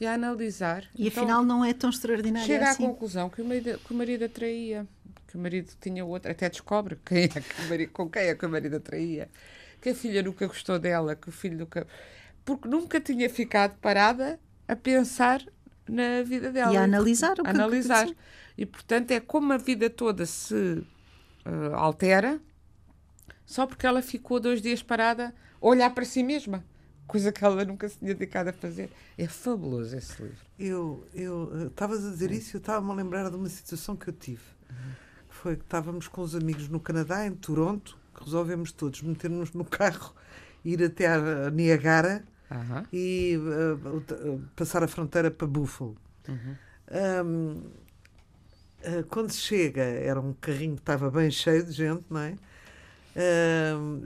e 0.01 0.07
a 0.07 0.15
analisar. 0.15 0.85
E 0.95 1.07
então, 1.07 1.23
afinal 1.23 1.45
não 1.45 1.65
é 1.65 1.73
tão 1.73 1.91
extraordinário 1.91 2.47
chega 2.47 2.71
assim. 2.71 2.85
à 2.85 2.89
conclusão 2.89 3.31
que 3.31 3.43
o 3.43 3.45
marido, 3.45 3.79
que 3.79 3.93
o 3.93 3.97
marido 3.97 4.25
atraía 4.25 4.87
que 5.35 5.39
o 5.39 5.41
marido 5.41 5.73
tinha 5.81 6.05
outra, 6.05 6.31
até 6.31 6.49
descobre 6.49 6.97
quem 7.05 7.25
é 7.25 7.29
que 7.29 7.63
marido, 7.69 7.91
com 7.91 8.09
quem 8.09 8.23
é 8.23 8.35
que 8.37 8.47
o 8.47 8.49
marido 8.49 8.77
atraía, 8.77 9.29
que 9.81 9.89
a 9.89 9.95
filha 9.95 10.23
nunca 10.23 10.47
gostou 10.47 10.79
dela, 10.79 11.17
que 11.17 11.29
o 11.29 11.33
filho 11.33 11.59
nunca. 11.59 11.87
Porque 12.45 12.69
nunca 12.69 13.01
tinha 13.01 13.29
ficado 13.29 13.77
parada 13.81 14.39
a 14.69 14.77
pensar 14.77 15.45
na 15.89 16.23
vida 16.23 16.53
dela. 16.53 16.73
E 16.73 16.77
a 16.77 16.85
analisar 16.85 17.33
o 17.33 17.43
que 17.43 17.51
analisar. 17.51 18.07
E 18.57 18.65
portanto 18.65 19.11
é 19.11 19.19
como 19.19 19.53
a 19.53 19.57
vida 19.57 19.91
toda 19.91 20.25
se 20.25 20.55
uh, 20.55 21.75
altera 21.75 22.41
só 23.45 23.67
porque 23.67 23.87
ela 23.87 24.01
ficou 24.01 24.39
dois 24.39 24.63
dias 24.63 24.83
parada 24.83 25.35
a 25.61 25.67
olhar 25.67 25.93
para 25.93 26.05
si 26.05 26.23
mesma. 26.23 26.65
Coisa 27.09 27.33
que 27.33 27.45
ela 27.45 27.65
nunca 27.65 27.89
se 27.89 27.99
tinha 27.99 28.15
dedicado 28.15 28.51
a 28.51 28.53
fazer. 28.53 28.89
É 29.19 29.27
fabuloso 29.27 29.97
esse 29.97 30.23
livro. 30.23 30.39
Eu 30.59 31.05
estavas 31.67 32.05
uh, 32.05 32.09
a 32.09 32.11
dizer 32.13 32.31
isso 32.31 32.51
e 32.51 32.55
eu 32.55 32.61
estava-me 32.61 32.93
a 32.93 32.95
lembrar 32.95 33.29
de 33.29 33.37
uma 33.37 33.49
situação 33.49 33.97
que 33.97 34.09
eu 34.09 34.13
tive. 34.15 34.45
Uhum 34.71 35.04
foi 35.45 35.57
que 35.57 35.65
estávamos 35.65 36.09
com 36.09 36.23
os 36.23 36.35
amigos 36.35 36.71
no 36.71 36.81
Canadá, 36.81 37.27
em 37.27 37.35
Toronto, 37.35 37.99
que 38.15 38.25
resolvemos 38.25 38.73
todos 38.73 39.03
meter-nos 39.03 39.53
no 39.53 39.63
carro, 39.63 40.15
ir 40.65 40.83
até 40.83 41.07
a 41.07 41.51
Niagara 41.51 42.25
uh-huh. 42.51 42.87
e 42.91 43.37
uh, 43.37 43.99
uh, 43.99 44.43
passar 44.57 44.83
a 44.83 44.89
fronteira 44.89 45.31
para 45.31 45.47
Buffalo. 45.47 45.99
Uhum. 46.27 46.57
Um, 47.27 47.63
uh, 48.89 49.05
quando 49.11 49.33
se 49.33 49.41
chega, 49.41 49.83
era 49.83 50.19
um 50.19 50.33
carrinho 50.33 50.77
que 50.77 50.81
estava 50.81 51.11
bem 51.11 51.31
cheio 51.31 51.63
de 51.63 51.73
gente, 51.73 52.07
não 52.09 52.21
é? 52.21 52.37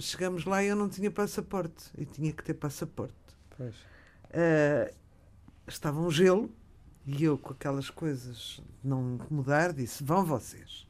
chegamos 0.01 0.45
lá 0.45 0.63
e 0.65 0.67
eu 0.67 0.77
não 0.77 0.89
tinha 0.89 1.13
passaporte. 1.13 1.85
E 1.97 2.05
tinha 2.05 2.33
que 2.33 2.43
ter 2.43 2.55
passaporte. 2.55 3.15
Pois. 3.57 3.77
estava 5.69 6.01
um 6.01 6.11
gelo 6.11 6.51
e 7.07 7.23
eu, 7.23 7.39
com 7.39 7.53
aquelas 7.53 7.91
coisas 7.91 8.61
de 8.83 8.89
não 8.89 9.15
incomodar, 9.15 9.73
disse: 9.73 10.03
Vão 10.03 10.25
vocês. 10.25 10.88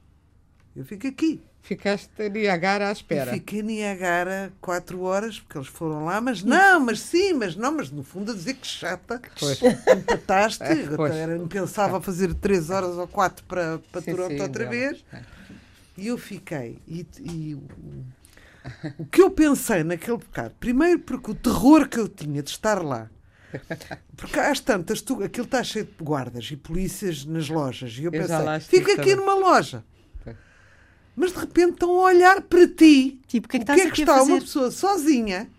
Eu 0.79 0.85
fico 0.85 1.09
aqui. 1.09 1.43
Ficaste 1.61 2.09
em 2.21 2.31
Niagara 2.31 2.89
à 2.89 2.93
espera. 2.93 3.33
fiquei 3.33 3.59
em 3.59 3.63
Niagara 3.65 4.53
quatro 4.61 5.03
horas, 5.03 5.41
porque 5.41 5.59
eles 5.59 5.67
foram 5.67 6.05
lá, 6.05 6.21
mas 6.21 6.45
não, 6.45 6.79
mas 6.79 7.01
sim, 7.01 7.35
mas 7.35 7.57
não, 7.57 7.73
mas 7.73 7.91
no 7.91 8.05
fundo 8.05 8.31
a 8.31 8.35
dizer 8.35 8.55
que 8.55 8.67
chata. 8.67 9.21
Pois. 9.39 9.61
Empataste. 9.61 10.63
É, 10.69 10.97
pois. 10.97 11.13
Era, 11.13 11.37
pensava 11.47 12.01
fazer 12.01 12.33
três 12.35 12.71
horas 12.71 12.97
ou 12.97 13.09
quatro 13.09 13.45
para, 13.45 13.81
para 13.91 14.01
sim, 14.01 14.13
Toronto 14.13 14.37
sim, 14.37 14.41
outra 14.41 14.65
não. 14.65 14.71
vez. 14.71 15.05
E 15.97 16.07
eu 16.07 16.17
fiquei. 16.17 16.79
E, 16.87 17.05
e 17.19 17.55
o, 17.57 17.63
o 18.99 19.05
que 19.05 19.21
eu 19.21 19.31
pensei 19.31 19.83
naquele 19.83 20.19
bocado, 20.19 20.55
primeiro 20.61 21.01
porque 21.01 21.33
o 21.33 21.35
terror 21.35 21.89
que 21.89 21.99
eu 21.99 22.09
tinha 22.09 22.41
de 22.41 22.51
estar 22.51 22.81
lá, 22.85 23.11
porque 24.17 24.39
às 24.39 24.61
tantas, 24.61 25.03
tu, 25.03 25.25
aquilo 25.25 25.47
está 25.47 25.63
cheio 25.65 25.87
de 25.87 26.05
guardas 26.05 26.49
e 26.53 26.57
polícias 26.57 27.25
nas 27.25 27.49
lojas. 27.49 27.99
E 27.99 28.05
eu 28.05 28.13
pensei, 28.13 28.61
fico 28.61 28.93
aqui 28.93 29.17
numa 29.17 29.35
loja 29.35 29.83
mas 31.19 31.33
de 31.33 31.39
repente 31.41 31.73
estão 31.73 31.91
a 31.91 32.05
olhar 32.05 32.41
para 32.43 32.69
ti. 32.69 33.21
Tipo, 33.27 33.49
o 33.49 33.51
que 33.51 33.57
é 33.57 33.61
que, 33.61 33.73
o 33.73 33.75
que, 33.75 33.81
é 33.81 33.91
que 33.91 34.01
está 34.03 34.23
uma 34.23 34.39
pessoa 34.39 34.71
sozinha? 34.71 35.51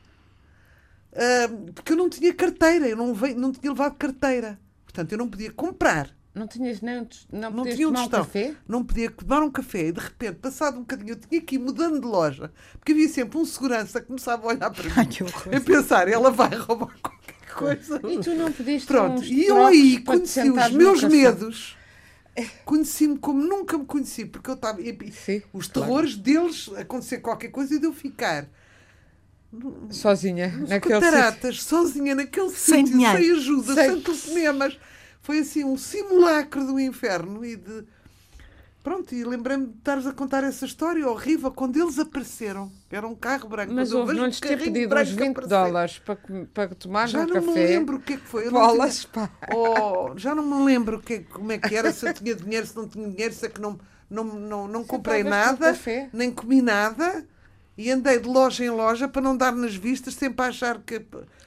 Uh, 1.11 1.73
porque 1.73 1.91
eu 1.91 1.97
não 1.97 2.09
tinha 2.09 2.33
carteira, 2.33 2.87
eu 2.87 2.95
não, 2.95 3.13
veio, 3.13 3.37
não 3.37 3.51
tinha 3.51 3.69
levado 3.69 3.95
carteira. 3.95 4.57
Portanto, 4.85 5.11
eu 5.11 5.17
não 5.17 5.27
podia 5.27 5.51
comprar. 5.51 6.15
Não 6.33 6.47
tinhas 6.47 6.79
nem 6.79 7.05
não, 7.29 7.51
não 7.51 7.63
tinha 7.65 7.89
um 7.89 7.91
tomar 7.91 8.05
um 8.05 8.09
café? 8.09 8.55
Não 8.65 8.83
podia 8.85 9.11
tomar 9.11 9.43
um 9.43 9.51
café 9.51 9.87
e 9.87 9.91
de 9.91 9.99
repente, 9.99 10.35
passado 10.35 10.77
um 10.77 10.81
bocadinho, 10.81 11.09
eu 11.09 11.15
tinha 11.17 11.41
que 11.41 11.55
ir 11.55 11.59
mudando 11.59 11.99
de 11.99 12.07
loja, 12.07 12.53
porque 12.77 12.93
havia 12.93 13.09
sempre 13.09 13.37
um 13.37 13.43
segurança 13.43 13.99
que 13.99 14.07
começava 14.07 14.45
a 14.45 14.47
olhar 14.47 14.69
para 14.69 14.83
mim 14.87 14.93
Ai, 14.95 15.57
e 15.57 15.59
pensar, 15.59 16.07
ela 16.07 16.31
vai 16.31 16.55
roubar 16.55 16.95
qualquer 17.01 17.53
coisa. 17.53 17.99
E 18.07 18.19
tu 18.19 18.33
não 18.35 18.49
pediste 18.53 18.87
Pronto, 18.87 19.21
e 19.25 19.45
eu 19.45 19.65
aí 19.65 20.01
conheci 20.01 20.49
os 20.49 20.71
meus 20.71 21.03
medos 21.03 21.75
Conheci-me 22.63 23.17
como 23.17 23.41
nunca 23.43 23.77
me 23.77 23.85
conheci, 23.85 24.25
porque 24.25 24.49
eu 24.49 24.55
estava. 24.55 24.79
Os 25.51 25.67
terrores 25.67 26.15
claro. 26.15 26.23
deles 26.23 26.69
acontecer 26.77 27.19
qualquer 27.19 27.49
coisa 27.49 27.75
e 27.75 27.79
de 27.79 27.85
eu 27.85 27.93
ficar. 27.93 28.47
Sozinha, 29.89 30.47
naquele 30.67 30.99
cataratas, 30.99 31.63
sozinha 31.63 32.13
naquele 32.13 32.49
sem 32.51 32.85
sítio, 32.85 33.01
sem 33.01 33.31
ajuda, 33.31 33.73
sem, 33.73 33.89
sem 33.89 34.01
telefonemas. 34.01 34.79
Foi 35.21 35.39
assim 35.39 35.63
um 35.63 35.75
simulacro 35.75 36.65
do 36.65 36.79
inferno 36.79 37.43
e 37.43 37.55
de 37.55 37.83
Pronto, 38.89 39.13
e 39.13 39.23
lembrei-me 39.23 39.67
de 39.67 39.77
estares 39.77 40.07
a 40.07 40.11
contar 40.11 40.43
essa 40.43 40.65
história 40.65 41.07
horrível 41.07 41.51
quando 41.51 41.79
eles 41.79 41.99
apareceram. 41.99 42.71
Era 42.89 43.07
um 43.07 43.13
carro 43.13 43.47
branco. 43.47 43.71
Mas 43.71 43.91
houve, 43.91 44.15
não 44.15 44.25
lhes 44.25 44.39
ter 44.39 44.57
pedido 44.57 44.95
uns 44.95 45.11
20 45.11 45.47
dólares 45.47 45.99
para, 45.99 46.17
para 46.51 46.73
tomar 46.73 47.07
já 47.07 47.19
um 47.19 47.27
café. 47.27 47.39
Já 47.39 47.45
não 47.45 47.53
me 47.53 47.67
lembro 47.67 47.97
o 47.97 47.99
que 47.99 48.13
é 48.13 48.17
que 48.17 48.25
foi. 48.25 48.49
Bolas, 48.49 49.05
tinha... 49.05 49.29
oh, 49.53 50.17
já 50.17 50.33
não 50.33 50.43
me 50.43 50.65
lembro 50.65 50.99
que, 50.99 51.19
como 51.19 51.51
é 51.51 51.59
que 51.59 51.75
era, 51.75 51.93
se 51.93 52.09
eu 52.09 52.13
tinha 52.15 52.33
dinheiro, 52.33 52.65
se 52.65 52.75
não 52.75 52.87
tinha 52.87 53.07
dinheiro, 53.07 53.31
se 53.31 53.45
é 53.45 53.49
que 53.49 53.61
não, 53.61 53.79
não, 54.09 54.23
não, 54.23 54.67
não 54.67 54.83
comprei 54.83 55.23
nada, 55.23 55.77
nem 56.11 56.31
comi 56.31 56.59
nada. 56.59 57.23
E 57.77 57.91
andei 57.91 58.19
de 58.19 58.27
loja 58.27 58.65
em 58.65 58.71
loja 58.71 59.07
para 59.07 59.21
não 59.21 59.37
dar 59.37 59.53
nas 59.53 59.75
vistas, 59.75 60.15
sempre 60.15 60.43
a 60.43 60.49
achar 60.49 60.81
que, 60.81 60.99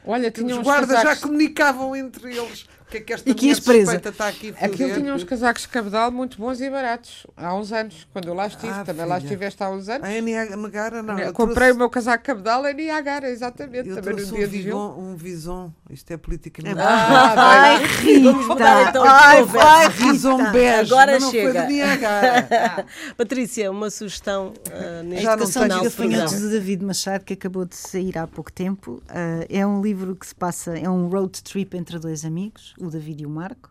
Olha, 0.07 0.31
que 0.31 0.43
os 0.43 0.59
guardas 0.59 0.97
casacos... 0.97 1.21
já 1.21 1.27
comunicavam 1.27 1.97
entre 1.97 2.37
eles 2.37 2.67
que 2.93 2.99
é 2.99 3.01
que 3.01 3.13
esta 3.13 3.31
e 3.31 3.35
que 3.35 3.55
suspeita 3.55 4.11
está 4.11 4.29
aqui 4.29 4.55
a 4.61 4.67
Aquilo 4.67 4.95
tinha 4.95 5.15
uns 5.15 5.25
casacos 5.25 5.63
de 5.63 5.69
cabedal 5.69 6.11
muito 6.11 6.37
bons 6.39 6.61
e 6.61 6.69
baratos, 6.69 7.27
há 7.37 7.55
uns 7.55 7.73
anos, 7.73 8.07
quando 8.13 8.29
eu 8.29 8.35
lá 8.35 8.47
estive, 8.47 8.69
ah, 8.69 8.85
também 8.85 9.05
filha. 9.05 9.07
lá 9.07 9.19
estiveste 9.19 9.63
há 9.63 9.71
uns 9.71 9.89
anos. 9.89 10.09
Em 10.09 10.21
Niagara, 10.21 11.03
não. 11.03 11.19
Eu 11.19 11.33
comprei 11.33 11.55
trouxe... 11.55 11.73
o 11.73 11.79
meu 11.79 11.91
casaco 11.91 12.23
de 12.23 12.27
cabedal 12.27 12.67
em 12.67 12.75
Niagara, 12.75 13.31
exatamente. 13.31 13.89
Eu 13.89 13.97
também 13.97 14.15
no 14.15 14.25
dia 14.25 14.47
um, 14.47 14.51
vison, 14.51 14.99
um 14.99 15.17
vison, 15.17 15.73
isto 15.91 16.11
é 16.13 16.17
politicamente. 16.17 16.79
É 16.79 16.83
ah, 16.83 17.35
vai, 17.35 17.87
Rita! 17.87 18.89
Então 18.89 19.05
ai, 19.05 19.45
vai, 19.45 19.89
vison 19.89 20.53
bege, 20.53 20.93
Agora 20.93 21.19
não 21.19 21.31
chega. 21.31 21.53
Foi 21.53 21.63
de 21.63 21.73
Niagara. 21.73 22.87
Patrícia, 23.17 23.71
uma 23.71 23.91
sugestão 23.91 24.53
uh, 24.69 25.03
neste 25.05 25.25
Já 25.25 25.37
não 25.37 25.51
tenho 25.51 25.69
de 25.69 25.85
gafanhotos 25.85 26.51
David 26.51 26.85
Machado, 26.85 27.25
que 27.25 27.33
acabou 27.33 27.65
de 27.65 27.77
sair 27.77 28.19
há 28.19 28.27
pouco 28.27 28.53
tempo. 28.53 29.03
Uh, 29.09 29.47
é 29.49 29.67
um 29.67 29.81
livro 29.81 30.15
que 30.15 30.27
se 30.27 30.35
passa, 30.35 30.77
é 30.79 30.89
um 30.89 31.09
road 31.09 31.43
trip 31.43 31.77
entre 31.77 31.99
dois 31.99 32.25
amigos, 32.25 32.75
o 32.83 32.91
David 32.91 33.23
e 33.23 33.27
o 33.27 33.31
Marco 33.31 33.71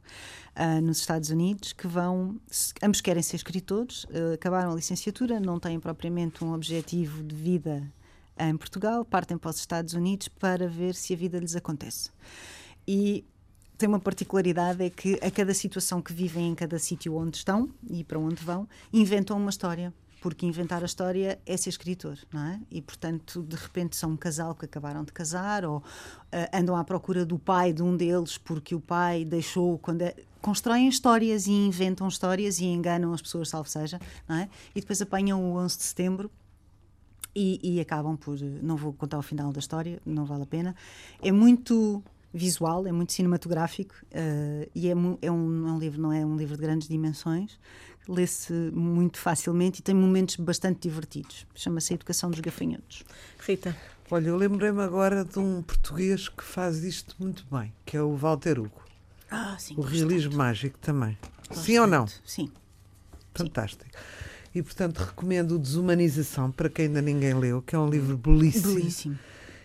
uh, 0.56 0.82
nos 0.82 1.00
Estados 1.00 1.30
Unidos, 1.30 1.74
que 1.74 1.88
vão, 1.88 2.40
ambos 2.82 3.02
querem 3.02 3.22
ser 3.22 3.36
escritores, 3.36 4.06
uh, 4.06 4.34
acabaram 4.34 4.72
a 4.72 4.76
licenciatura, 4.76 5.40
não 5.40 5.60
têm 5.60 5.80
propriamente 5.80 6.44
um 6.44 6.54
objetivo 6.54 7.24
de 7.24 7.36
vida 7.36 7.92
em 8.38 8.58
Portugal, 8.58 9.06
partem 9.06 9.38
para 9.38 9.52
os 9.52 9.58
Estados 9.58 9.94
Unidos 9.94 10.28
para 10.28 10.68
ver 10.68 10.96
se 10.96 11.14
a 11.14 11.18
vida 11.18 11.38
lhes 11.38 11.56
acontece. 11.56 12.10
E 12.88 13.24
tem 13.78 13.90
uma 13.90 14.00
particularidade 14.00 14.84
é 14.84 14.90
que 14.90 15.20
a 15.22 15.32
cada 15.32 15.54
situação 15.54 16.02
que 16.02 16.14
vivem 16.14 16.50
em 16.50 16.56
cada 16.56 16.78
sítio 16.80 17.16
onde 17.16 17.38
estão 17.38 17.70
e 17.90 18.04
para 18.04 18.20
onde 18.20 18.44
vão, 18.44 18.68
inventam 18.94 19.38
uma 19.38 19.50
história 19.50 19.94
porque 20.22 20.46
inventar 20.46 20.84
a 20.84 20.86
história 20.86 21.40
é 21.48 21.58
ser 21.58 21.70
escritor, 21.70 22.16
não 22.32 22.42
é? 22.42 22.60
E 22.70 22.80
portanto, 22.80 23.42
de 23.42 23.56
repente 23.56 23.96
são 23.96 24.12
um 24.12 24.16
casal 24.16 24.54
que 24.54 24.66
acabaram 24.66 25.04
de 25.04 25.12
casar 25.12 25.66
ou 25.66 25.78
uh, 25.80 25.84
andam 26.54 26.76
à 26.76 26.84
procura 26.84 27.26
do 27.26 27.40
pai 27.40 27.74
de 27.74 27.82
um 27.82 27.98
deles 27.98 28.38
porque 28.38 28.76
o 28.76 28.80
pai 28.80 29.26
deixou 29.26 29.80
quando 29.80 30.04
é... 30.04 30.16
constroem 30.40 30.88
histórias 30.88 31.48
e 31.48 31.52
inventam 31.52 32.08
histórias 32.08 32.60
e 32.60 32.66
enganam 32.66 33.12
as 33.14 33.22
pessoas, 33.22 33.50
salvo 33.50 33.68
seja, 33.68 34.00
não 34.30 34.36
é? 34.36 34.50
E 34.76 34.80
depois 34.80 35.02
apanham 35.02 35.44
o 35.44 35.58
11 35.58 35.78
de 35.78 35.84
setembro 35.84 36.32
e, 37.36 37.60
e 37.64 37.82
acabam 37.82 38.16
por 38.16 38.40
não 38.40 38.78
vou 38.78 38.94
contar 38.94 39.18
o 39.18 39.24
final 39.24 39.52
da 39.52 39.60
história, 39.60 40.00
não 40.06 40.24
vale 40.24 40.44
a 40.44 40.46
pena. 40.48 40.76
É 41.20 41.32
muito 41.32 42.04
visual, 42.34 42.88
é 42.88 42.92
muito 42.92 43.12
cinematográfico 43.12 43.94
uh, 44.06 44.70
e 44.74 44.88
é, 44.88 44.92
é, 44.92 44.96
um, 44.96 45.18
é, 45.22 45.32
um, 45.32 45.78
livro, 45.78 46.02
não 46.02 46.14
é 46.14 46.26
um 46.26 46.38
livro 46.38 46.56
de 46.56 46.62
grandes 46.62 46.88
dimensões, 46.88 47.60
lê-se 48.08 48.54
muito 48.74 49.18
facilmente 49.18 49.80
e 49.80 49.84
tem 49.84 49.96
momentos 49.96 50.36
bastante 50.38 50.88
divertidos. 50.88 51.46
Chama-se 51.56 51.94
Educação 51.94 52.30
dos 52.30 52.40
Gafanhotos. 52.40 53.04
Rita. 53.40 53.76
Olha, 54.10 54.28
eu 54.28 54.36
lembrei-me 54.36 54.82
agora 54.82 55.24
de 55.24 55.40
um 55.40 55.62
português 55.62 56.28
que 56.28 56.44
faz 56.44 56.84
isto 56.84 57.16
muito 57.20 57.46
bem, 57.50 57.74
que 57.86 57.96
é 57.96 58.02
o 58.02 58.16
Walter 58.16 58.60
Hugo. 58.60 58.82
Ah, 59.30 59.56
sim. 59.58 59.76
O 59.78 59.82
realismo 59.82 60.36
mágico 60.36 60.78
também. 60.80 61.18
Sim 61.52 61.80
ou 61.80 61.88
não? 61.88 62.06
Sim. 62.26 62.52
Fantástico. 63.34 63.86
Sim. 63.86 64.32
E, 64.54 64.62
portanto, 64.62 64.98
recomendo 64.98 65.56
o 65.56 65.60
Desumanização, 65.60 66.52
para 66.52 66.70
quem 66.70 66.88
ainda 66.88 67.02
ninguém 67.02 67.34
leu, 67.34 67.62
que 67.62 67.74
é 67.74 67.80
um 67.80 67.90
livro 67.90 68.18
belíssimo. 68.18 68.76
Belíssimo. 68.76 69.20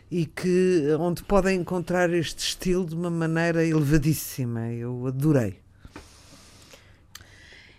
E 0.08 0.24
que, 0.24 0.94
onde 1.00 1.24
podem 1.24 1.60
encontrar 1.60 2.12
este 2.14 2.38
estilo 2.38 2.86
de 2.86 2.94
uma 2.94 3.10
maneira 3.10 3.66
elevadíssima. 3.66 4.70
Eu 4.70 5.08
adorei. 5.08 5.58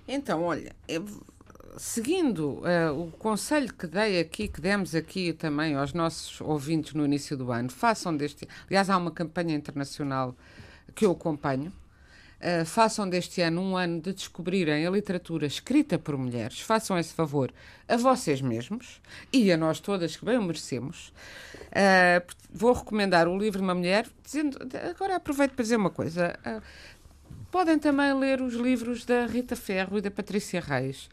Então, 0.08 0.44
olha, 0.44 0.74
eu, 0.88 1.06
seguindo 1.78 2.62
uh, 2.62 3.08
o 3.08 3.12
conselho 3.12 3.74
que 3.74 3.86
dei 3.86 4.20
aqui, 4.20 4.48
que 4.48 4.62
demos 4.62 4.96
aqui 4.96 5.34
também 5.34 5.76
aos 5.76 5.94
nossos 5.94 6.40
ouvintes 6.42 6.94
no 6.94 7.06
início 7.06 7.36
do 7.36 7.52
ano, 7.52 7.70
façam 7.70 8.16
deste. 8.16 8.48
Aliás, 8.68 8.90
há 8.90 8.98
uma 8.98 9.12
campanha 9.12 9.56
internacional 9.56 10.36
que 10.96 11.06
eu 11.06 11.12
acompanho. 11.12 11.72
Uh, 12.40 12.64
façam 12.66 13.10
deste 13.10 13.42
ano 13.42 13.60
um 13.60 13.76
ano 13.76 14.00
de 14.00 14.14
descobrirem 14.14 14.86
a 14.86 14.92
literatura 14.92 15.48
escrita 15.48 15.98
por 15.98 16.16
mulheres. 16.16 16.60
Façam 16.62 16.98
esse 16.98 17.12
favor 17.12 17.52
a 17.88 17.98
vocês 17.98 18.42
mesmos 18.42 19.02
e 19.34 19.52
a 19.52 19.58
nós 19.58 19.80
todas 19.80 20.16
que 20.16 20.24
bem 20.24 20.38
o 20.38 20.44
merecemos. 20.44 21.12
Uh, 21.68 22.24
vou 22.52 22.74
recomendar 22.74 23.28
o 23.28 23.38
livro 23.38 23.62
uma 23.62 23.74
mulher, 23.74 24.08
dizendo. 24.24 24.58
Agora 24.88 25.16
aproveito 25.16 25.54
para 25.54 25.64
dizer 25.64 25.78
uma 25.78 25.90
coisa. 25.90 26.38
Uh, 26.46 26.62
Podem 27.52 27.80
também 27.80 28.14
ler 28.14 28.42
os 28.42 28.54
livros 28.54 29.06
da 29.06 29.26
Rita 29.26 29.56
Ferro 29.56 29.98
e 29.98 30.02
da 30.02 30.12
Patrícia 30.12 30.60
Reis. 30.60 31.10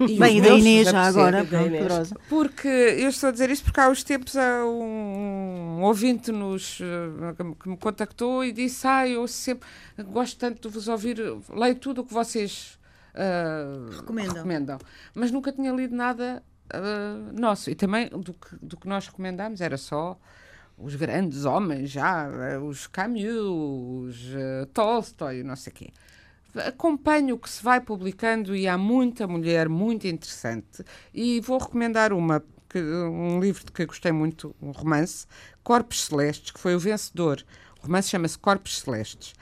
E 0.00 0.18
Bem, 0.18 0.38
e 0.38 0.40
da 0.40 0.48
Inês 0.50 0.88
já 0.88 1.02
agora, 1.02 1.42
Inês. 1.42 2.12
Porque 2.28 2.66
eu 2.66 3.08
estou 3.08 3.28
a 3.28 3.32
dizer 3.32 3.50
isto 3.50 3.64
porque 3.64 3.80
há 3.80 3.88
uns 3.88 4.02
tempos 4.02 4.36
há 4.36 4.64
um, 4.64 5.78
um 5.78 5.82
ouvinte 5.82 6.32
nos, 6.32 6.80
eh, 6.80 7.34
que 7.60 7.68
me 7.68 7.76
contactou 7.76 8.44
e 8.44 8.52
disse: 8.52 8.86
Ah, 8.86 9.08
eu 9.08 9.28
sempre 9.28 9.68
gosto 10.08 10.38
tanto 10.38 10.68
de 10.68 10.74
vos 10.74 10.88
ouvir, 10.88 11.18
leio 11.50 11.76
tudo 11.76 12.00
o 12.00 12.04
que 12.04 12.12
vocês 12.12 12.78
uh, 13.14 13.90
recomendam. 13.96 14.34
recomendam. 14.34 14.78
Mas 15.14 15.30
nunca 15.30 15.52
tinha 15.52 15.72
lido 15.72 15.94
nada 15.94 16.42
uh, 16.74 17.40
nosso. 17.40 17.70
E 17.70 17.74
também 17.74 18.08
do 18.08 18.34
que, 18.34 18.56
do 18.60 18.76
que 18.76 18.88
nós 18.88 19.06
recomendámos 19.06 19.60
era 19.60 19.76
só 19.76 20.18
os 20.78 20.94
grandes 20.94 21.44
homens 21.44 21.90
já, 21.90 22.28
eh, 22.28 22.58
os 22.58 22.86
Camus, 22.86 23.22
os 23.24 24.16
uh, 24.34 24.66
Tolstói, 24.72 25.42
não 25.42 25.56
sei 25.56 25.72
o 25.72 25.76
quê. 25.76 25.88
Acompanho 26.54 27.34
o 27.34 27.38
que 27.38 27.50
se 27.50 27.62
vai 27.62 27.80
publicando 27.80 28.54
e 28.54 28.66
há 28.66 28.78
muita 28.78 29.26
mulher 29.26 29.68
muito 29.68 30.06
interessante. 30.06 30.84
E 31.12 31.40
vou 31.40 31.58
recomendar 31.58 32.12
uma, 32.12 32.42
que, 32.68 32.78
um 32.78 33.40
livro 33.40 33.64
de 33.64 33.72
que 33.72 33.84
gostei 33.86 34.12
muito, 34.12 34.54
um 34.60 34.70
romance, 34.70 35.26
Corpos 35.62 36.04
Celestes, 36.06 36.50
que 36.50 36.60
foi 36.60 36.74
o 36.74 36.78
vencedor. 36.78 37.44
O 37.80 37.86
romance 37.86 38.08
chama-se 38.08 38.38
Corpos 38.38 38.80
Celestes. 38.80 39.34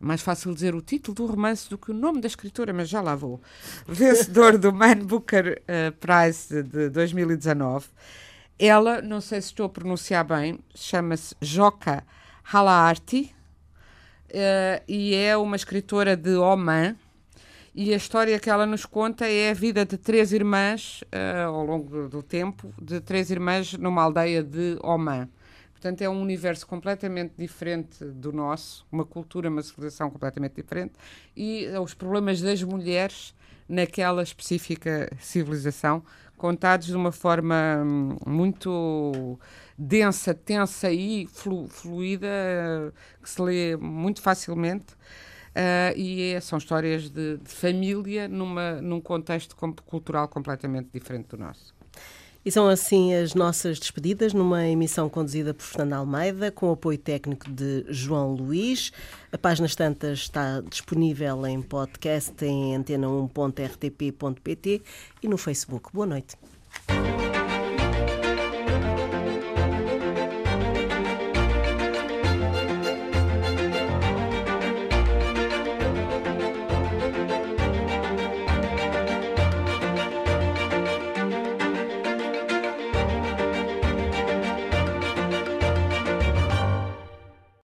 Mais 0.00 0.20
fácil 0.20 0.52
dizer 0.52 0.74
o 0.74 0.82
título 0.82 1.14
do 1.14 1.26
romance 1.26 1.68
do 1.68 1.78
que 1.78 1.90
o 1.90 1.94
nome 1.94 2.20
da 2.20 2.26
escritora, 2.26 2.72
mas 2.72 2.88
já 2.88 3.00
lá 3.00 3.14
vou. 3.14 3.40
Vencedor 3.86 4.58
do 4.58 4.72
Man 4.72 4.98
Booker 4.98 5.62
uh, 5.62 5.92
Prize 5.92 6.62
de 6.62 6.90
2019. 6.90 7.86
Ela, 8.58 9.02
não 9.02 9.20
sei 9.20 9.40
se 9.40 9.48
estou 9.48 9.66
a 9.66 9.68
pronunciar 9.68 10.24
bem, 10.24 10.60
chama-se 10.74 11.34
Joca 11.40 12.04
Halaarti 12.44 13.34
uh, 14.30 14.82
e 14.86 15.14
é 15.14 15.36
uma 15.36 15.56
escritora 15.56 16.16
de 16.16 16.36
Oman. 16.36 16.96
E 17.74 17.92
a 17.92 17.96
história 17.96 18.38
que 18.38 18.48
ela 18.48 18.64
nos 18.64 18.86
conta 18.86 19.26
é 19.26 19.50
a 19.50 19.54
vida 19.54 19.84
de 19.84 19.98
três 19.98 20.32
irmãs, 20.32 21.02
uh, 21.02 21.48
ao 21.48 21.66
longo 21.66 22.08
do 22.08 22.22
tempo, 22.22 22.72
de 22.80 23.00
três 23.00 23.28
irmãs 23.28 23.72
numa 23.72 24.02
aldeia 24.02 24.44
de 24.44 24.78
Oman. 24.84 25.28
Portanto, 25.72 26.02
é 26.02 26.08
um 26.08 26.22
universo 26.22 26.64
completamente 26.64 27.34
diferente 27.36 28.04
do 28.04 28.32
nosso, 28.32 28.86
uma 28.92 29.04
cultura, 29.04 29.50
uma 29.50 29.62
civilização 29.62 30.08
completamente 30.08 30.54
diferente, 30.54 30.92
e 31.36 31.66
os 31.82 31.92
problemas 31.92 32.40
das 32.40 32.62
mulheres 32.62 33.34
naquela 33.68 34.22
específica 34.22 35.10
civilização 35.18 36.04
contados 36.44 36.88
de 36.88 36.94
uma 36.94 37.10
forma 37.10 37.82
hum, 37.82 38.18
muito 38.26 39.38
densa, 39.78 40.34
tensa 40.34 40.92
e 40.92 41.26
flu, 41.26 41.66
fluida, 41.68 42.92
que 43.22 43.30
se 43.30 43.40
lê 43.40 43.76
muito 43.76 44.20
facilmente. 44.20 44.92
Uh, 44.92 45.96
e 45.96 46.34
é, 46.34 46.40
são 46.42 46.58
histórias 46.58 47.08
de, 47.08 47.38
de, 47.38 47.48
família 47.48 48.28
numa, 48.28 48.72
num 48.82 49.00
contexto 49.00 49.56
cultural 49.86 50.28
completamente 50.28 50.90
diferente 50.92 51.28
do 51.28 51.38
nosso. 51.38 51.73
E 52.44 52.50
são 52.50 52.68
assim 52.68 53.14
as 53.14 53.34
nossas 53.34 53.78
despedidas 53.78 54.34
numa 54.34 54.66
emissão 54.66 55.08
conduzida 55.08 55.54
por 55.54 55.62
Fernando 55.62 55.94
Almeida, 55.94 56.50
com 56.50 56.70
apoio 56.70 56.98
técnico 56.98 57.50
de 57.50 57.86
João 57.88 58.34
Luís. 58.34 58.92
A 59.32 59.38
página 59.38 59.66
Estantas 59.66 60.18
está 60.18 60.60
disponível 60.60 61.46
em 61.46 61.62
podcast 61.62 62.44
em 62.44 62.76
antena1.rtp.pt 62.76 64.82
e 65.22 65.28
no 65.28 65.38
Facebook. 65.38 65.88
Boa 65.92 66.06
noite. 66.06 66.36